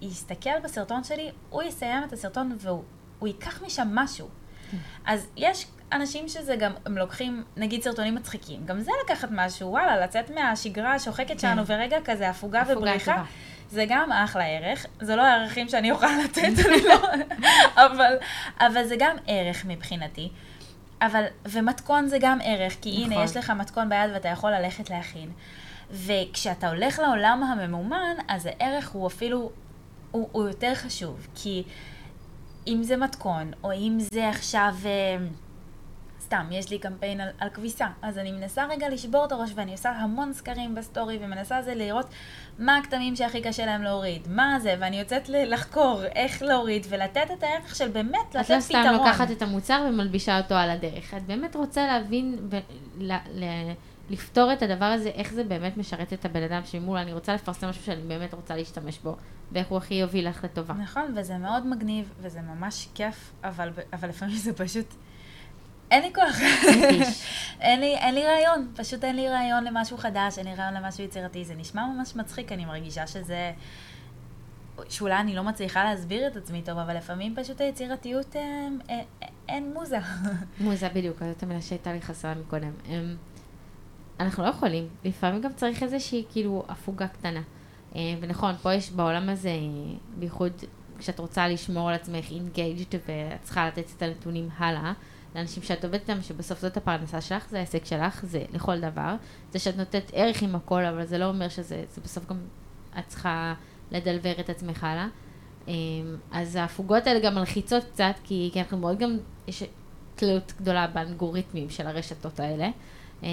יסתכל 0.00 0.60
בסרטון 0.64 1.04
שלי, 1.04 1.30
הוא 1.50 1.62
יסיים 1.62 2.04
את 2.04 2.12
הסרטון 2.12 2.56
והוא 2.58 2.84
ייקח 3.28 3.62
משם 3.62 3.88
משהו. 3.92 4.28
כן. 4.70 4.76
אז 5.04 5.26
יש 5.36 5.66
אנשים 5.92 6.28
שזה 6.28 6.56
גם, 6.56 6.72
הם 6.86 6.98
לוקחים, 6.98 7.44
נגיד 7.56 7.82
סרטונים 7.82 8.14
מצחיקים, 8.14 8.66
גם 8.66 8.80
זה 8.80 8.90
לקחת 9.04 9.28
משהו, 9.32 9.70
וואלה, 9.70 10.04
לצאת 10.04 10.30
מהשגרה 10.30 10.94
השוחקת 10.94 11.28
כן. 11.28 11.38
שלנו 11.38 11.66
ורגע 11.66 11.98
כזה 12.04 12.30
הפוגה 12.30 12.62
ובריחה. 12.68 13.22
זה 13.70 13.84
גם 13.88 14.12
אחלה 14.12 14.44
ערך, 14.44 14.86
זה 15.00 15.16
לא 15.16 15.22
הערכים 15.22 15.68
שאני 15.68 15.90
אוכל 15.90 16.06
לתת, 16.24 16.42
אני 16.42 16.82
לא, 16.82 16.94
אבל, 17.86 18.16
אבל 18.60 18.84
זה 18.84 18.96
גם 18.98 19.16
ערך 19.26 19.64
מבחינתי. 19.64 20.28
אבל, 21.02 21.24
ומתכון 21.48 22.06
זה 22.06 22.18
גם 22.20 22.38
ערך, 22.44 22.76
כי 22.80 22.98
נכון. 23.00 23.12
הנה, 23.12 23.24
יש 23.24 23.36
לך 23.36 23.50
מתכון 23.50 23.88
ביד 23.88 24.10
ואתה 24.14 24.28
יכול 24.28 24.50
ללכת 24.50 24.90
להכין. 24.90 25.30
וכשאתה 25.90 26.68
הולך 26.68 26.98
לעולם 26.98 27.42
הממומן, 27.42 28.16
אז 28.28 28.46
הערך 28.46 28.90
הוא 28.90 29.06
אפילו, 29.06 29.50
הוא, 30.10 30.28
הוא 30.32 30.48
יותר 30.48 30.74
חשוב, 30.74 31.26
כי 31.34 31.62
אם 32.66 32.82
זה 32.82 32.96
מתכון, 32.96 33.50
או 33.64 33.72
אם 33.72 33.96
זה 34.00 34.28
עכשיו... 34.28 34.74
אה, 34.84 35.16
סתם, 36.32 36.46
יש 36.50 36.70
לי 36.70 36.78
קמפיין 36.78 37.20
על, 37.20 37.28
על 37.38 37.48
כביסה, 37.48 37.86
אז 38.02 38.18
אני 38.18 38.32
מנסה 38.32 38.66
רגע 38.66 38.88
לשבור 38.88 39.24
את 39.24 39.32
הראש 39.32 39.50
ואני 39.54 39.72
עושה 39.72 39.90
המון 39.90 40.32
סקרים 40.32 40.74
בסטורי 40.74 41.18
ומנסה 41.20 41.62
זה 41.62 41.74
לראות 41.74 42.06
מה 42.58 42.76
הכתמים 42.76 43.16
שהכי 43.16 43.42
קשה 43.42 43.66
להם 43.66 43.82
להוריד, 43.82 44.28
מה 44.30 44.58
זה, 44.60 44.74
ואני 44.80 44.98
יוצאת 44.98 45.28
לחקור 45.28 46.02
איך 46.14 46.42
להוריד 46.42 46.86
ולתת 46.88 47.30
את 47.38 47.42
הערך 47.42 47.76
של 47.76 47.88
באמת 47.88 48.34
לתת 48.34 48.44
פתרון. 48.44 48.44
את 48.44 48.50
לא 48.50 48.60
סתם 48.60 48.92
לוקחת 48.92 49.30
את 49.30 49.42
המוצר 49.42 49.86
ומלבישה 49.88 50.38
אותו 50.38 50.54
על 50.54 50.70
הדרך, 50.70 51.14
את 51.14 51.22
באמת 51.22 51.56
רוצה 51.56 51.86
להבין, 51.86 52.36
ב- 52.48 52.60
ל- 52.98 53.12
ל- 53.12 53.72
לפתור 54.10 54.52
את 54.52 54.62
הדבר 54.62 54.84
הזה, 54.84 55.08
איך 55.08 55.32
זה 55.32 55.44
באמת 55.44 55.76
משרת 55.76 56.12
את 56.12 56.24
הבן 56.24 56.42
אדם 56.42 56.60
שמול, 56.64 56.98
אני 56.98 57.12
רוצה 57.12 57.34
לפרסם 57.34 57.68
משהו 57.68 57.84
שאני 57.84 58.02
באמת 58.02 58.34
רוצה 58.34 58.56
להשתמש 58.56 58.98
בו, 58.98 59.16
ואיך 59.52 59.68
הוא 59.68 59.78
הכי 59.78 59.94
יוביל 59.94 60.28
לך 60.28 60.44
לטובה. 60.44 60.74
נכון, 60.74 61.14
וזה 61.16 61.38
מאוד 61.38 61.66
מגניב, 61.66 62.12
וזה 62.20 62.40
ממש 62.40 62.88
כיף, 62.94 63.32
אבל, 63.44 63.70
אבל 63.92 64.08
לפעמים 64.08 64.36
זה 64.36 64.52
פשוט... 64.52 64.94
אין 65.92 66.02
לי 66.02 66.14
כוח. 66.14 66.36
אין, 67.60 67.80
לי, 67.80 67.96
אין 67.96 68.14
לי 68.14 68.24
רעיון, 68.26 68.72
פשוט 68.76 69.04
אין 69.04 69.16
לי 69.16 69.28
רעיון 69.28 69.64
למשהו 69.64 69.96
חדש, 69.96 70.38
אין 70.38 70.46
לי 70.46 70.54
רעיון 70.54 70.74
למשהו 70.74 71.04
יצירתי. 71.04 71.44
זה 71.44 71.54
נשמע 71.54 71.86
ממש 71.86 72.16
מצחיק, 72.16 72.52
אני 72.52 72.64
מרגישה 72.64 73.06
שזה... 73.06 73.52
שאולי 74.88 75.14
אני 75.14 75.34
לא 75.34 75.42
מצליחה 75.42 75.84
להסביר 75.84 76.26
את 76.26 76.36
עצמי 76.36 76.62
טוב, 76.62 76.78
אבל 76.78 76.96
לפעמים 76.96 77.34
פשוט 77.36 77.60
היצירתיות, 77.60 78.36
אין, 78.36 78.80
אה, 78.90 78.94
אין, 78.94 79.04
אה, 79.22 79.28
אין 79.48 79.72
מוזה. 79.74 79.98
מוזה 80.60 80.88
בדיוק, 80.88 81.18
זאת 81.18 81.42
המילה 81.42 81.62
שהייתה 81.62 81.92
לי 81.92 82.00
חסרה 82.00 82.34
מקודם. 82.34 82.72
אמ, 82.88 83.16
אנחנו 84.20 84.44
לא 84.44 84.48
יכולים, 84.48 84.88
לפעמים 85.04 85.40
גם 85.40 85.52
צריך 85.52 85.82
איזושהי 85.82 86.24
כאילו 86.30 86.64
הפוגה 86.68 87.08
קטנה. 87.08 87.42
אה, 87.96 88.00
ונכון, 88.20 88.54
פה 88.62 88.74
יש 88.74 88.90
בעולם 88.90 89.28
הזה, 89.28 89.52
בייחוד 90.18 90.52
כשאת 90.98 91.18
רוצה 91.18 91.48
לשמור 91.48 91.88
על 91.88 91.94
עצמך 91.94 92.30
engaged 92.30 92.94
ואת 93.08 93.42
צריכה 93.42 93.66
לתת 93.66 93.84
את 93.96 94.02
הנתונים 94.02 94.48
הלאה, 94.58 94.92
לאנשים 95.34 95.62
שאת 95.62 95.84
עובדת 95.84 96.00
איתם, 96.00 96.22
שבסוף 96.22 96.60
זאת 96.60 96.76
הפרנסה 96.76 97.20
שלך, 97.20 97.48
זה 97.48 97.58
העסק 97.58 97.84
שלך, 97.84 98.24
זה 98.24 98.44
לכל 98.52 98.80
דבר. 98.80 99.14
זה 99.52 99.58
שאת 99.58 99.76
נותנת 99.76 100.10
ערך 100.14 100.42
עם 100.42 100.54
הכל, 100.54 100.84
אבל 100.84 101.06
זה 101.06 101.18
לא 101.18 101.24
אומר 101.24 101.48
שזה, 101.48 101.84
זה 101.90 102.00
בסוף 102.04 102.26
גם, 102.28 102.36
את 102.98 103.06
צריכה 103.06 103.54
לדלבר 103.90 104.32
את 104.40 104.50
עצמך 104.50 104.84
הלאה. 104.84 105.06
אה, 105.68 105.74
אז 106.32 106.56
ההפוגות 106.56 107.06
האלה 107.06 107.20
גם 107.20 107.34
מלחיצות 107.34 107.84
קצת, 107.84 108.14
כי, 108.24 108.50
כי 108.52 108.60
אנחנו 108.60 108.78
מאוד 108.78 108.98
גם, 108.98 109.16
יש 109.48 109.62
תלות 110.14 110.52
גדולה 110.60 110.86
באלגוריתמים 110.86 111.70
של 111.70 111.86
הרשתות 111.86 112.40
האלה. 112.40 112.70
אה, 113.22 113.28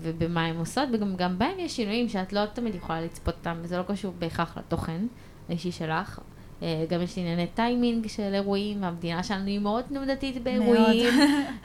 ובמה 0.00 0.46
הן 0.46 0.56
עושות, 0.56 0.88
וגם 0.92 1.38
בהם 1.38 1.58
יש 1.58 1.76
שינויים 1.76 2.08
שאת 2.08 2.32
לא 2.32 2.46
תמיד 2.46 2.74
יכולה 2.74 3.00
לצפות 3.00 3.34
אותם, 3.34 3.56
וזה 3.62 3.78
לא 3.78 3.82
קשור 3.82 4.14
בהכרח 4.18 4.56
לתוכן 4.56 5.06
האישי 5.48 5.72
שלך. 5.72 6.20
אה, 6.62 6.84
גם 6.88 7.02
יש 7.02 7.18
ענייני 7.18 7.46
טיימינג 7.46 8.06
של 8.06 8.34
אירועים, 8.34 8.82
והמדינה 8.82 9.22
שלנו 9.22 9.46
היא 9.46 9.58
מאוד 9.58 9.84
תנודתית 9.84 10.42
באירועים. 10.42 11.14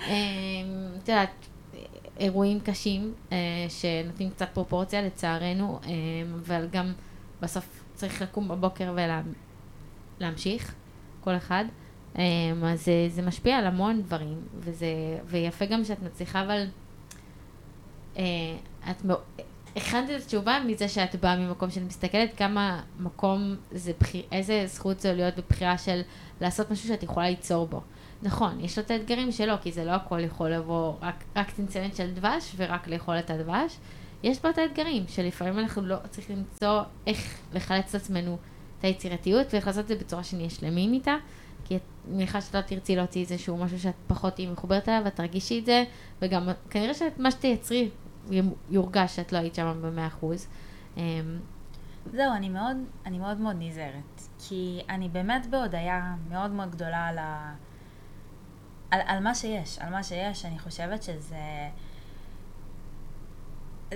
אה, 0.08 0.16
את 0.98 1.10
יודעת, 1.10 1.30
אירועים 2.20 2.60
קשים 2.60 3.14
שנותנים 3.70 4.30
קצת 4.30 4.50
פרופורציה 4.54 5.02
לצערנו, 5.02 5.80
אבל 6.36 6.68
גם 6.72 6.94
בסוף 7.42 7.84
צריך 7.94 8.22
לקום 8.22 8.48
בבוקר 8.48 8.94
ולהמשיך, 10.20 10.74
כל 11.22 11.36
אחד. 11.38 11.66
אז 12.16 12.86
זה, 12.86 13.08
זה 13.10 13.22
משפיע 13.22 13.58
על 13.58 13.66
המון 13.66 14.02
דברים, 14.02 14.42
וזה, 14.60 14.88
ויפה 15.26 15.66
גם 15.66 15.84
שאת 15.84 16.02
מצליחה 16.02 16.44
אבל 16.44 16.66
אה, 18.18 18.56
את 18.92 19.06
הכנת 19.76 20.10
את 20.10 20.22
התשובה 20.22 20.60
מזה 20.68 20.88
שאת 20.88 21.16
באה 21.16 21.36
ממקום 21.36 21.70
שאת 21.70 21.84
מסתכלת 21.84 22.38
כמה 22.38 22.82
מקום 23.00 23.56
זה, 23.72 23.92
בחיר, 24.00 24.24
איזה 24.32 24.64
זכות 24.68 25.00
זה 25.00 25.14
להיות 25.14 25.36
בבחירה 25.36 25.78
של 25.78 26.02
לעשות 26.42 26.72
משהו 26.72 26.88
שאת 26.88 27.04
יכולה 27.04 27.30
ליצור 27.30 27.68
בו. 27.68 27.82
נכון, 28.22 28.60
יש 28.60 28.78
לו 28.78 28.84
את 28.84 28.92
האתגרים 28.92 29.32
שלו, 29.32 29.54
כי 29.62 29.72
זה 29.72 29.86
לא 29.86 29.92
הכל 29.92 30.20
יכול 30.20 30.50
לבוא 30.50 30.94
רק, 31.02 31.24
רק 31.36 31.52
צנצנת 31.52 31.96
של 31.96 32.12
דבש 32.12 32.54
ורק 32.56 32.88
לאכול 32.88 33.20
את 33.20 33.30
הדבש. 33.30 33.78
יש 34.24 34.40
פה 34.40 34.50
את 34.50 34.58
האתגרים, 34.58 35.04
שלפעמים 35.08 35.60
אנחנו 35.60 35.82
לא 35.82 35.96
צריכים 36.10 36.38
למצוא 36.38 36.82
איך 37.08 37.38
לחלץ 37.54 37.96
את 37.96 38.02
עצמנו 38.02 38.38
את 38.80 38.84
היצירתיות 38.84 39.48
ואיך 39.54 39.68
לעשות 39.68 39.84
את 39.84 39.88
זה 39.88 39.96
בצורה 39.96 40.24
שנהיה 40.24 40.50
שלמים 40.50 40.94
איתה. 40.94 41.16
כי 41.66 41.76
את 41.76 41.82
מניחה 42.08 42.42
שאת 42.42 42.56
לא 42.56 42.62
תרצי 42.62 42.96
להוציא 42.96 43.22
איזשהו 43.22 43.58
משהו 43.58 43.80
שאת 43.80 43.94
פחות 44.08 44.36
תהיי 44.36 44.48
מחוברת 44.48 44.90
אליו, 44.90 45.02
ואת 45.06 45.16
תרגישי 45.16 45.60
את 45.60 45.66
זה, 45.66 45.84
וגם 46.22 46.50
כנראה 46.70 46.94
שמה 46.94 47.32
שתייצרי 47.32 47.90
יורגש 48.70 49.16
שאת 49.16 49.34
לא 49.34 49.38
היית 49.38 49.56
שם 49.56 49.80
במאה 49.82 50.08
אחוז. 50.08 50.48
אמ, 50.98 51.40
זהו, 52.12 52.34
אני 52.34 52.50
מאוד, 52.50 52.78
אני 53.06 53.20
מאוד 53.20 53.38
מאוד 53.38 53.56
נזהרת, 53.60 54.22
כי 54.40 54.82
אני 54.90 55.10
באמת 55.10 55.48
בהודיה 55.48 56.16
מאוד 56.30 56.52
מאוד 56.52 56.72
גדולה 56.72 57.08
על, 57.08 57.18
ה... 57.18 57.56
על, 58.92 59.00
על 59.06 59.24
מה 59.24 59.36
שיש, 59.36 59.80
על 59.80 59.90
מה 59.90 60.04
שיש, 60.04 60.46
אני 60.46 60.60
חושבת 60.60 61.04
שזה... 61.04 61.70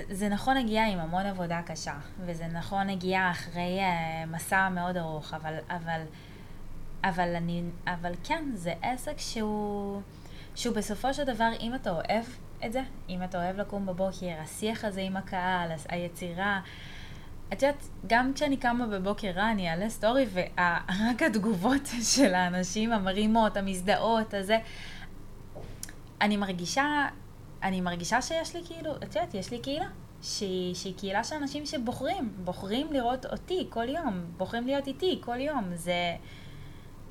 זה 0.09 0.29
נכון 0.29 0.57
הגיע 0.57 0.87
עם 0.87 0.99
המון 0.99 1.25
עבודה 1.25 1.61
קשה, 1.65 1.95
וזה 2.25 2.47
נכון 2.47 2.89
הגיע 2.89 3.31
אחרי 3.31 3.79
uh, 3.79 4.29
מסע 4.29 4.69
מאוד 4.69 4.97
ארוך, 4.97 5.33
אבל, 5.33 5.53
אבל, 5.69 6.01
אבל, 7.03 7.35
אני, 7.35 7.63
אבל 7.87 8.13
כן, 8.23 8.49
זה 8.53 8.73
עסק 8.81 9.17
שהוא, 9.17 10.01
שהוא 10.55 10.75
בסופו 10.75 11.13
של 11.13 11.23
דבר, 11.23 11.49
אם 11.59 11.75
אתה 11.75 11.91
אוהב 11.91 12.25
את 12.65 12.71
זה, 12.71 12.81
אם 13.09 13.23
אתה 13.23 13.43
אוהב 13.43 13.57
לקום 13.57 13.85
בבוקר, 13.85 14.33
השיח 14.43 14.85
הזה 14.85 15.01
עם 15.01 15.17
הקהל, 15.17 15.71
היצירה. 15.89 16.61
את 17.53 17.61
יודעת, 17.61 17.87
גם 18.07 18.33
כשאני 18.33 18.57
קמה 18.57 18.87
בבוקר 18.87 19.31
רע, 19.35 19.51
אני 19.51 19.69
אעלה 19.69 19.89
סטורי, 19.89 20.25
ורק 20.33 21.21
התגובות 21.27 21.85
של 22.15 22.33
האנשים 22.33 22.93
המרימות, 22.93 23.57
המזדהות, 23.57 24.33
הזה, 24.33 24.57
אני 26.21 26.37
מרגישה, 26.37 27.07
אני 27.63 27.81
מרגישה 27.81 28.21
שיש 28.21 28.55
לי 28.55 28.61
כאילו, 28.65 28.95
את 28.95 29.15
יודעת, 29.15 29.33
יש 29.33 29.51
לי 29.51 29.59
קהילה. 29.59 29.87
שהיא, 30.23 30.75
שהיא 30.75 30.93
קהילה 30.97 31.23
של 31.23 31.35
אנשים 31.35 31.65
שבוחרים, 31.65 32.33
בוחרים 32.43 32.93
לראות 32.93 33.25
אותי 33.25 33.67
כל 33.69 33.89
יום, 33.89 34.25
בוחרים 34.37 34.65
להיות 34.65 34.87
איתי 34.87 35.19
כל 35.21 35.39
יום. 35.39 35.71
זה... 35.75 36.15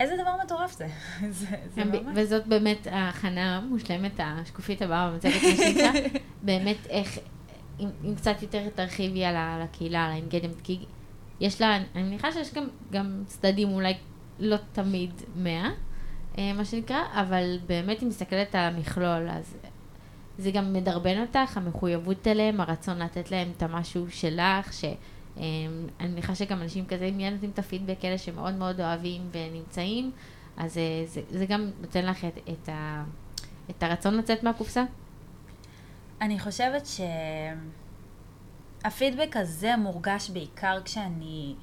איזה 0.01 0.17
דבר 0.17 0.37
מטורף 0.45 0.73
זה. 0.73 0.87
זה, 1.31 1.57
זה 1.75 1.85
ממש... 1.85 2.13
וזאת 2.15 2.47
באמת 2.47 2.87
ההכנה 2.91 3.57
המושלמת, 3.57 4.21
השקופית 4.23 4.83
הבאה 4.83 5.11
במצגת 5.11 5.43
משליטה, 5.53 5.91
באמת 6.43 6.87
איך, 6.89 7.19
אם, 7.81 7.89
אם 8.05 8.15
קצת 8.15 8.43
יותר 8.43 8.69
תרחיבי 8.69 9.25
על 9.25 9.37
הקהילה, 9.37 10.05
על 10.05 10.11
האינגדימנט, 10.13 10.61
כי 10.65 10.85
יש 11.41 11.61
לה, 11.61 11.77
אני 11.77 12.03
מניחה 12.03 12.33
שיש 12.33 12.55
גם, 12.55 12.65
גם 12.93 13.23
צדדים 13.27 13.69
אולי 13.69 13.95
לא 14.39 14.57
תמיד 14.73 15.11
מאה, 15.37 15.71
אה, 16.39 16.53
מה 16.53 16.65
שנקרא, 16.65 17.01
אבל 17.15 17.59
באמת 17.67 18.03
אם 18.03 18.09
מסתכלת 18.09 18.55
על 18.55 18.75
המכלול, 18.75 19.29
אז 19.31 19.57
זה 20.39 20.51
גם 20.51 20.73
מדרבן 20.73 21.21
אותך, 21.21 21.57
המחויבות 21.57 22.27
אליהם, 22.27 22.61
הרצון 22.61 22.99
לתת 22.99 23.31
להם 23.31 23.51
את 23.57 23.63
המשהו 23.63 24.11
שלך, 24.11 24.73
ש... 24.73 24.85
אמ, 25.37 25.43
אני 26.01 26.09
מניחה 26.09 26.35
שגם 26.35 26.63
אנשים 26.63 26.87
כזה 26.87 27.11
מיד 27.11 27.33
נותנים 27.33 27.51
את 27.51 27.59
הפידבק 27.59 28.05
אלה 28.05 28.19
שמאוד 28.19 28.55
מאוד 28.55 28.81
אוהבים 28.81 29.31
ונמצאים, 29.33 30.11
אז 30.57 30.79
אה, 30.79 31.03
זה, 31.07 31.21
זה 31.31 31.47
גם 31.47 31.71
נותן 31.81 32.07
לך 32.07 32.25
את, 32.25 32.39
את, 32.49 32.69
ה, 32.69 33.05
את 33.71 33.83
הרצון 33.83 34.15
לצאת 34.17 34.43
מהקופסה? 34.43 34.85
אני 36.21 36.39
חושבת 36.39 36.87
שהפידבק 38.83 39.37
הזה 39.37 39.77
מורגש 39.77 40.31
בעיקר 40.31 40.79
כשאני 40.85 41.55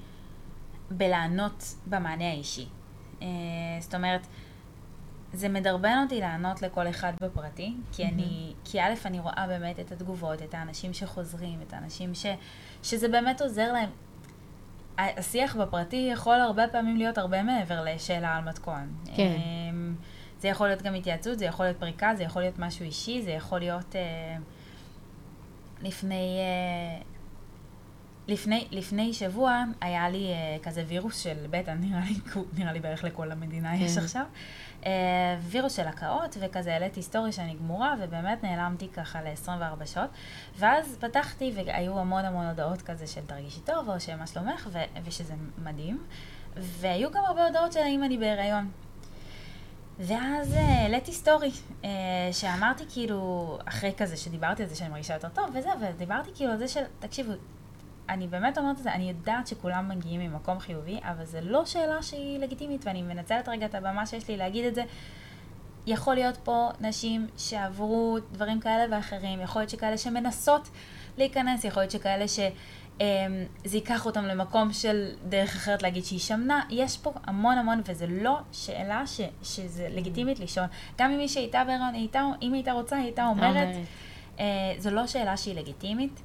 בלענות 0.92 1.64
במענה 1.86 2.30
האישי. 2.30 2.66
אה, 3.22 3.28
זאת 3.80 3.96
אומרת, 3.96 4.28
זה 5.34 5.50
מדרבן 5.50 5.98
אותי 6.04 6.20
לענות 6.20 6.62
לכל 6.62 6.90
אחד 6.90 7.14
בפרטי, 7.22 7.74
כי. 7.92 8.06
אני, 8.06 8.54
כי 8.64 8.82
א', 8.82 8.94
אני 9.06 9.20
רואה 9.20 9.46
באמת 9.48 9.80
את 9.80 9.92
התגובות, 9.92 10.42
את 10.42 10.54
האנשים 10.54 10.94
שחוזרים, 10.94 11.60
את 11.68 11.74
האנשים 11.74 12.14
ש, 12.16 12.26
שזה 12.84 13.08
באמת 13.08 13.42
עוזר 13.42 13.74
להם. 13.74 13.90
השיח 14.98 15.56
בפרטי 15.56 16.10
יכול 16.12 16.36
הרבה 16.36 16.68
פעמים 16.68 16.98
להיות 16.98 17.18
הרבה 17.18 17.44
מעבר 17.44 17.84
לשאלה 17.84 18.38
על 18.38 18.44
מתכון. 18.44 18.94
כן. 19.16 19.36
אמ, 19.38 19.96
זה 20.40 20.48
יכול 20.48 20.68
להיות 20.68 20.82
גם 20.82 20.94
התייעצות, 20.94 21.40
זה 21.40 21.46
יכול 21.46 21.66
להיות 21.66 21.78
פריקה, 21.78 22.16
זה 22.16 22.24
יכול 22.24 22.42
להיות 22.42 22.60
משהו 22.60 22.86
אישי, 22.86 23.22
זה 23.22 23.32
יכול 23.32 23.60
להיות 23.60 23.96
אה, 23.96 24.36
לפני, 25.82 26.40
אה, 26.40 27.02
לפני, 28.30 28.68
לפני 28.72 29.14
שבוע 29.14 29.64
היה 29.82 30.10
לי 30.10 30.28
אה, 30.34 30.58
כזה 30.64 30.84
וירוס 30.88 31.20
של 31.20 31.36
בטן, 31.50 31.78
נראה 31.84 32.02
לי, 32.06 32.42
נראה 32.58 32.74
לי 32.74 32.80
בערך 32.80 33.04
לכל 33.04 33.32
המדינה 33.32 33.78
כן. 33.78 33.84
יש 33.84 33.98
עכשיו. 33.98 34.26
אה, 34.86 34.92
וירוס 35.42 35.76
של 35.76 35.88
הקאות, 35.88 36.38
וכזה 36.40 36.74
העליתי 36.74 37.02
סטורי 37.02 37.32
שאני 37.32 37.54
גמורה, 37.54 37.96
ובאמת 38.00 38.44
נעלמתי 38.44 38.88
ככה 38.88 39.22
ל-24 39.22 39.86
שעות. 39.86 40.10
ואז 40.58 40.98
פתחתי, 41.00 41.52
והיו 41.56 42.00
המון 42.00 42.26
המון 42.26 42.46
הודעות 42.46 42.82
כזה 42.82 43.08
של 43.08 43.22
תרגישי 43.26 43.60
טוב, 43.60 43.90
או 43.90 44.00
שמה 44.00 44.28
שלומך, 44.28 44.70
ו- 44.72 45.00
ושזה 45.06 45.34
מדהים. 45.64 46.04
והיו 46.56 47.12
גם 47.12 47.24
הרבה 47.28 47.48
הודעות 47.48 47.74
של 47.74 47.80
האם 47.80 48.04
אני 48.04 48.18
בהיריון. 48.18 48.72
ואז 50.00 50.54
אה, 50.54 50.82
העליתי 50.82 51.14
סטורי, 51.14 51.52
שאמרתי 52.32 52.84
כאילו, 52.90 53.58
אחרי 53.66 53.94
כזה 53.98 54.18
שדיברתי 54.18 54.64
על 54.64 54.70
זה 54.70 54.76
שאני 54.76 54.90
מרגישה 54.90 55.14
יותר 55.14 55.30
טוב 55.30 55.46
וזה, 55.54 55.70
ודיברתי 55.82 56.30
כאילו 56.36 56.52
על 56.52 56.58
זה 56.58 56.68
של, 56.68 56.84
תקשיבו, 57.00 57.32
אני 58.10 58.28
באמת 58.28 58.58
אומרת 58.58 58.78
את 58.78 58.84
זה, 58.84 58.94
אני 58.94 59.10
יודעת 59.10 59.48
שכולם 59.48 59.90
מגיעים 59.90 60.22
ממקום 60.22 60.60
חיובי, 60.60 61.00
אבל 61.04 61.26
זו 61.26 61.38
לא 61.42 61.66
שאלה 61.66 62.02
שהיא 62.02 62.40
לגיטימית, 62.40 62.86
ואני 62.86 63.02
מנצלת 63.02 63.50
רגע 63.50 63.66
את 63.66 63.76
הבמה 63.76 64.06
שיש 64.06 64.28
לי 64.28 64.38
להגיד 64.38 64.66
את 64.66 64.76
זה. 64.76 64.84
יכול 65.88 66.16
להיות 66.16 66.38
פה 66.38 66.70
נשים 66.82 67.28
שעברו 67.38 68.18
דברים 68.32 68.60
כאלה 68.60 68.96
ואחרים, 68.96 69.42
יכול 69.42 69.62
להיות 69.62 69.70
שכאלה 69.70 69.98
שמנסות 69.98 70.70
להיכנס, 71.18 71.64
יכול 71.64 71.82
להיות 71.84 71.92
שכאלה 71.92 72.26
שזה 72.28 72.50
ייקח 73.78 74.06
אותם 74.06 74.26
למקום 74.26 74.74
של 74.74 75.10
דרך 75.30 75.56
אחרת 75.56 75.82
להגיד 75.84 76.04
שהיא 76.06 76.20
שמנה, 76.20 76.62
יש 76.70 76.98
פה 76.98 77.12
המון 77.24 77.58
המון, 77.58 77.82
וזו 77.86 78.06
לא 78.10 78.38
שאלה 78.52 79.08
ש, 79.08 79.22
שזה 79.44 79.88
לגיטימית 79.92 80.40
לשאול. 80.40 80.66
גם 80.98 81.12
אם 81.12 81.18
מי 81.18 81.28
שהייתה 81.28 81.64
בהיריון, 81.68 81.94
הייתה- 81.94 82.24
אם 82.42 82.54
היא 82.54 82.60
הייתה 82.60 82.72
רוצה, 82.72 82.96
היא 82.96 83.06
הייתה 83.06 83.28
אומרת, 83.28 83.68
אה, 84.40 84.46
זו 84.78 84.90
לא 84.92 85.08
שאלה 85.08 85.38
שהיא 85.38 85.56
לגיטימית. 85.56 86.22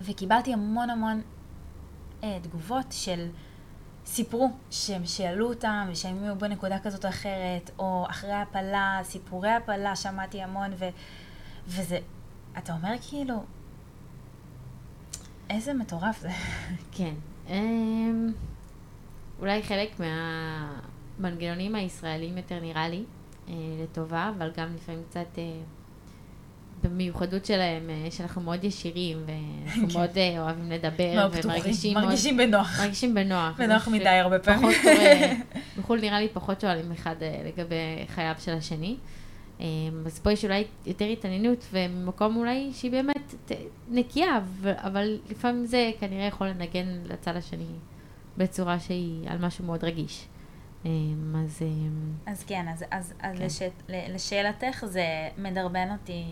וקיבלתי 0.00 0.52
המון 0.52 0.90
המון 0.90 1.22
אה, 2.24 2.38
תגובות 2.42 2.86
של 2.90 3.28
סיפרו 4.06 4.50
שהם 4.70 5.06
שאלו 5.06 5.48
אותם 5.48 5.88
ושהם 5.90 6.24
היו 6.24 6.38
בנקודה 6.38 6.78
כזאת 6.78 7.04
או 7.04 7.10
אחרת, 7.10 7.70
או 7.78 8.06
אחרי 8.10 8.32
הפלה, 8.32 9.00
סיפורי 9.02 9.50
הפלה, 9.50 9.96
שמעתי 9.96 10.42
המון, 10.42 10.70
ו, 10.78 10.84
וזה, 11.66 11.98
אתה 12.58 12.72
אומר 12.72 12.94
כאילו, 13.08 13.44
איזה 15.50 15.74
מטורף 15.74 16.20
זה. 16.20 16.30
כן. 16.96 17.14
אמ, 17.48 18.32
אולי 19.38 19.62
חלק 19.62 20.00
מהמנגנונים 20.00 21.74
הישראלים 21.74 22.36
יותר 22.36 22.60
נראה 22.60 22.88
לי, 22.88 23.04
אה, 23.48 23.54
לטובה, 23.82 24.30
אבל 24.36 24.50
גם 24.56 24.74
לפעמים 24.74 25.02
קצת 25.10 25.38
אה, 25.38 25.60
במיוחדות 26.88 27.44
שלהם, 27.44 27.90
אה, 27.90 28.10
שאנחנו 28.10 28.40
מאוד 28.40 28.64
ישירים, 28.64 29.18
ואנחנו 29.26 29.88
כן. 29.88 29.98
מאוד 29.98 30.18
אה, 30.18 30.42
אוהבים 30.42 30.70
לדבר, 30.70 31.28
ומרגישים 31.32 31.94
מאוד... 31.94 32.04
מרגישים 32.04 32.36
בנוח. 32.36 32.80
מרגישים 32.80 33.14
בנוח. 33.14 33.58
בנוח 33.58 33.88
מדי 33.88 34.08
הרבה 34.08 34.38
פעמים. 34.38 34.70
פחות 34.70 34.82
קורה, 34.82 35.32
בחו"ל 35.78 36.00
נראה 36.00 36.20
לי 36.20 36.28
פחות 36.32 36.60
שואלים 36.60 36.92
אחד 36.92 37.14
אה, 37.22 37.40
לגבי 37.44 38.06
חייו 38.08 38.34
של 38.38 38.52
השני. 38.52 38.96
אה, 39.60 39.66
אז 40.06 40.18
פה 40.18 40.32
יש 40.32 40.44
אולי 40.44 40.64
יותר 40.86 41.04
התעניינות, 41.04 41.66
וממקום 41.72 42.36
אולי 42.36 42.70
שהיא 42.72 42.90
באמת 42.90 43.34
נקייה, 43.88 44.40
אבל 44.64 45.18
לפעמים 45.30 45.66
זה 45.66 45.90
כנראה 46.00 46.26
יכול 46.26 46.46
לנגן 46.46 46.86
לצד 47.04 47.36
השני 47.36 47.64
בצורה 48.36 48.80
שהיא 48.80 49.28
על 49.28 49.38
משהו 49.38 49.64
מאוד 49.64 49.84
רגיש. 49.84 50.26
אה, 50.86 50.90
אז 51.44 51.62
אה, 51.62 52.32
אז 52.32 52.44
כן, 52.44 52.66
אז, 52.68 52.84
אז, 52.90 53.12
אז 53.20 53.58
כן. 53.58 53.68
לשאלתך 54.14 54.84
זה 54.86 55.04
מדרבן 55.38 55.88
אותי 55.92 56.24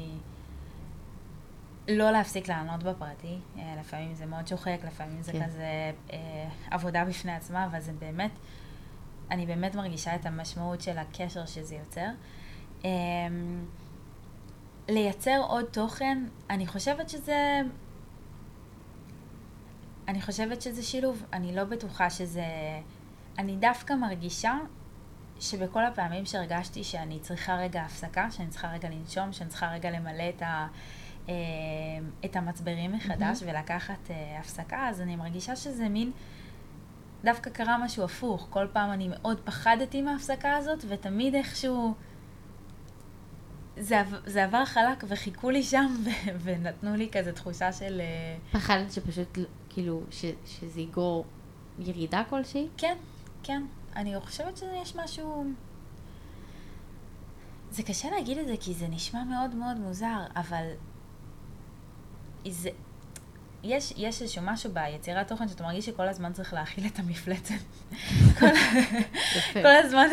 לא 1.88 2.10
להפסיק 2.10 2.48
לענות 2.48 2.82
בפרטי. 2.82 3.38
אה, 3.58 3.76
לפעמים 3.80 4.14
זה 4.14 4.26
מאוד 4.26 4.46
שוחק, 4.46 4.78
לפעמים 4.86 5.22
זה 5.22 5.32
כן. 5.32 5.46
כזה 5.46 5.92
אה, 6.12 6.48
עבודה 6.70 7.04
בפני 7.04 7.32
עצמה, 7.32 7.66
אבל 7.66 7.80
זה 7.80 7.92
באמת, 7.92 8.30
אני 9.30 9.46
באמת 9.46 9.74
מרגישה 9.74 10.14
את 10.14 10.26
המשמעות 10.26 10.80
של 10.80 10.98
הקשר 10.98 11.46
שזה 11.46 11.74
יוצר. 11.74 12.08
אה, 12.84 12.90
לייצר 14.88 15.42
עוד 15.48 15.64
תוכן, 15.64 16.24
אני 16.50 16.66
חושבת 16.66 17.08
שזה... 17.08 17.60
אני 20.08 20.22
חושבת 20.22 20.62
שזה 20.62 20.82
שילוב. 20.82 21.24
אני 21.32 21.56
לא 21.56 21.64
בטוחה 21.64 22.10
שזה... 22.10 22.44
אני 23.38 23.56
דווקא 23.56 23.92
מרגישה 23.92 24.58
שבכל 25.40 25.84
הפעמים 25.84 26.26
שהרגשתי 26.26 26.84
שאני 26.84 27.20
צריכה 27.20 27.56
רגע 27.56 27.82
הפסקה, 27.82 28.30
שאני 28.30 28.48
צריכה 28.48 28.68
רגע 28.68 28.88
לנשום, 28.88 29.32
שאני 29.32 29.50
צריכה 29.50 29.70
רגע 29.70 29.90
למלא 29.90 30.28
את, 30.36 30.42
ה, 30.42 30.66
את 32.24 32.36
המצברים 32.36 32.92
מחדש 32.92 33.42
מהמם. 33.42 33.56
ולקחת 33.58 34.10
אה, 34.10 34.38
הפסקה, 34.40 34.88
אז 34.88 35.00
אני 35.00 35.16
מרגישה 35.16 35.56
שזה 35.56 35.88
מין, 35.88 36.10
דווקא 37.24 37.50
קרה 37.50 37.78
משהו 37.78 38.04
הפוך. 38.04 38.46
כל 38.50 38.66
פעם 38.72 38.90
אני 38.90 39.08
מאוד 39.08 39.40
פחדתי 39.44 40.02
מההפסקה 40.02 40.56
הזאת, 40.56 40.84
ותמיד 40.88 41.34
איכשהו... 41.34 41.94
זה, 43.76 44.02
זה 44.26 44.44
עבר 44.44 44.64
חלק 44.64 45.04
וחיכו 45.08 45.50
לי 45.50 45.62
שם 45.62 45.94
ו- 46.04 46.36
ונתנו 46.42 46.96
לי 46.96 47.08
כזה 47.12 47.32
תחושה 47.32 47.72
של 47.72 48.00
אה, 48.00 48.36
פחדת 48.60 48.92
שפשוט, 48.92 49.38
כאילו, 49.68 50.02
ש- 50.10 50.24
שזה 50.46 50.80
יגרור 50.80 51.24
ירידה 51.78 52.22
כלשהי? 52.30 52.68
כן, 52.76 52.96
כן. 53.42 53.62
אני 53.96 54.20
חושבת 54.20 54.56
שיש 54.56 54.96
משהו... 54.96 55.44
זה 57.70 57.82
קשה 57.82 58.10
להגיד 58.10 58.38
את 58.38 58.46
זה 58.46 58.54
כי 58.60 58.74
זה 58.74 58.88
נשמע 58.88 59.24
מאוד 59.24 59.54
מאוד 59.54 59.76
מוזר, 59.76 60.20
אבל... 60.36 60.64
זה... 62.52 62.68
יש, 63.62 63.92
יש 63.96 64.22
איזשהו 64.22 64.42
משהו 64.44 64.70
ביצירת 64.72 65.28
תוכן 65.28 65.48
שאתה 65.48 65.62
מרגיש 65.62 65.86
שכל 65.86 66.08
הזמן 66.08 66.32
צריך 66.32 66.54
להכיל 66.54 66.86
את 66.86 66.98
המפלצת. 66.98 67.54
כל. 68.38 68.46
כל 69.52 69.76
הזמן, 69.84 70.06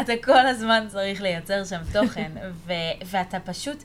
אתה 0.00 0.12
כל 0.24 0.46
הזמן 0.46 0.86
צריך 0.88 1.22
לייצר 1.22 1.64
שם 1.64 1.80
תוכן, 1.92 2.32
ו, 2.66 2.72
ואתה 3.04 3.40
פשוט, 3.40 3.84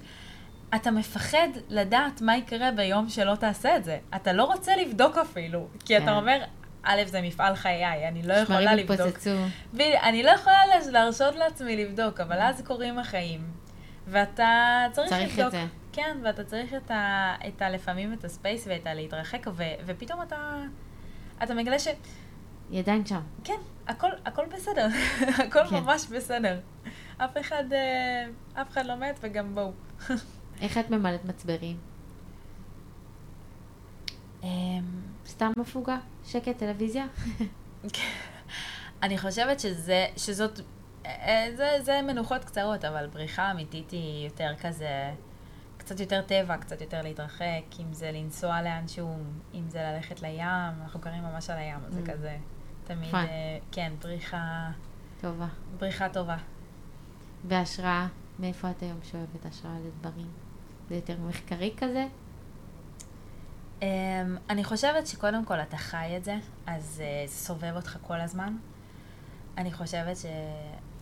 אתה 0.76 0.92
מפחד 0.92 1.48
לדעת 1.70 2.22
מה 2.22 2.38
יקרה 2.38 2.72
ביום 2.72 3.10
שלא 3.10 3.36
תעשה 3.36 3.78
את 3.78 3.84
זה. 3.84 3.98
אתה 4.16 4.34
לא 4.34 4.44
רוצה 4.44 4.76
לבדוק 4.76 5.18
אפילו, 5.18 5.68
כי 5.80 5.98
כן. 5.98 6.04
אתה 6.04 6.16
אומר, 6.16 6.44
א', 6.84 7.02
זה 7.06 7.22
מפעל 7.22 7.56
חיי, 7.56 8.08
אני 8.08 8.24
לא 8.24 8.34
יכולה 8.34 8.62
שמרים 8.62 8.78
לבדוק. 8.78 9.08
התפוצצו. 9.08 9.36
ב- 9.74 9.82
אני 9.82 10.24
לא 10.24 10.30
יכולה 10.32 10.60
להרשות 10.92 11.36
לעצמי 11.36 11.86
לבדוק, 11.86 12.20
אבל 12.20 12.40
אז 12.40 12.62
קורים 12.66 13.00
החיים, 13.00 13.42
ואתה 14.08 14.86
צריך, 14.92 15.10
צריך 15.10 15.34
את 15.34 15.38
לבדוק. 15.38 15.52
זה. 15.52 15.66
כן, 15.94 16.18
ואתה 16.24 16.44
צריך 16.44 16.74
את 16.74 16.92
ה, 16.92 17.36
את 17.48 17.62
ה... 17.62 17.70
לפעמים 17.70 18.14
את 18.14 18.24
הספייס 18.24 18.68
ואת 18.68 18.88
הלהתרחק, 18.88 19.48
ו, 19.48 19.64
ופתאום 19.86 20.22
אתה, 20.22 20.62
אתה 21.44 21.54
מגלה 21.54 21.80
ש... 21.80 21.88
היא 22.70 22.80
עדיין 22.80 23.06
שם. 23.06 23.22
כן, 23.44 23.60
הכל, 23.88 24.10
הכל 24.26 24.46
בסדר, 24.54 24.88
הכל 25.46 25.68
כן. 25.68 25.76
ממש 25.76 26.06
בסדר. 26.06 26.60
אף 27.18 27.38
אחד, 27.42 27.64
אה, 27.74 28.26
אף 28.62 28.72
אחד 28.72 28.86
לא 28.86 28.96
מת, 28.96 29.20
וגם 29.22 29.56
בואו. 29.56 29.72
איך 30.62 30.78
את 30.78 30.90
ממלאת 30.90 31.26
מצברים? 31.26 31.78
אמ, 34.44 34.50
סתם 35.28 35.52
בפוגה? 35.58 35.98
שקט, 36.26 36.58
טלוויזיה? 36.58 37.06
אני 39.04 39.18
חושבת 39.18 39.60
שזה, 39.60 40.06
שזאת, 40.18 40.60
אה, 41.06 41.48
זה, 41.56 41.70
זה 41.82 42.02
מנוחות 42.02 42.46
קצרות, 42.46 42.86
אבל 42.86 43.08
בריחה 43.08 43.52
אמיתית 43.52 43.92
היא 43.92 44.26
יותר 44.26 44.52
כזה, 44.62 45.12
קצת 45.86 46.00
יותר 46.00 46.22
טבע, 46.22 46.58
קצת 46.58 46.82
יותר 46.82 47.02
להתרחק, 47.02 47.64
אם 47.80 47.94
זה 47.94 48.12
לנסוע 48.12 48.62
לאנשהו, 48.62 49.18
אם 49.54 49.70
זה 49.70 49.82
ללכת 49.82 50.22
לים, 50.22 50.42
אנחנו 50.84 51.00
גרים 51.00 51.24
ממש 51.24 51.50
על 51.50 51.58
הים, 51.58 51.80
אז 51.88 51.94
זה 51.94 52.02
Mm. 52.06 52.12
כזה, 52.12 52.38
תמיד. 52.84 53.16
אה, 53.16 53.58
כן, 53.72 53.94
בריחה, 54.02 54.70
טובה. 55.22 55.48
בריחה 55.80 56.10
טובה. 56.10 56.38
והשראה, 57.48 58.08
מאיפה 58.40 58.70
את 58.72 58.82
היום 58.82 59.00
שואבת 59.04 59.46
השראה 59.46 59.76
לדברים? 59.86 60.28
זה 60.90 60.96
יותר 60.96 61.18
מחקרי 61.20 61.74
כזה? 61.78 62.08
Um, 63.80 63.84
אני 64.50 64.64
חושבת 64.64 65.08
שקודם 65.08 65.46
כל 65.46 65.60
אתה 65.62 65.78
חי 65.78 66.18
את 66.18 66.24
זה, 66.24 66.36
אז 66.66 66.84
uh, 66.84 67.30
זה 67.30 67.34
סובב 67.34 67.72
אותך 67.76 67.98
כל 68.02 68.22
הזמן. 68.22 68.58
אני 69.58 69.74
חושבת 69.74 70.18
ש... 70.18 70.26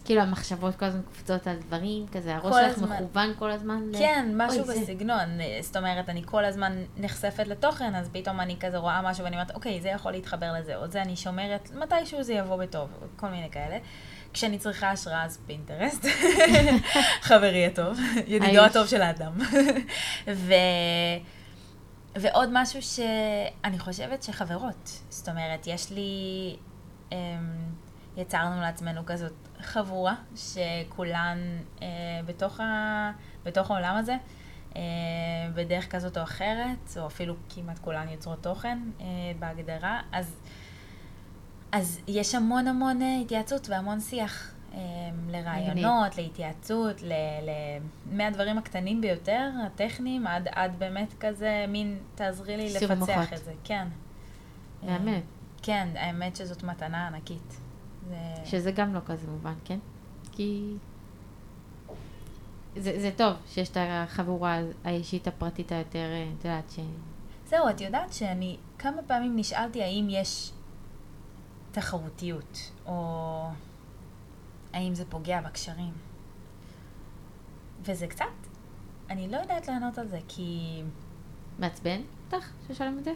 כאילו 0.05 0.21
המחשבות 0.21 0.75
כל 0.75 0.85
הזמן 0.85 1.01
קופצות 1.01 1.47
על 1.47 1.55
דברים, 1.55 2.05
כזה 2.11 2.35
הראש 2.35 2.55
שלך 2.55 2.77
הזמן. 2.77 2.95
מכוון 3.03 3.33
כל 3.39 3.51
הזמן 3.51 3.81
ל... 3.91 3.97
כן, 3.97 4.31
משהו 4.35 4.59
אוי, 4.63 4.75
זה- 4.75 4.81
בסגנון. 4.81 5.29
זאת 5.61 5.77
אומרת, 5.77 6.09
אני 6.09 6.21
כל 6.25 6.45
הזמן 6.45 6.73
נחשפת 6.97 7.47
לתוכן, 7.47 7.95
אז 7.95 8.09
פתאום 8.11 8.39
אני 8.39 8.55
כזה 8.59 8.77
רואה 8.77 9.01
משהו 9.01 9.23
ואני 9.23 9.35
אומרת, 9.35 9.51
אוקיי, 9.55 9.81
זה 9.81 9.89
יכול 9.89 10.11
להתחבר 10.11 10.53
לזה, 10.59 10.75
או 10.75 10.87
זה 10.87 11.01
אני 11.01 11.15
שומרת, 11.15 11.71
מתישהו 11.75 12.23
זה 12.23 12.33
יבוא 12.33 12.55
בטוב, 12.57 12.89
כל 13.15 13.27
מיני 13.27 13.49
כאלה. 13.49 13.77
כשאני 14.33 14.57
צריכה 14.57 14.91
השראה, 14.91 15.23
אז 15.25 15.39
פינטרסט, 15.47 16.05
חברי 17.21 17.65
הטוב, 17.65 17.99
ידידו. 18.27 18.61
הטוב 18.61 18.87
של 18.87 19.01
האדם. 19.01 19.31
ו... 20.27 20.53
ועוד 22.15 22.49
משהו 22.53 22.81
שאני 22.81 23.79
חושבת 23.79 24.23
שחברות, 24.23 25.01
זאת 25.09 25.29
אומרת, 25.29 25.67
יש 25.67 25.91
לי, 25.91 26.55
אמ, 27.11 27.17
יצרנו 28.17 28.61
לעצמנו 28.61 29.05
כזאת 29.05 29.33
חבורה, 29.61 30.15
שכולן 30.35 31.37
אה, 31.81 31.87
בתוך, 32.25 32.59
ה, 32.59 33.11
בתוך 33.43 33.71
העולם 33.71 33.95
הזה, 33.95 34.15
אה, 34.75 34.81
בדרך 35.53 35.91
כזאת 35.91 36.17
או 36.17 36.23
אחרת, 36.23 36.97
או 36.97 37.07
אפילו 37.07 37.35
כמעט 37.49 37.79
כולן 37.79 38.09
יוצרות 38.09 38.43
תוכן 38.43 38.79
אה, 39.01 39.05
בהגדרה, 39.39 40.01
אז, 40.11 40.39
אז 41.71 41.99
יש 42.07 42.35
המון 42.35 42.67
המון 42.67 43.01
אה, 43.01 43.17
התייעצות 43.21 43.69
והמון 43.69 43.99
שיח. 43.99 44.53
אה, 44.73 44.79
לרעיונות, 45.29 46.17
להתייעצות, 46.17 47.01
ל, 47.01 47.13
ל, 47.41 47.49
מהדברים 48.05 48.57
הקטנים 48.57 49.01
ביותר, 49.01 49.49
הטכניים, 49.65 50.27
עד, 50.27 50.47
עד 50.51 50.79
באמת 50.79 51.13
כזה 51.19 51.65
מין, 51.67 51.99
תעזרי 52.15 52.57
לי 52.57 52.73
לפצח 52.73 52.91
מוחות. 52.91 53.33
את 53.33 53.43
זה, 53.43 53.53
כן. 53.63 53.87
מהמם. 54.83 55.07
אה, 55.07 55.19
כן, 55.61 55.87
האמת 55.95 56.35
שזאת 56.35 56.63
מתנה 56.63 57.07
ענקית. 57.07 57.60
זה... 58.11 58.45
שזה 58.45 58.71
גם 58.71 58.93
לא 58.93 58.99
כזה 59.05 59.27
מובן, 59.27 59.53
כן? 59.65 59.79
כי... 60.31 60.73
זה, 62.75 62.99
זה 63.01 63.11
טוב 63.17 63.33
שיש 63.47 63.69
את 63.69 63.77
החבורה 63.79 64.59
האישית 64.83 65.27
הפרטית 65.27 65.71
היותר, 65.71 65.99
אה, 65.99 66.29
את 66.39 66.45
יודעת, 66.45 66.69
ש... 66.69 66.79
זהו, 67.45 67.69
את 67.69 67.81
יודעת 67.81 68.13
שאני 68.13 68.57
כמה 68.79 69.01
פעמים 69.07 69.35
נשאלתי 69.35 69.83
האם 69.83 70.07
יש 70.09 70.51
תחרותיות, 71.71 72.71
או 72.85 73.47
האם 74.73 74.95
זה 74.95 75.05
פוגע 75.05 75.41
בקשרים. 75.41 75.93
וזה 77.81 78.07
קצת, 78.07 78.25
אני 79.09 79.27
לא 79.27 79.37
יודעת 79.37 79.67
לענות 79.67 79.97
על 79.97 80.07
זה, 80.07 80.19
כי 80.27 80.81
מעצבן 81.59 82.01
אותך 82.25 82.49
ששואלים 82.67 82.99
את 82.99 83.03
זה? 83.03 83.13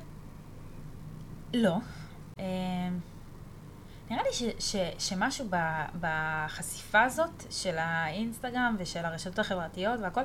לא. 1.53 1.77
אה, 4.11 4.15
נראה 4.15 4.23
לי 4.23 4.33
ש, 4.33 4.43
ש, 4.59 4.75
שמשהו 4.99 5.45
ב, 5.49 5.55
בחשיפה 5.99 7.03
הזאת 7.03 7.43
של 7.49 7.75
האינסטגרם 7.77 8.75
ושל 8.79 9.05
הרשתות 9.05 9.39
החברתיות 9.39 9.99
והכל, 9.99 10.21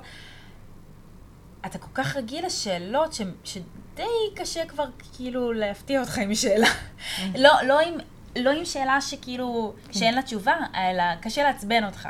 אתה 1.66 1.78
כל 1.78 1.90
כך 1.94 2.16
רגיל 2.16 2.46
לשאלות 2.46 3.12
ש, 3.12 3.20
שדי 3.44 4.34
קשה 4.36 4.66
כבר 4.66 4.84
כאילו 5.16 5.52
להפתיע 5.52 6.00
אותך 6.00 6.18
עם 6.18 6.34
שאלה. 6.34 6.68
לא, 7.38 7.50
לא, 7.66 7.80
עם, 7.80 7.94
לא 8.36 8.50
עם 8.50 8.64
שאלה 8.64 9.00
שכאילו, 9.00 9.74
שאין 9.90 10.14
לה 10.14 10.22
תשובה, 10.22 10.54
אלא 10.74 11.02
קשה 11.20 11.42
לעצבן 11.42 11.84
אותך. 11.84 12.08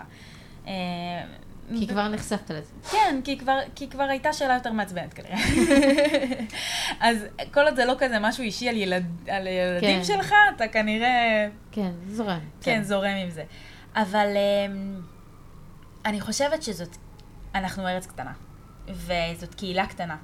כי 1.79 1.87
כבר 1.87 2.09
נחשפת 2.09 2.51
לזה. 2.51 2.73
כן, 2.91 3.21
כי 3.25 3.39
כבר, 3.39 3.59
כי 3.75 3.89
כבר 3.89 4.03
הייתה 4.03 4.33
שאלה 4.33 4.55
יותר 4.55 4.73
מעצבנת 4.73 5.15
כנראה. 5.15 5.39
אז 7.09 7.27
כל 7.51 7.61
עוד 7.61 7.77
זה 7.77 7.85
לא 7.85 7.95
כזה 7.99 8.19
משהו 8.19 8.43
אישי 8.43 8.69
על, 8.69 8.77
ילד, 8.77 9.07
על 9.29 9.47
ילדים 9.47 9.99
כן. 9.99 10.05
שלך, 10.05 10.35
אתה 10.57 10.69
כנראה, 10.69 11.49
כן, 11.73 11.91
זורם. 12.09 12.41
כן, 12.61 12.83
זורם 12.83 13.17
עם 13.23 13.31
זה. 13.31 13.45
אבל 13.97 14.29
אמ, 14.37 15.01
אני 16.05 16.21
חושבת 16.21 16.63
שזאת, 16.63 16.97
אנחנו 17.55 17.89
ארץ 17.89 18.07
קטנה, 18.07 18.33
וזאת 18.89 19.55
קהילה 19.55 19.87
קטנה. 19.87 20.17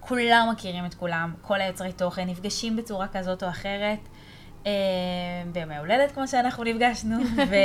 כולם 0.00 0.48
מכירים 0.52 0.86
את 0.86 0.94
כולם, 0.94 1.34
כל 1.42 1.60
היוצרי 1.60 1.92
תוכן 1.92 2.28
נפגשים 2.28 2.76
בצורה 2.76 3.08
כזאת 3.08 3.42
או 3.42 3.48
אחרת. 3.48 3.98
אה, 4.66 4.72
בימי 5.52 5.76
הולדת 5.76 6.12
כמו 6.12 6.28
שאנחנו 6.28 6.64
נפגשנו, 6.64 7.16
ו, 7.50 7.56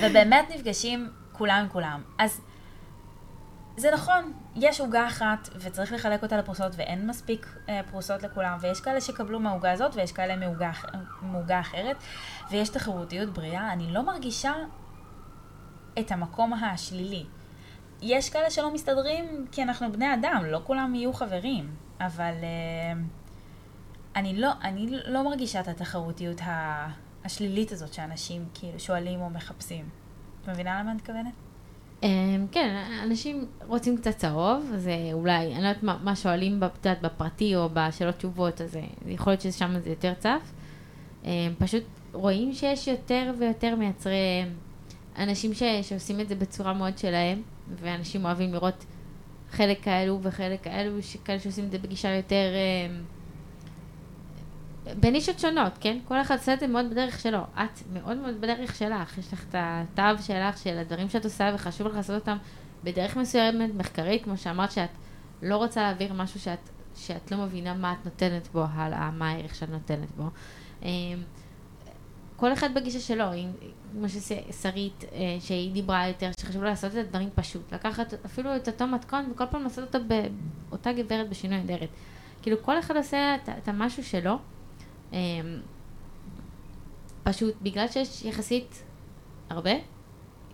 ובאמת 0.00 0.50
נפגשים 0.54 1.08
כולם 1.32 1.60
עם 1.62 1.68
כולם. 1.68 2.02
אז 2.18 2.40
זה 3.80 3.90
נכון, 3.94 4.32
יש 4.56 4.80
עוגה 4.80 5.06
אחת 5.06 5.48
וצריך 5.54 5.92
לחלק 5.92 6.22
אותה 6.22 6.36
לפרוסות 6.36 6.72
ואין 6.76 7.06
מספיק 7.06 7.46
אה, 7.68 7.80
פרוסות 7.90 8.22
לכולם 8.22 8.58
ויש 8.60 8.80
כאלה 8.80 9.00
שקבלו 9.00 9.40
מהעוגה 9.40 9.72
הזאת 9.72 9.94
ויש 9.94 10.12
כאלה 10.12 10.36
מעוגה, 10.36 10.70
אח- 10.70 10.84
מעוגה 11.22 11.60
אחרת 11.60 11.96
ויש 12.50 12.68
תחרותיות 12.68 13.28
בריאה, 13.28 13.72
אני 13.72 13.92
לא 13.92 14.02
מרגישה 14.02 14.52
את 15.98 16.12
המקום 16.12 16.52
השלילי. 16.52 17.24
יש 18.02 18.30
כאלה 18.30 18.50
שלא 18.50 18.74
מסתדרים 18.74 19.46
כי 19.52 19.62
אנחנו 19.62 19.92
בני 19.92 20.14
אדם, 20.14 20.42
לא 20.46 20.60
כולם 20.64 20.94
יהיו 20.94 21.12
חברים, 21.12 21.74
אבל 22.00 22.32
אה, 22.42 23.00
אני, 24.16 24.40
לא, 24.40 24.50
אני 24.62 24.86
לא 25.06 25.24
מרגישה 25.24 25.60
את 25.60 25.68
התחרותיות 25.68 26.40
השלילית 27.24 27.72
הזאת 27.72 27.92
שאנשים 27.92 28.48
כאילו 28.54 28.80
שואלים 28.80 29.20
או 29.20 29.30
מחפשים. 29.30 29.88
את 30.42 30.48
מבינה 30.48 30.80
למה 30.80 30.90
אני 30.90 30.96
מתכוונת? 30.96 31.49
אמ, 32.02 32.46
כן, 32.52 32.84
אנשים 33.02 33.46
רוצים 33.66 33.96
קצת 33.96 34.16
צהוב, 34.16 34.70
אז 34.74 34.88
אה, 34.88 35.12
אולי, 35.12 35.54
אני 35.54 35.62
לא 35.62 35.68
יודעת 35.68 35.82
מה, 35.82 35.98
מה 36.02 36.16
שואלים, 36.16 36.60
יודעת, 36.76 37.02
בפרטי 37.02 37.56
או 37.56 37.68
בשאלות 37.72 38.16
תשובות, 38.16 38.60
אז 38.60 38.76
אה, 38.76 38.82
יכול 39.06 39.30
להיות 39.32 39.40
ששם 39.40 39.78
זה 39.80 39.90
יותר 39.90 40.14
צף. 40.14 40.52
אמ, 41.24 41.30
פשוט 41.58 41.82
רואים 42.12 42.52
שיש 42.52 42.88
יותר 42.88 43.32
ויותר 43.38 43.74
מייצרי, 43.76 44.44
אנשים 45.18 45.54
ש, 45.54 45.62
שעושים 45.82 46.20
את 46.20 46.28
זה 46.28 46.34
בצורה 46.34 46.74
מאוד 46.74 46.98
שלהם, 46.98 47.42
ואנשים 47.80 48.24
אוהבים 48.24 48.52
לראות 48.52 48.84
חלק 49.50 49.82
כאלו 49.82 50.18
וחלק 50.22 50.62
כאלו, 50.62 50.98
כאלה 51.24 51.40
שעושים 51.40 51.64
את 51.64 51.70
זה 51.70 51.78
בגישה 51.78 52.08
יותר... 52.08 52.48
בנישות 55.00 55.38
שונות, 55.38 55.72
כן? 55.80 55.98
כל 56.08 56.20
אחד 56.20 56.36
עושה 56.36 56.54
את 56.54 56.60
זה 56.60 56.66
מאוד 56.66 56.90
בדרך 56.90 57.20
שלו. 57.20 57.38
את 57.54 57.80
מאוד 57.92 58.16
מאוד 58.16 58.40
בדרך 58.40 58.76
שלך. 58.76 59.18
יש 59.18 59.32
לך 59.32 59.44
את 59.48 59.54
התו 59.58 60.22
שלך, 60.22 60.58
של 60.58 60.78
הדברים 60.78 61.08
שאת 61.08 61.24
עושה, 61.24 61.50
וחשוב 61.54 61.86
לך 61.86 61.96
לעשות 61.96 62.20
אותם 62.20 62.36
בדרך 62.84 63.16
מסוימת, 63.16 63.74
מחקרית, 63.74 64.24
כמו 64.24 64.36
שאמרת, 64.36 64.72
שאת 64.72 64.90
לא 65.42 65.56
רוצה 65.56 65.82
להעביר 65.82 66.12
משהו 66.12 66.40
שאת, 66.40 66.70
שאת 66.96 67.32
לא 67.32 67.38
מבינה 67.38 67.74
מה 67.74 67.92
את 67.92 68.04
נותנת 68.04 68.48
בו 68.48 68.64
הלאה, 68.72 69.10
מה 69.10 69.30
הערך 69.30 69.54
שאת 69.54 69.70
נותנת 69.70 70.10
בו. 70.16 70.24
אמ, 70.82 70.88
כל 72.36 72.52
אחד 72.52 72.74
בגישה 72.74 73.00
שלו, 73.00 73.24
כמו 73.92 74.06
ששרית, 74.08 75.04
אה, 75.12 75.36
שהיא 75.40 75.72
דיברה 75.72 76.08
יותר, 76.08 76.30
שחשוב 76.40 76.62
לה 76.62 76.70
לעשות 76.70 76.92
את 76.92 76.96
הדברים 76.96 77.28
פשוט. 77.34 77.72
לקחת 77.72 78.14
אפילו 78.26 78.56
את 78.56 78.68
אותו 78.68 78.86
מתכון 78.86 79.30
וכל 79.32 79.44
פעם 79.50 79.62
לעשות 79.62 79.94
אותו 79.94 80.06
באותה 80.68 80.92
גברת 80.92 81.28
בשינוי 81.28 81.60
אדרת. 81.60 81.88
כאילו 82.42 82.62
כל 82.62 82.78
אחד 82.78 82.96
עושה 82.96 83.34
את 83.58 83.68
המשהו 83.68 84.04
שלו. 84.04 84.38
אמ, 85.12 85.18
פשוט 87.22 87.54
בגלל 87.62 87.88
שיש 87.88 88.24
יחסית 88.24 88.82
הרבה, 89.50 89.72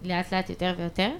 לאט 0.02 0.34
לאט 0.34 0.50
יותר 0.50 0.74
ויותר, 0.78 1.10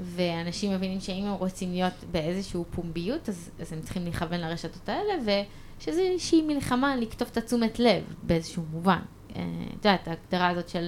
ואנשים 0.00 0.72
מבינים 0.72 1.00
שאם 1.00 1.24
הם 1.24 1.32
רוצים 1.32 1.72
להיות 1.72 1.92
באיזושהי 2.10 2.60
פומביות, 2.70 3.28
אז, 3.28 3.50
אז 3.60 3.72
הם 3.72 3.80
צריכים 3.80 4.06
לכוון 4.06 4.40
לרשתות 4.40 4.88
האלה, 4.88 5.12
ושזה 5.22 6.00
איזושהי 6.00 6.42
מלחמה 6.42 6.96
לקטוף 6.96 7.30
את 7.30 7.36
התשומת 7.36 7.78
לב 7.78 8.04
באיזשהו 8.22 8.62
מובן. 8.72 9.00
אה, 9.36 9.42
את 9.68 9.84
יודעת, 9.84 10.08
ההגדרה 10.08 10.48
הזאת 10.48 10.68
של, 10.68 10.86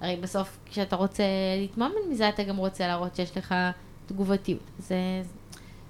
הרי 0.00 0.16
בסוף 0.16 0.58
כשאתה 0.66 0.96
רוצה 0.96 1.24
להתממן 1.60 1.90
מזה, 2.10 2.28
אתה 2.28 2.42
גם 2.42 2.56
רוצה 2.56 2.86
להראות 2.86 3.16
שיש 3.16 3.36
לך 3.36 3.54
תגובתיות. 4.06 4.62
זה 4.78 4.96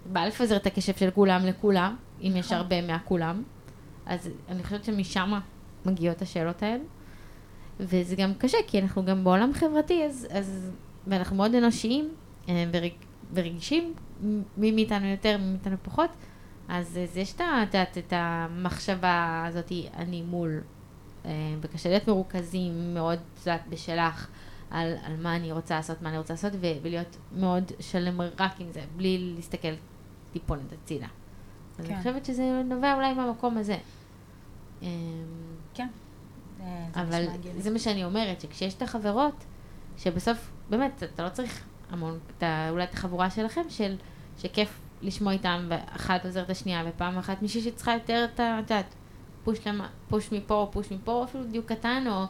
בא 0.07 0.27
לפזר 0.27 0.57
את 0.57 0.67
הקשב 0.67 0.97
של 0.97 1.11
כולם 1.11 1.47
לכולם, 1.47 1.97
אם 2.23 2.33
יש 2.37 2.47
נכון. 2.47 2.57
הרבה 2.57 2.83
מהכולם. 2.83 3.43
אז 4.09 4.31
אני 4.49 4.63
חושבת 4.63 4.85
שמשם 4.85 5.33
מגיעות 5.87 6.23
השאלות 6.23 6.63
האלה. 6.63 6.85
וזה 7.81 8.17
גם 8.17 8.35
קשה, 8.35 8.59
כי 8.67 8.81
אנחנו 8.81 9.05
גם 9.05 9.25
בעולם 9.25 9.53
חברתי, 9.53 10.05
אז, 10.05 10.27
אז 10.31 10.71
ואנחנו 11.07 11.37
מאוד 11.37 11.55
אנושיים 11.55 12.09
אה, 12.49 12.65
ורג, 12.73 12.93
ורגישים, 13.35 13.95
מי 14.57 14.73
מאיתנו 14.73 15.07
יותר, 15.07 15.39
מי 15.39 15.51
מאיתנו 15.51 15.77
פחות, 15.83 16.11
אז, 16.69 16.99
אז 17.03 17.17
יש 17.17 17.33
את 17.33 17.41
את 17.41 17.75
יודעת, 17.75 17.99
את 17.99 18.13
המחשבה 18.17 19.45
הזאת, 19.49 19.73
אני 19.97 20.23
מול, 20.23 20.61
אה, 21.25 21.31
וקשה 21.61 21.89
להיות 21.89 22.09
מרוכזים 22.09 22.95
מאוד, 22.95 23.19
את 23.35 23.47
יודעת, 23.47 23.69
בשלך, 23.69 24.29
על, 24.71 24.95
על 25.03 25.17
מה 25.23 25.37
אני 25.37 25.53
רוצה 25.53 25.77
לעשות, 25.77 26.03
מה 26.03 26.09
אני 26.09 26.19
רוצה 26.19 26.33
לעשות, 26.33 26.53
ו, 26.61 26.67
ולהיות 26.83 27.17
מאוד 27.37 27.73
שלם 27.81 28.21
רק 28.21 28.61
עם 28.61 28.73
זה, 28.73 28.81
בלי 28.97 29.33
להסתכל 29.37 29.73
טיפונת 30.33 30.73
הצידה. 30.73 31.07
אז 31.79 31.87
כן. 31.87 31.93
אני 31.93 31.99
חושבת 32.03 32.25
שזה 32.25 32.63
נובע 32.65 32.95
אולי 32.95 33.15
מהמקום 33.15 33.57
הזה. 33.57 33.77
אמ, 34.83 34.89
כן. 35.75 35.89
אה, 36.61 36.87
אבל. 36.95 37.25
זה 37.59 37.71
מה 37.71 37.79
שאני 37.79 38.05
אומרת, 38.05 38.41
שכשיש 38.41 38.75
את 38.75 38.83
החברות, 38.83 39.45
שבסוף, 39.97 40.51
באמת, 40.71 41.03
אתה 41.03 41.25
לא 41.25 41.29
צריך 41.29 41.65
המון, 41.91 42.19
אולי 42.43 42.85
את 42.85 42.95
החבורה 42.95 43.31
שלכם, 43.31 43.63
של, 43.69 43.97
שכיף 44.39 44.81
לשמוע 45.03 45.33
איתם, 45.33 45.69
ואחת 45.69 46.27
עוזרת 46.27 46.51
השנייה, 46.51 46.83
ופעם 46.89 47.19
אחת 47.19 47.43
מישהי 47.43 47.63
שצריכה 47.63 47.95
יותר 47.95 48.27
את 48.35 48.41
ה... 48.41 48.59
את 48.59 48.71
יודעת, 48.71 48.95
פוש, 49.45 49.67
למה, 49.67 49.89
פוש 50.09 50.33
מפה 50.33 50.55
או 50.55 50.71
פוש 50.73 50.91
מפה, 50.91 51.13
או 51.13 51.25
אפילו 51.25 51.45
דיוק 51.45 51.67
קטן, 51.67 52.05
או, 52.07 52.25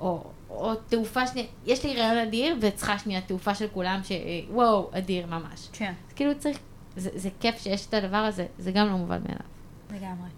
או, 0.00 0.24
או 0.50 0.74
תעופה 0.74 1.26
שנייה, 1.26 1.46
יש 1.66 1.84
לי 1.84 1.96
רעיון 1.96 2.18
אדיר 2.18 2.56
וצריכה 2.60 2.98
שנייה 2.98 3.20
תעופה 3.20 3.54
של 3.54 3.66
כולם 3.72 4.00
שוואו, 4.02 4.90
אדיר 4.92 5.26
ממש. 5.26 5.68
כן. 5.72 5.92
אז 6.08 6.12
כאילו 6.12 6.38
צריך, 6.38 6.58
זה, 6.96 7.10
זה 7.14 7.28
כיף 7.40 7.58
שיש 7.58 7.86
את 7.86 7.94
הדבר 7.94 8.16
הזה, 8.16 8.46
זה 8.58 8.72
גם 8.72 8.86
לא 8.86 8.96
מובן 8.96 9.20
מאליו. 9.22 9.46
לגמרי. 9.92 10.28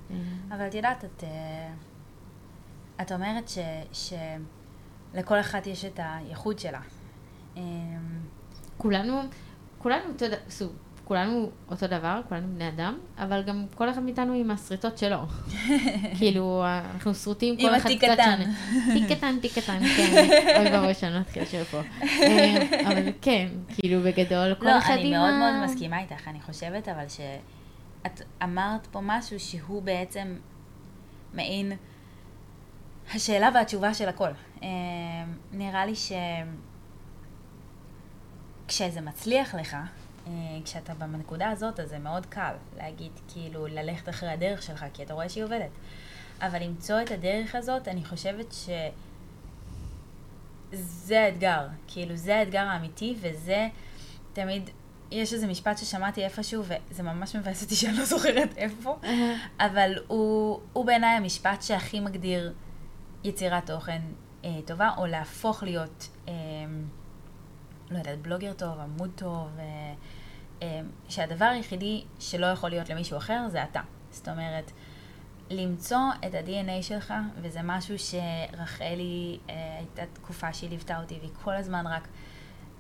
אבל 0.51 0.67
את 0.67 0.75
יודעת, 0.75 1.05
את, 1.05 1.25
אה, 1.25 1.69
את 3.01 3.13
אומרת 3.13 3.49
ש, 3.49 3.59
שלכל 5.13 5.41
אחת 5.41 5.67
יש 5.67 5.85
את 5.85 6.01
הייחוד 6.03 6.59
שלה. 6.59 6.81
אמ, 7.57 7.63
כולנו, 8.79 9.21
כולנו 9.79 10.03
אותו, 10.13 10.27
ד- 10.27 10.51
סוג, 10.51 10.73
כולנו 11.05 11.51
אותו 11.71 11.87
דבר, 11.87 12.21
כולנו 12.29 12.47
בני 12.55 12.69
אדם, 12.69 12.99
אבל 13.19 13.43
גם 13.43 13.67
כל 13.75 13.91
אחד 13.91 14.03
מאיתנו 14.03 14.33
עם 14.33 14.51
השריטות 14.51 14.99
שלו. 14.99 15.19
כאילו, 16.19 16.65
אנחנו 16.95 17.15
שרוטים 17.15 17.57
כל 17.57 17.69
עם 17.69 17.75
אחד 17.75 17.91
התיק 17.91 18.05
קצת 18.05 18.13
קטן. 18.15 18.39
שונה. 18.43 18.95
תיק 18.95 19.19
קטן, 19.19 19.39
תיק 19.43 19.53
קטן, 19.59 19.79
כן. 19.97 20.37
אוי 20.61 20.73
ואבוי 20.73 20.95
שאני 20.95 21.15
לא 21.15 21.21
אתחיל 21.21 21.43
לשיר 21.43 21.65
פה. 21.65 21.81
אה, 22.03 22.83
אבל 22.87 23.03
כן, 23.23 23.49
כאילו 23.69 24.01
בגדול, 24.03 24.55
כל 24.55 24.67
לא, 24.67 24.79
אחד 24.79 24.93
אני 24.93 25.05
עם 25.17 25.21
מאוד 25.21 25.33
ה... 25.33 25.39
מאוד 25.39 25.65
מסכימה 25.71 26.01
איתך, 26.01 26.29
אני 26.29 26.41
חושבת 26.41 26.89
אבל 26.89 27.05
שאת 28.03 28.23
אמרת 28.43 28.87
פה 28.87 29.01
משהו 29.03 29.41
שהוא 29.41 29.83
בעצם 29.83 30.37
מעין 31.35 31.73
השאלה 33.15 33.49
והתשובה 33.55 33.95
של 33.95 34.09
הכל. 34.09 34.31
אה, 34.63 34.69
נראה 35.53 35.87
לי 35.87 35.95
ש... 35.95 36.13
כשזה 38.69 39.01
מצליח 39.01 39.55
לך, 39.55 39.77
אה, 40.27 40.31
כשאתה 40.65 40.95
בנקודה 40.95 41.51
הזאת, 41.51 41.81
אז 41.81 41.89
זה 41.89 41.99
מאוד 41.99 42.27
קל 42.27 42.53
להגיד, 42.77 43.13
כאילו, 43.29 43.67
ללכת 43.67 44.09
אחרי 44.09 44.31
הדרך 44.31 44.63
שלך, 44.63 44.85
כי 44.95 45.03
אתה 45.03 45.15
רואה 45.15 45.29
שהיא 45.29 45.45
עובדת. 45.45 45.71
אבל 46.41 46.63
למצוא 46.63 47.03
את 47.03 47.11
הדרך 47.11 47.55
הזאת, 47.55 47.89
אני 47.89 48.05
חושבת 48.05 48.53
ש... 48.53 48.69
זה 50.73 51.21
האתגר, 51.21 51.67
כאילו 51.89 52.17
זה 52.17 52.37
האתגר 52.37 52.67
האמיתי, 52.67 53.15
וזה 53.21 53.69
תמיד, 54.33 54.71
יש 55.13 55.33
איזה 55.33 55.47
משפט 55.47 55.79
ששמעתי 55.79 56.25
איפשהו, 56.25 56.65
וזה 56.65 57.03
ממש 57.03 57.37
מבאס 57.37 57.63
אותי 57.63 57.75
שאני 57.75 57.97
לא 57.97 58.05
זוכרת 58.05 58.57
איפה, 58.57 58.99
אבל 59.61 59.95
הוא, 60.07 60.61
הוא 60.73 60.85
בעיניי 60.85 61.17
המשפט 61.17 61.63
שהכי 61.63 62.01
מגדיר 62.01 62.53
יצירת 63.25 63.67
תוכן 63.67 64.03
אה, 64.45 64.59
טובה, 64.67 64.91
או 64.99 65.07
להפוך 65.07 65.63
להיות, 65.63 66.09
אה, 66.29 66.35
לא 67.91 67.99
יודעת, 67.99 68.23
בלוגר 68.23 68.53
טוב, 68.53 68.79
עמוד 68.79 69.11
טוב, 69.15 69.49
אה, 69.59 69.95
אה, 70.63 70.81
שהדבר 71.09 71.45
היחידי 71.45 72.05
שלא 72.19 72.47
יכול 72.47 72.71
להיות 72.71 72.91
למישהו 72.91 73.17
אחר 73.17 73.47
זה 73.49 73.65
אתה. 73.65 73.81
זאת 74.11 74.29
אומרת, 74.29 74.73
למצוא 75.51 75.99
את 76.27 76.35
ה-DNA 76.35 76.83
שלך, 76.83 77.15
וזה 77.43 77.61
משהו 77.65 77.95
שרחלי, 77.99 79.39
אה, 79.51 79.77
הייתה 79.79 80.03
תקופה 80.13 80.53
שהיא 80.53 80.71
ליוותה 80.71 81.01
אותי, 81.01 81.19
והיא 81.19 81.31
כל 81.43 81.55
הזמן 81.55 81.87
רק 81.87 82.09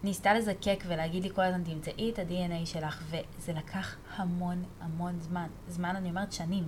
ניסתה 0.04 0.34
לזקק 0.34 0.84
ולהגיד 0.86 1.22
לי 1.22 1.30
כל 1.30 1.42
הזמן, 1.42 1.62
תמצאי 1.64 2.10
את 2.10 2.18
ה-DNA 2.18 2.66
שלך, 2.66 3.02
וזה 3.10 3.52
לקח 3.52 3.96
המון 4.16 4.64
המון 4.80 5.20
זמן. 5.20 5.48
זמן, 5.68 5.96
אני 5.96 6.08
אומרת, 6.08 6.32
שנים. 6.32 6.64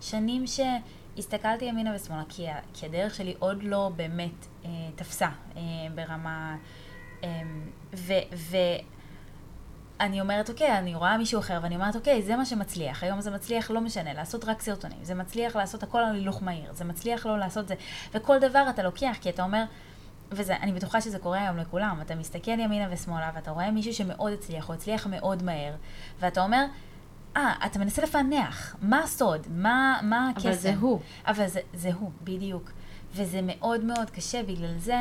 שנים 0.00 0.44
שהסתכלתי 0.46 1.64
ימינה 1.64 1.94
ושמאלה, 1.94 2.22
כי, 2.28 2.46
כי 2.74 2.86
הדרך 2.86 3.14
שלי 3.14 3.34
עוד 3.38 3.62
לא 3.62 3.90
באמת 3.96 4.46
אה, 4.64 4.70
תפסה 4.96 5.28
אה, 5.56 5.62
ברמה... 5.94 6.56
אה, 7.24 7.42
ו... 7.94 8.12
ו 8.34 8.56
אני 10.00 10.20
אומרת, 10.20 10.50
אוקיי, 10.50 10.78
אני 10.78 10.94
רואה 10.94 11.18
מישהו 11.18 11.40
אחר, 11.40 11.58
ואני 11.62 11.74
אומרת, 11.74 11.96
אוקיי, 11.96 12.22
זה 12.22 12.36
מה 12.36 12.44
שמצליח. 12.44 13.02
היום 13.02 13.20
זה 13.20 13.30
מצליח, 13.30 13.70
לא 13.70 13.80
משנה, 13.80 14.14
לעשות 14.14 14.44
רק 14.44 14.62
סרטונים. 14.62 14.98
זה 15.02 15.14
מצליח 15.14 15.56
לעשות 15.56 15.82
הכל 15.82 15.98
על 15.98 16.14
הילוך 16.14 16.42
מהיר. 16.42 16.72
זה 16.72 16.84
מצליח 16.84 17.26
לא 17.26 17.38
לעשות 17.38 17.68
זה. 17.68 17.74
וכל 18.14 18.38
דבר 18.38 18.66
אתה 18.70 18.82
לוקח, 18.82 19.16
כי 19.20 19.30
אתה 19.30 19.42
אומר, 19.42 19.64
וזה, 20.30 20.56
אני 20.56 20.72
בטוחה 20.72 21.00
שזה 21.00 21.18
קורה 21.18 21.42
היום 21.42 21.56
לכולם. 21.56 21.98
אתה 22.00 22.14
מסתכל 22.14 22.50
ימינה 22.50 22.86
ושמאלה, 22.90 23.30
ואתה 23.34 23.50
רואה 23.50 23.70
מישהו 23.70 23.94
שמאוד 23.94 24.32
הצליח, 24.32 24.68
או 24.68 24.74
הצליח 24.74 25.06
מאוד 25.06 25.42
מהר, 25.42 25.74
ואתה 26.20 26.42
אומר, 26.44 26.64
אה, 27.36 27.54
אתה 27.66 27.78
מנסה 27.78 28.02
לפענח, 28.02 28.76
מה 28.82 29.02
הסוד? 29.02 29.46
מה, 29.50 30.00
מה 30.02 30.28
הקסם? 30.28 30.48
אבל 30.48 30.56
זה 30.56 30.74
הוא. 30.80 31.00
אבל 31.26 31.46
זה, 31.46 31.60
זה 31.74 31.92
הוא, 31.92 32.10
בדיוק. 32.24 32.70
וזה 33.14 33.40
מאוד 33.42 33.84
מאוד 33.84 34.10
קשה 34.10 34.42
בגלל 34.42 34.78
זה, 34.78 35.00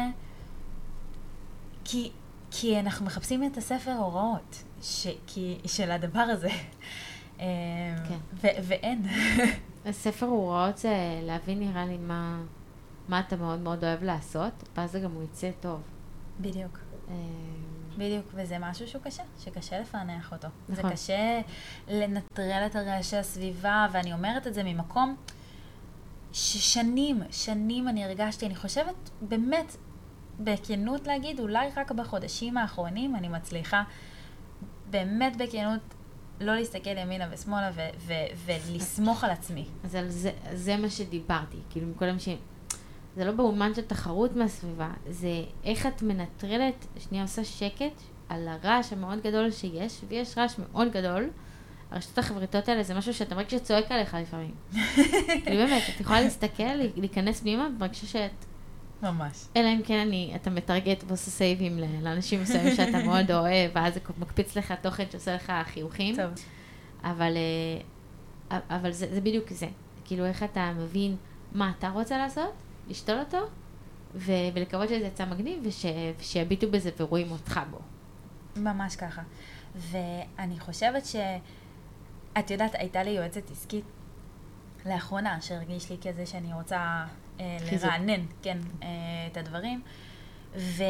כי, 1.85 2.11
כי 2.51 2.79
אנחנו 2.79 3.05
מחפשים 3.05 3.43
את 3.43 3.57
הספר 3.57 3.91
הוראות 3.91 4.63
ש, 4.81 5.07
כי, 5.27 5.57
של 5.65 5.91
הדבר 5.91 6.19
הזה. 6.19 6.49
כן. 7.37 7.43
כן. 8.09 8.17
ו- 8.33 8.57
ואין. 8.63 9.05
הספר 9.85 10.25
הוראות 10.25 10.77
זה 10.77 10.95
להבין 11.23 11.59
נראה 11.59 11.85
לי 11.85 11.97
מה, 11.97 12.37
מה 13.09 13.19
אתה 13.19 13.35
מאוד 13.35 13.59
מאוד 13.59 13.83
אוהב 13.83 14.03
לעשות, 14.03 14.53
ואז 14.77 14.91
זה 14.91 14.99
גם 14.99 15.11
הוא 15.11 15.23
יצא 15.23 15.51
טוב. 15.59 15.81
בדיוק. 16.41 16.79
אה, 17.09 17.13
בדיוק, 17.97 18.25
וזה 18.33 18.57
משהו 18.59 18.87
שהוא 18.87 19.01
קשה, 19.01 19.23
שקשה 19.39 19.79
לפענח 19.79 20.31
אותו. 20.31 20.47
זה 20.67 20.73
נכון. 20.81 20.91
קשה 20.91 21.41
לנטרל 21.87 22.63
את 22.65 22.75
הרעשי 22.75 23.17
הסביבה, 23.17 23.87
ואני 23.91 24.13
אומרת 24.13 24.47
את 24.47 24.53
זה 24.53 24.63
ממקום 24.63 25.15
ששנים, 26.31 27.21
שנים 27.31 27.87
אני 27.87 28.05
הרגשתי, 28.05 28.45
אני 28.45 28.55
חושבת 28.55 29.09
באמת, 29.21 29.75
בכנות 30.39 31.07
להגיד, 31.07 31.39
אולי 31.39 31.69
רק 31.75 31.91
בחודשים 31.91 32.57
האחרונים 32.57 33.15
אני 33.15 33.27
מצליחה 33.27 33.83
באמת 34.89 35.37
בכנות 35.37 35.79
לא 36.41 36.55
להסתכל 36.55 36.97
ימינה 36.97 37.27
ושמאלה 37.31 37.71
ו- 37.73 37.89
ו- 37.99 38.13
ולסמוך 38.45 39.23
על 39.23 39.29
עצמי. 39.29 39.65
אז 39.83 39.95
על 39.95 40.09
זה, 40.09 40.31
זה 40.53 40.77
מה 40.77 40.89
שדיברתי, 40.89 41.57
כאילו 41.69 41.87
מקודם 41.87 42.19
ש... 42.19 42.29
זה 43.15 43.25
לא 43.25 43.31
באומן 43.31 43.73
של 43.73 43.81
תחרות 43.81 44.35
מהסביבה, 44.35 44.89
זה 45.09 45.43
איך 45.63 45.85
את 45.85 46.01
מנטרלת, 46.01 46.85
שנייה 46.97 47.23
עושה 47.23 47.43
שקט 47.43 48.01
על 48.29 48.47
הרעש 48.47 48.93
המאוד 48.93 49.21
גדול 49.23 49.51
שיש, 49.51 50.01
ויש 50.07 50.37
רעש 50.37 50.55
מאוד 50.59 50.91
גדול. 50.91 51.29
הרשתות 51.91 52.17
החברתיות 52.17 52.69
האלה 52.69 52.83
זה 52.83 52.93
משהו 52.93 53.13
שאתה 53.13 53.35
מרגיש 53.35 53.53
שצועק 53.53 53.91
עליך 53.91 54.17
לפעמים. 54.21 54.51
כאילו 55.43 55.57
באמת, 55.57 55.83
את 55.95 56.01
יכולה 56.01 56.21
להסתכל, 56.21 56.73
להיכנס 56.95 57.41
פנימה, 57.41 57.67
ומרגישה 57.75 58.07
שאת... 58.07 58.45
ממש. 59.01 59.45
אלא 59.55 59.67
אם 59.67 59.81
כן 59.85 59.99
אני, 59.99 60.31
אתה 60.35 60.49
מטרגט 60.49 61.03
ועושה 61.07 61.31
סייבים 61.31 61.79
לאנשים 62.01 62.41
מסוימים 62.41 62.75
שאתה 62.75 63.03
מאוד 63.03 63.31
אוהב, 63.31 63.71
ואז 63.73 63.93
זה 63.93 63.99
מקפיץ 64.19 64.57
לך 64.57 64.73
תוכן 64.81 65.03
שעושה 65.11 65.35
לך 65.35 65.53
חיוכים. 65.65 66.15
טוב. 66.15 66.31
אבל, 67.03 67.33
אה, 68.51 68.59
אבל 68.69 68.91
זה, 68.91 69.07
זה 69.13 69.21
בדיוק 69.21 69.49
זה. 69.49 69.67
כאילו, 70.05 70.25
איך 70.25 70.43
אתה 70.43 70.73
מבין 70.77 71.15
מה 71.51 71.71
אתה 71.77 71.89
רוצה 71.89 72.17
לעשות, 72.17 72.53
לשתול 72.87 73.19
אותו, 73.19 73.37
ו, 74.15 74.31
ולקוות 74.53 74.89
שזה 74.89 75.05
יצא 75.05 75.25
מגניב, 75.25 75.59
וש, 75.63 75.85
ושיביטו 76.19 76.71
בזה 76.71 76.89
ורואים 76.99 77.31
אותך 77.31 77.59
בו. 77.71 77.79
ממש 78.55 78.95
ככה. 78.95 79.21
ואני 79.75 80.59
חושבת 80.59 81.05
ש... 81.05 81.15
את 82.39 82.51
יודעת, 82.51 82.75
הייתה 82.75 83.03
לי 83.03 83.09
יועצת 83.09 83.51
עסקית 83.51 83.85
לאחרונה, 84.85 85.41
שהרגיש 85.41 85.89
לי 85.91 85.97
כזה 86.01 86.25
שאני 86.25 86.53
רוצה 86.53 87.05
אה. 87.39 87.57
לרענן, 87.71 88.25
כן, 88.41 88.57
אה, 88.83 88.87
את 89.31 89.37
הדברים. 89.37 89.81
ו... 90.55 90.83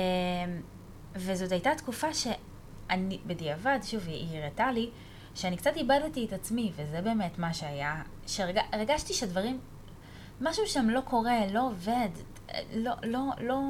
וזאת 1.16 1.52
הייתה 1.52 1.72
תקופה 1.78 2.08
שאני, 2.14 3.20
בדיעבד, 3.26 3.80
שוב, 3.84 4.08
היא 4.08 4.40
הראתה 4.40 4.72
לי, 4.72 4.90
שאני 5.36 5.58
קצת 5.58 5.72
איבדתי 5.76 6.26
את 6.26 6.34
עצמי, 6.34 6.72
וזה 6.76 7.02
באמת 7.02 7.40
מה 7.40 7.54
שהיה, 7.54 8.02
שהרגשתי 8.28 9.14
שדברים, 9.14 9.60
משהו 10.42 10.68
שם 10.68 10.90
לא 10.90 11.02
קורה, 11.02 11.48
לא 11.52 11.68
עובד, 11.68 12.10
לא, 12.74 12.92
לא, 13.04 13.22
לא, 13.40 13.62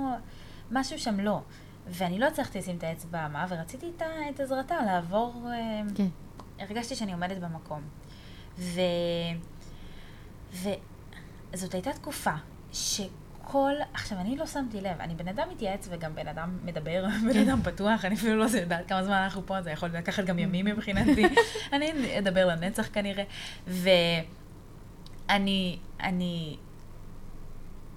משהו 0.72 1.00
שם 1.00 1.20
לא. 1.20 1.42
ואני 1.88 2.20
לא 2.20 2.26
הצלחתי 2.26 2.60
לשים 2.60 2.78
את 2.78 2.84
האצבע 2.84 3.28
מה, 3.28 3.46
ורציתי 3.50 3.92
את, 3.98 4.02
את 4.30 4.40
עזרתה 4.40 4.76
לעבור, 4.86 5.44
אה, 5.46 5.82
כן. 5.96 6.08
הרגשתי 6.60 6.96
שאני 6.96 7.14
עומדת 7.14 7.38
במקום. 7.38 7.82
ו... 8.58 8.80
וזאת 11.54 11.74
הייתה 11.74 11.94
תקופה 11.94 12.34
שכל, 12.74 13.74
עכשיו 13.94 14.18
אני 14.18 14.38
לא 14.38 14.46
שמתי 14.46 14.82
לב, 14.82 15.00
אני 15.00 15.16
בן 15.16 15.28
אדם 15.28 15.50
מתייעץ 15.50 15.88
וגם 15.92 16.16
בן 16.16 16.28
אדם 16.28 16.58
מדבר, 16.64 17.06
בן 17.34 17.40
אדם 17.40 17.62
פתוח, 17.64 18.06
אני 18.06 18.16
אפילו 18.16 18.36
לא 18.36 18.46
יודעת 18.62 18.88
כמה 18.88 19.04
זמן 19.04 19.16
אנחנו 19.16 19.46
פה, 19.46 19.62
זה 19.62 19.72
יכול 19.72 19.90
לקחת 19.90 20.24
גם 20.24 20.40
ימים 20.40 20.66
מבחינתי. 20.66 21.26
אני 21.74 22.20
אדבר 22.20 22.46
לנצח 22.46 22.90
כנראה. 22.94 23.24
ואני, 25.28 25.80
אני 26.00 26.58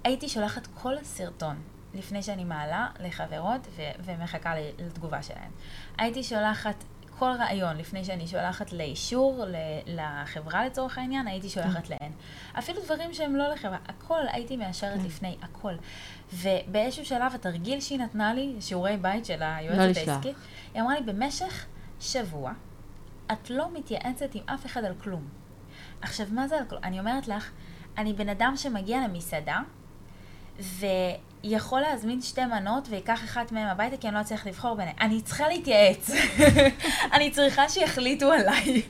הייתי 0.03 0.29
שולחת 0.29 0.67
כל 0.73 0.93
סרטון 1.03 1.55
לפני 1.93 2.23
שאני 2.23 2.43
מעלה 2.43 2.87
לחברות 2.99 3.67
ו- 3.75 3.81
ומחכה 4.05 4.53
לתגובה 4.77 5.23
שלהן. 5.23 5.51
הייתי 5.97 6.23
שולחת 6.23 6.83
כל 7.19 7.31
רעיון 7.39 7.77
לפני 7.77 8.05
שאני 8.05 8.27
שולחת 8.27 8.71
לאישור 8.71 9.43
ל- 9.47 9.55
לחברה 9.85 10.65
לצורך 10.65 10.97
העניין, 10.97 11.27
הייתי 11.27 11.49
שולחת 11.49 11.89
להן. 11.89 12.11
אפילו 12.59 12.81
דברים 12.85 13.13
שהם 13.13 13.35
לא 13.35 13.47
לחברה, 13.53 13.77
הכל 13.87 14.21
הייתי 14.31 14.57
מאשרת 14.57 14.99
כן. 14.99 15.05
לפני, 15.05 15.37
הכל. 15.41 15.73
ובאיזשהו 16.33 17.05
שלב 17.05 17.35
התרגיל 17.35 17.81
שהיא 17.81 17.99
נתנה 17.99 18.33
לי, 18.33 18.55
שיעורי 18.59 18.97
בית 18.97 19.25
של 19.25 19.39
לא 19.39 19.45
היועצת 19.45 19.79
לשלוח. 19.97 20.09
העסקית, 20.15 20.35
היא 20.73 20.81
אמרה 20.81 20.99
לי, 20.99 21.05
במשך 21.13 21.65
שבוע 21.99 22.51
את 23.31 23.49
לא 23.49 23.67
מתייעצת 23.73 24.35
עם 24.35 24.43
אף 24.45 24.65
אחד 24.65 24.83
על 24.83 24.93
כלום. 25.03 25.27
עכשיו, 26.01 26.27
מה 26.31 26.47
זה 26.47 26.57
על 26.57 26.65
כלום? 26.65 26.83
אני 26.83 26.99
אומרת 26.99 27.27
לך, 27.27 27.51
אני 27.99 28.13
בן 28.13 28.29
אדם 28.29 28.53
שמגיע 28.55 28.99
למסעדה, 29.07 29.59
יכול 31.43 31.81
להזמין 31.81 32.21
שתי 32.21 32.45
מנות 32.45 32.87
ויקח 32.89 33.23
אחת 33.23 33.51
מהן 33.51 33.67
הביתה 33.67 33.97
כי 33.97 34.07
אני 34.07 34.15
לא 34.15 34.21
אצליח 34.21 34.47
לבחור 34.47 34.75
ביניהן. 34.75 34.95
אני 35.01 35.21
צריכה 35.21 35.47
להתייעץ. 35.47 36.09
אני 37.13 37.31
צריכה 37.31 37.69
שיחליטו 37.69 38.31
עליי. 38.31 38.81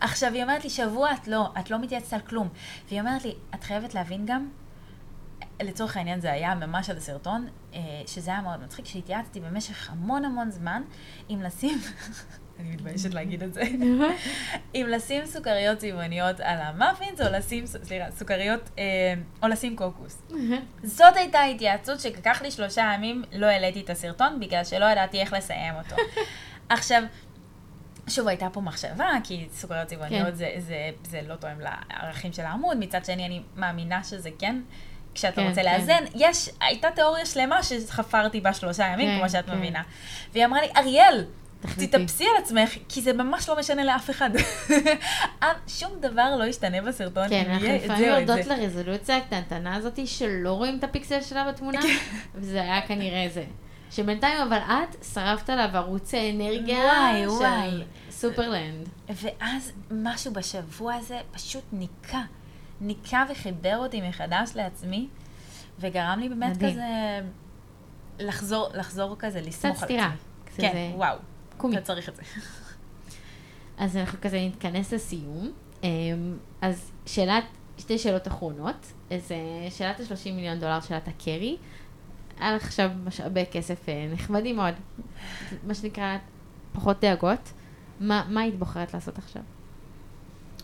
עכשיו, 0.00 0.32
היא 0.34 0.42
אומרת 0.42 0.64
לי, 0.64 0.70
שבוע 0.70 1.12
את 1.12 1.28
לא, 1.28 1.48
את 1.60 1.70
לא 1.70 1.78
מתייעצת 1.78 2.12
על 2.12 2.20
כלום. 2.20 2.48
והיא 2.88 3.00
אומרת 3.00 3.24
לי, 3.24 3.34
את 3.54 3.64
חייבת 3.64 3.94
להבין 3.94 4.26
גם, 4.26 4.48
לצורך 5.62 5.96
העניין 5.96 6.20
זה 6.20 6.32
היה 6.32 6.54
ממש 6.54 6.90
על 6.90 6.96
הסרטון, 6.96 7.46
אה, 7.74 7.80
שזה 8.06 8.30
היה 8.30 8.40
מאוד 8.40 8.62
מצחיק, 8.62 8.86
שהתייעצתי 8.86 9.40
במשך 9.40 9.90
המון 9.90 10.24
המון 10.24 10.50
זמן, 10.50 10.82
אם 11.30 11.42
לשים... 11.42 11.78
אני 12.60 12.70
מתביישת 12.70 13.14
להגיד 13.14 13.42
את 13.42 13.54
זה. 13.54 13.62
אם 14.74 14.86
לשים 14.88 15.26
סוכריות 15.26 15.78
צבעוניות 15.78 16.40
על 16.40 16.58
המאפינס, 16.60 17.20
או 17.20 17.26
לשים, 17.32 17.66
סליחה, 17.66 18.10
סוכריות, 18.10 18.70
אה, 18.78 18.84
או 19.42 19.48
לשים 19.48 19.76
קוקוס. 19.76 20.22
זאת 20.82 21.16
הייתה 21.16 21.42
התייעצות 21.42 22.00
שלקח 22.00 22.42
לי 22.42 22.50
שלושה 22.50 22.92
ימים, 22.94 23.24
לא 23.32 23.46
העליתי 23.46 23.80
את 23.80 23.90
הסרטון, 23.90 24.40
בגלל 24.40 24.64
שלא 24.64 24.84
ידעתי 24.84 25.20
איך 25.20 25.32
לסיים 25.32 25.74
אותו. 25.74 25.96
עכשיו, 26.68 27.02
שוב, 28.08 28.28
הייתה 28.28 28.48
פה 28.52 28.60
מחשבה, 28.60 29.10
כי 29.24 29.48
סוכריות 29.52 29.88
צבעוניות 29.88 30.28
כן. 30.28 30.34
זה, 30.34 30.50
זה, 30.58 30.90
זה 31.10 31.20
לא 31.26 31.34
תואם 31.34 31.60
לערכים 31.60 32.32
של 32.32 32.42
העמוד, 32.42 32.76
מצד 32.76 33.04
שני 33.04 33.26
אני 33.26 33.42
מאמינה 33.56 34.04
שזה 34.04 34.30
כן. 34.38 34.60
כשאתה 35.14 35.36
כן, 35.36 35.48
רוצה 35.48 35.62
כן. 35.62 35.72
לאזן, 35.72 36.04
יש, 36.14 36.48
הייתה 36.60 36.90
תיאוריה 36.90 37.26
שלמה 37.26 37.62
שחפרתי 37.62 38.40
בה 38.40 38.54
שלושה 38.54 38.86
ימים, 38.86 39.08
כן, 39.08 39.18
כמו 39.18 39.30
שאת 39.30 39.46
כן. 39.46 39.58
מבינה. 39.58 39.82
והיא 40.32 40.44
אמרה 40.44 40.60
לי, 40.60 40.68
אריאל, 40.76 41.24
תתאפסי 41.78 42.24
על 42.24 42.42
עצמך, 42.42 42.70
כי 42.88 43.02
זה 43.02 43.12
ממש 43.12 43.48
לא 43.48 43.58
משנה 43.58 43.84
לאף 43.84 44.10
אחד. 44.10 44.30
אה, 45.42 45.48
שום 45.66 45.92
דבר 46.00 46.36
לא 46.38 46.44
ישתנה 46.44 46.82
בסרטון. 46.82 47.28
כן, 47.28 47.50
אנחנו 47.50 47.68
לפעמים 47.68 48.04
יורדות 48.04 48.46
לרזולוציה 48.46 49.16
הקטנטנה 49.16 49.74
הזאת 49.74 50.06
שלא 50.06 50.52
רואים 50.52 50.78
את 50.78 50.84
הפיקסל 50.84 51.20
שלה 51.20 51.52
בתמונה, 51.52 51.82
כן. 51.82 51.96
וזה 52.34 52.62
היה 52.62 52.86
כנראה 52.86 53.26
זה. 53.34 53.44
שבינתיים 53.90 54.42
אבל 54.42 54.58
את 54.58 55.04
שרפת 55.14 55.50
עליו 55.50 55.68
ערוץ 55.74 56.14
אנרגיה 56.14 56.78
וואי, 56.78 57.22
של 57.22 57.28
וואי. 57.28 57.82
סופרלנד. 58.10 58.88
ואז 59.08 59.72
משהו 59.90 60.32
בשבוע 60.32 60.94
הזה 60.94 61.18
פשוט 61.32 61.64
ניקה. 61.72 62.22
ניקה 62.80 63.24
וחיבר 63.30 63.76
אותי 63.76 64.08
מחדש 64.08 64.50
לעצמי, 64.54 65.08
וגרם 65.78 66.18
לי 66.20 66.28
באמת 66.28 66.56
מדהים. 66.56 66.72
כזה 66.72 66.84
לחזור, 68.18 68.68
לחזור 68.74 69.16
כזה, 69.18 69.40
לסמוך 69.40 69.82
על 69.82 69.88
עצמי. 69.88 69.98
קצת 70.44 70.54
סטירה. 70.54 70.72
כן, 70.72 70.90
וואו. 70.94 71.16
קומי. 71.56 71.76
אתה 71.76 71.84
צריך 71.84 72.08
את 72.08 72.16
זה. 72.16 72.22
אז 73.84 73.96
אנחנו 73.96 74.18
כזה 74.22 74.40
נתכנס 74.46 74.92
לסיום. 74.92 75.52
אמ, 75.82 75.88
אז 76.60 76.90
שאלת, 77.06 77.44
שתי 77.78 77.98
שאלות 77.98 78.28
אחרונות. 78.28 78.92
אז 79.10 79.30
שאלת 79.70 80.00
ה-30 80.00 80.32
מיליון 80.32 80.60
דולר 80.60 80.80
שאלת 80.80 81.08
הקרי. 81.08 81.56
היה 82.38 82.54
לך 82.56 82.64
עכשיו 82.64 82.90
משאבי 83.04 83.44
כסף 83.52 83.88
אה, 83.88 84.08
נחמדים 84.12 84.56
מאוד. 84.56 84.74
מה 85.66 85.74
שנקרא, 85.74 86.16
פחות 86.72 87.00
דאגות. 87.00 87.52
מה, 88.00 88.24
מה 88.28 88.40
היית 88.40 88.58
בוחרת 88.58 88.94
לעשות 88.94 89.18
עכשיו? 89.18 89.42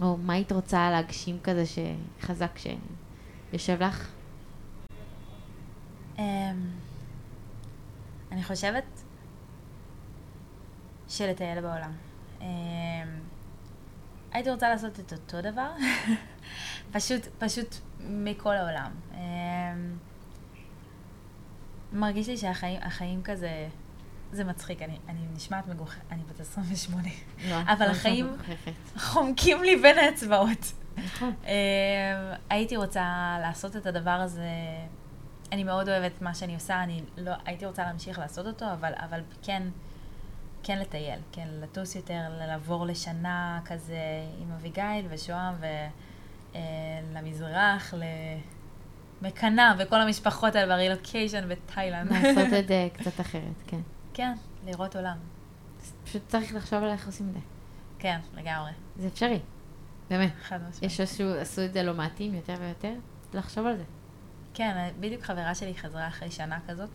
או 0.01 0.16
מה 0.16 0.32
היית 0.32 0.53
רוצה 0.53 0.91
להגשים 0.91 1.39
כזה 1.43 1.64
שחזק 1.66 2.59
שיושב 2.59 3.82
לך? 3.82 4.09
Um, 6.16 6.20
אני 8.32 8.45
חושבת 8.45 8.84
של 11.09 11.30
לטייל 11.30 11.61
בעולם. 11.61 11.92
אמ, 12.40 12.46
הייתי 14.32 14.50
רוצה 14.50 14.68
לעשות 14.68 15.00
את 15.00 15.12
אותו 15.12 15.40
דבר, 15.40 15.70
פשוט, 16.92 17.26
פשוט 17.38 17.74
מכל 18.00 18.56
העולם. 18.56 18.90
אמ, 19.14 19.18
מרגיש 21.92 22.28
לי 22.28 22.36
שהחיים 22.36 23.22
כזה, 23.24 23.68
זה 24.32 24.44
מצחיק, 24.44 24.82
אני, 24.82 24.98
אני 25.09 25.20
נשמעת 25.34 25.66
מגוחכת, 25.66 26.12
אני 26.12 26.22
בת 26.22 26.40
28, 26.40 27.09
לא, 27.48 27.56
אבל 27.72 27.86
לא 27.86 27.90
החיים 27.90 28.36
חומקים 28.96 29.62
לי 29.62 29.76
בין 29.76 29.98
האצבעות. 29.98 30.72
נכון. 31.04 31.34
אמ, 31.44 31.50
הייתי 32.50 32.76
רוצה 32.76 33.36
לעשות 33.40 33.76
את 33.76 33.86
הדבר 33.86 34.11
הזה, 34.11 34.50
אני 35.52 35.64
מאוד 35.64 35.88
אוהבת 35.88 36.22
מה 36.22 36.34
שאני 36.34 36.54
עושה, 36.54 36.82
אני 36.82 37.02
לא, 37.16 37.32
הייתי 37.44 37.66
רוצה 37.66 37.84
להמשיך 37.84 38.18
לעשות 38.18 38.46
אותו, 38.46 38.72
אבל, 38.72 38.92
אבל 38.96 39.20
כן, 39.42 39.62
כן 40.68 40.78
לטייל, 40.78 41.20
כן 41.32 41.48
לטוס 41.60 41.94
יותר, 41.94 42.20
לעבור 42.38 42.86
לשנה 42.86 43.60
כזה 43.64 44.00
עם 44.38 44.52
אביגיל 44.52 45.06
ושוהם 45.10 45.54
ולמזרח, 46.54 47.94
אה, 47.94 47.98
למקנה 49.22 49.74
וכל 49.78 50.00
המשפחות 50.00 50.54
האלה 50.54 50.76
ברילוקיישן 50.76 51.48
בתאילנד. 51.48 52.12
לעשות 52.12 52.52
את 52.58 52.68
זה 52.68 52.88
קצת 52.98 53.20
אחרת, 53.20 53.62
כן. 53.66 53.80
כן, 54.14 54.32
לראות 54.66 54.96
עולם. 54.96 55.16
פשוט 56.04 56.22
צריך 56.28 56.54
לחשוב 56.54 56.82
על 56.82 56.90
איך 56.90 57.06
עושים 57.06 57.28
את 57.28 57.34
זה. 57.34 57.40
כן, 57.98 58.18
לגמרי. 58.34 58.70
זה 58.96 59.06
אפשרי, 59.06 59.40
באמת. 60.10 60.32
חד 60.42 60.56
משמעית. 60.56 60.82
יש 60.82 60.96
שעשו 60.96 61.64
את 61.64 61.72
זה 61.72 61.82
לא 61.82 61.94
מעטים 61.94 62.34
יותר 62.34 62.54
ויותר, 62.60 62.94
לחשוב 63.34 63.66
על 63.66 63.76
זה. 63.76 63.84
כן, 64.54 64.88
בדיוק 65.00 65.22
חברה 65.22 65.54
שלי 65.54 65.74
חזרה 65.74 66.08
אחרי 66.08 66.30
שנה 66.30 66.58
כזאת, 66.68 66.90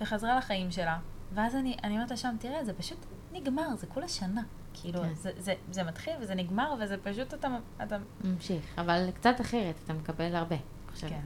וחזרה 0.00 0.38
לחיים 0.38 0.70
שלה, 0.70 0.98
ואז 1.34 1.56
אני, 1.56 1.76
אני 1.84 1.94
אומרת 1.94 2.10
לה 2.10 2.16
שם, 2.16 2.36
תראה, 2.38 2.64
זה 2.64 2.72
פשוט 2.72 3.06
נגמר, 3.32 3.76
זה 3.76 3.86
כולה 3.86 4.08
שנה. 4.08 4.42
כאילו, 4.74 5.02
כן. 5.02 5.14
זה, 5.14 5.30
זה, 5.38 5.54
זה 5.70 5.82
מתחיל 5.82 6.12
וזה 6.20 6.34
נגמר, 6.34 6.74
וזה 6.80 6.96
פשוט 7.02 7.34
אתה... 7.34 7.48
אתה... 7.82 7.96
ממשיך, 8.24 8.78
אבל 8.78 9.10
קצת 9.14 9.40
אחרת, 9.40 9.74
אתה 9.84 9.92
מקבל 9.92 10.34
הרבה, 10.36 10.56
חושבת. 10.92 11.10
כן. 11.10 11.20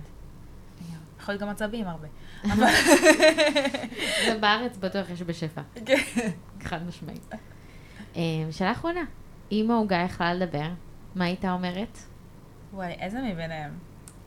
יכול 1.21 1.33
להיות 1.33 1.43
גם 1.43 1.49
עצבים 1.49 1.87
הרבה. 1.89 2.09
זה 4.27 4.39
בארץ 4.41 4.77
בטוח 4.77 5.11
יש 5.11 5.23
בשפע. 5.23 5.63
כן. 5.87 5.97
חד 6.61 6.87
משמעית. 6.87 7.35
אה, 8.17 8.23
שאלה 8.51 8.73
אחרונה, 8.73 9.01
אם 9.53 9.71
העוגה 9.71 9.97
יכלה 9.97 10.35
לדבר, 10.35 10.69
מה 11.15 11.25
הייתה 11.25 11.53
אומרת? 11.53 11.99
וואי, 12.73 12.93
איזה 12.93 13.23
מביניהם? 13.23 13.79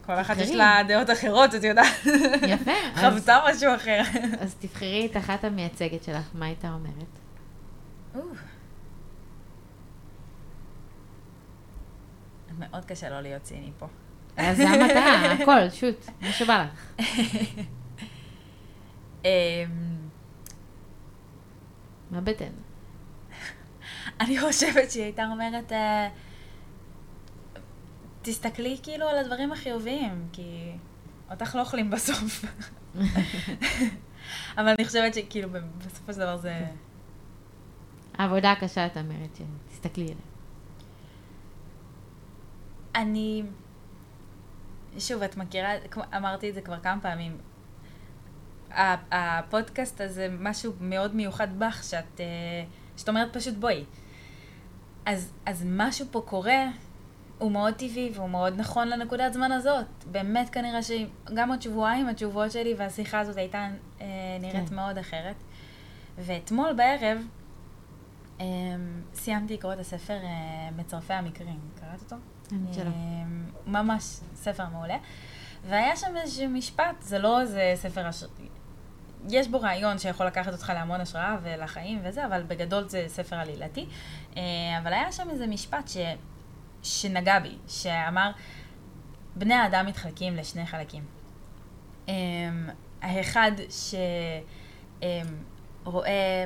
כל 0.08 0.22
אחת 0.22 0.38
יש 0.38 0.52
לה 0.52 0.80
דעות 0.88 1.10
אחרות, 1.10 1.56
את 1.56 1.64
יודעת. 1.64 2.06
יפה. 2.48 2.72
חוותה 3.02 3.40
משהו 3.50 3.76
אחר. 3.76 4.02
אז 4.40 4.56
תבחרי 4.60 5.08
את 5.12 5.18
אחת 5.18 5.44
המייצגת 5.44 6.04
שלך, 6.04 6.30
מה 6.34 6.46
הייתה 6.46 6.70
אומרת? 6.74 7.20
מאוד 12.60 12.86
קשה 12.86 13.10
לא 13.10 13.22
להיות 13.22 13.44
ציני 13.44 13.72
פה. 13.80 13.88
אז 14.38 14.58
זה 14.58 14.70
המטרה, 14.70 15.32
הכל, 15.34 15.70
שוט, 15.70 16.06
מה 16.22 16.32
שבא 16.32 16.66
לך. 16.66 17.02
אמ, 19.26 19.30
מה 22.12 22.22
בטן? 22.22 22.52
אני 24.20 24.40
חושבת 24.40 24.92
שהיא 24.92 25.04
הייתה 25.04 25.26
אומרת, 25.26 25.72
אה, 25.72 26.10
תסתכלי 28.28 28.78
כאילו 28.84 29.08
על 29.08 29.18
הדברים 29.18 29.52
החיוביים, 29.52 30.28
כי 30.34 30.72
אותך 31.32 31.56
לא 31.56 31.62
אוכלים 31.62 31.90
בסוף. 31.90 32.46
אבל 34.58 34.68
אני 34.68 34.86
חושבת 34.86 35.14
שכאילו 35.14 35.50
בסופו 35.78 36.14
של 36.14 36.20
דבר 36.20 36.38
זה... 36.38 36.66
העבודה 38.14 38.52
הקשה, 38.52 38.86
את 38.86 38.98
אומרת, 38.98 39.38
שתסתכלי 39.70 40.04
עליה. 40.04 40.16
אני... 42.96 43.44
שוב, 45.00 45.24
את 45.24 45.38
מכירה, 45.38 45.72
אמרתי 46.18 46.50
את 46.50 46.56
זה 46.56 46.62
כבר 46.62 46.80
כמה 46.80 47.02
פעמים. 47.02 47.38
הפודקאסט 49.12 50.02
הזה 50.02 50.28
משהו 50.40 50.74
מאוד 50.82 51.16
מיוחד 51.16 51.60
בך, 51.60 51.84
שאת, 51.84 52.20
אה, 52.20 52.26
שאת 52.98 53.10
אומרת 53.10 53.38
פשוט 53.38 53.56
בואי. 53.56 53.86
אז, 55.06 55.34
אז 55.46 55.64
משהו 55.68 56.06
פה 56.12 56.22
קורה, 56.26 56.66
הוא 57.38 57.52
מאוד 57.52 57.74
טבעי 57.74 58.12
והוא 58.14 58.30
מאוד 58.30 58.54
נכון 58.58 58.88
לנקודת 58.88 59.34
זמן 59.34 59.52
הזאת. 59.52 59.86
באמת 60.12 60.50
כנראה 60.50 60.80
שגם 60.84 61.50
עוד 61.50 61.62
שבועיים 61.62 62.08
התשובות 62.08 62.52
שלי 62.52 62.74
והשיחה 62.78 63.20
הזאת 63.20 63.38
הייתה 63.38 63.68
אה, 64.02 64.08
נראית 64.40 64.70
כן. 64.70 64.76
מאוד 64.76 64.98
אחרת. 64.98 65.36
ואתמול 66.18 66.74
בערב 66.74 67.18
אה, 68.40 68.46
סיימתי 69.14 69.54
לקרוא 69.54 69.74
את 69.74 69.80
הספר 69.80 70.18
אה, 70.24 70.70
מצרפי 70.78 71.14
המקרים. 71.14 71.60
קראת 71.80 72.02
אותו? 72.02 72.16
אמ, 72.52 73.46
ממש 73.68 74.04
ספר 74.36 74.66
מעולה. 74.72 74.98
והיה 75.68 75.96
שם 75.96 76.18
איזשהו 76.18 76.50
משפט, 76.50 76.96
זה 77.02 77.20
לא 77.20 77.42
איזה 77.42 77.74
ספר 77.76 78.08
הש... 78.08 78.24
יש 79.30 79.48
בו 79.48 79.62
רעיון 79.62 80.00
שיכול 80.00 80.26
לקחת 80.26 80.54
אותך 80.54 80.72
להמון 80.76 81.02
השראה 81.02 81.38
ולחיים 81.44 82.00
וזה, 82.04 82.26
אבל 82.26 82.44
בגדול 82.44 82.90
זה 82.90 83.04
ספר 83.08 83.36
עלילתי. 83.36 83.86
אה, 84.38 84.42
אבל 84.82 84.94
היה 84.94 85.12
שם 85.12 85.30
איזה 85.30 85.48
משפט 85.48 85.88
ש... 85.88 85.98
שנגע 86.88 87.40
בי, 87.40 87.58
שאמר, 87.68 88.32
בני 89.36 89.54
האדם 89.54 89.86
מתחלקים 89.86 90.36
לשני 90.36 90.66
חלקים. 90.66 91.04
אמ, 92.08 92.70
האחד 93.02 93.52
שרואה, 95.84 96.46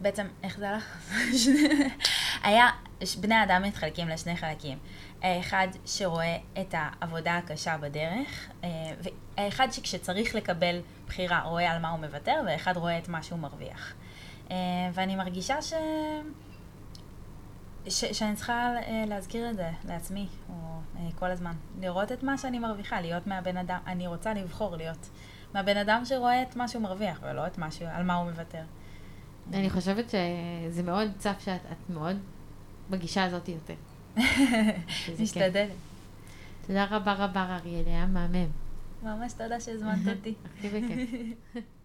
בעצם, 0.00 0.26
איך 0.42 0.58
זה 0.58 0.68
הלך? 0.68 1.12
היה, 2.44 2.68
בני 3.20 3.42
אדם 3.42 3.62
מתחלקים 3.62 4.08
לשני 4.08 4.36
חלקים. 4.36 4.78
האחד 5.22 5.68
שרואה 5.86 6.36
את 6.60 6.74
העבודה 6.78 7.36
הקשה 7.36 7.76
בדרך, 7.78 8.48
אה, 8.64 8.68
והאחד 9.36 9.68
שכשצריך 9.70 10.34
לקבל 10.34 10.80
בחירה 11.06 11.42
רואה 11.42 11.70
על 11.70 11.78
מה 11.78 11.90
הוא 11.90 12.00
מוותר, 12.00 12.42
והאחד 12.46 12.76
רואה 12.76 12.98
את 12.98 13.08
מה 13.08 13.22
שהוא 13.22 13.38
מרוויח. 13.38 13.92
אה, 14.50 14.56
ואני 14.92 15.16
מרגישה 15.16 15.62
ש... 15.62 15.72
ש... 17.88 18.04
שאני 18.04 18.36
צריכה 18.36 18.74
אה, 18.76 19.04
להזכיר 19.08 19.50
את 19.50 19.56
זה 19.56 19.70
לעצמי, 19.88 20.28
או 20.48 20.54
כל 21.14 21.30
הזמן. 21.30 21.52
לראות 21.80 22.12
את 22.12 22.22
מה 22.22 22.38
שאני 22.38 22.58
מרוויחה, 22.58 23.00
להיות 23.00 23.26
מהבן 23.26 23.56
אדם, 23.56 23.78
אני 23.86 24.06
רוצה 24.06 24.34
לבחור 24.34 24.76
להיות 24.76 25.08
מהבן 25.54 25.76
אדם 25.76 26.04
שרואה 26.04 26.42
את 26.42 26.56
מה 26.56 26.68
שהוא 26.68 26.82
מרוויח, 26.82 27.20
ולא 27.22 27.46
את 27.46 27.58
מה 27.58 27.70
ש... 27.70 27.82
על 27.82 28.02
מה 28.02 28.14
הוא 28.14 28.30
מוותר. 28.30 28.62
אני 29.52 29.70
חושבת 29.70 30.04
שזה 30.10 30.82
מאוד 30.82 31.10
צף 31.18 31.36
שאת 31.44 31.90
מאוד 31.90 32.16
בגישה 32.90 33.24
הזאת 33.24 33.48
יותר. 33.48 33.74
משתדלת. 35.20 35.70
תודה 36.66 36.84
רבה 36.90 37.12
רבה, 37.12 37.56
אריאל, 37.56 37.86
היה 37.86 38.06
מהמם. 38.06 38.48
ממש 39.02 39.32
תודה 39.32 39.60
שהזמנת 39.60 40.16
אותי. 40.16 40.34
הכי 40.58 40.68
בכיף. 40.68 41.10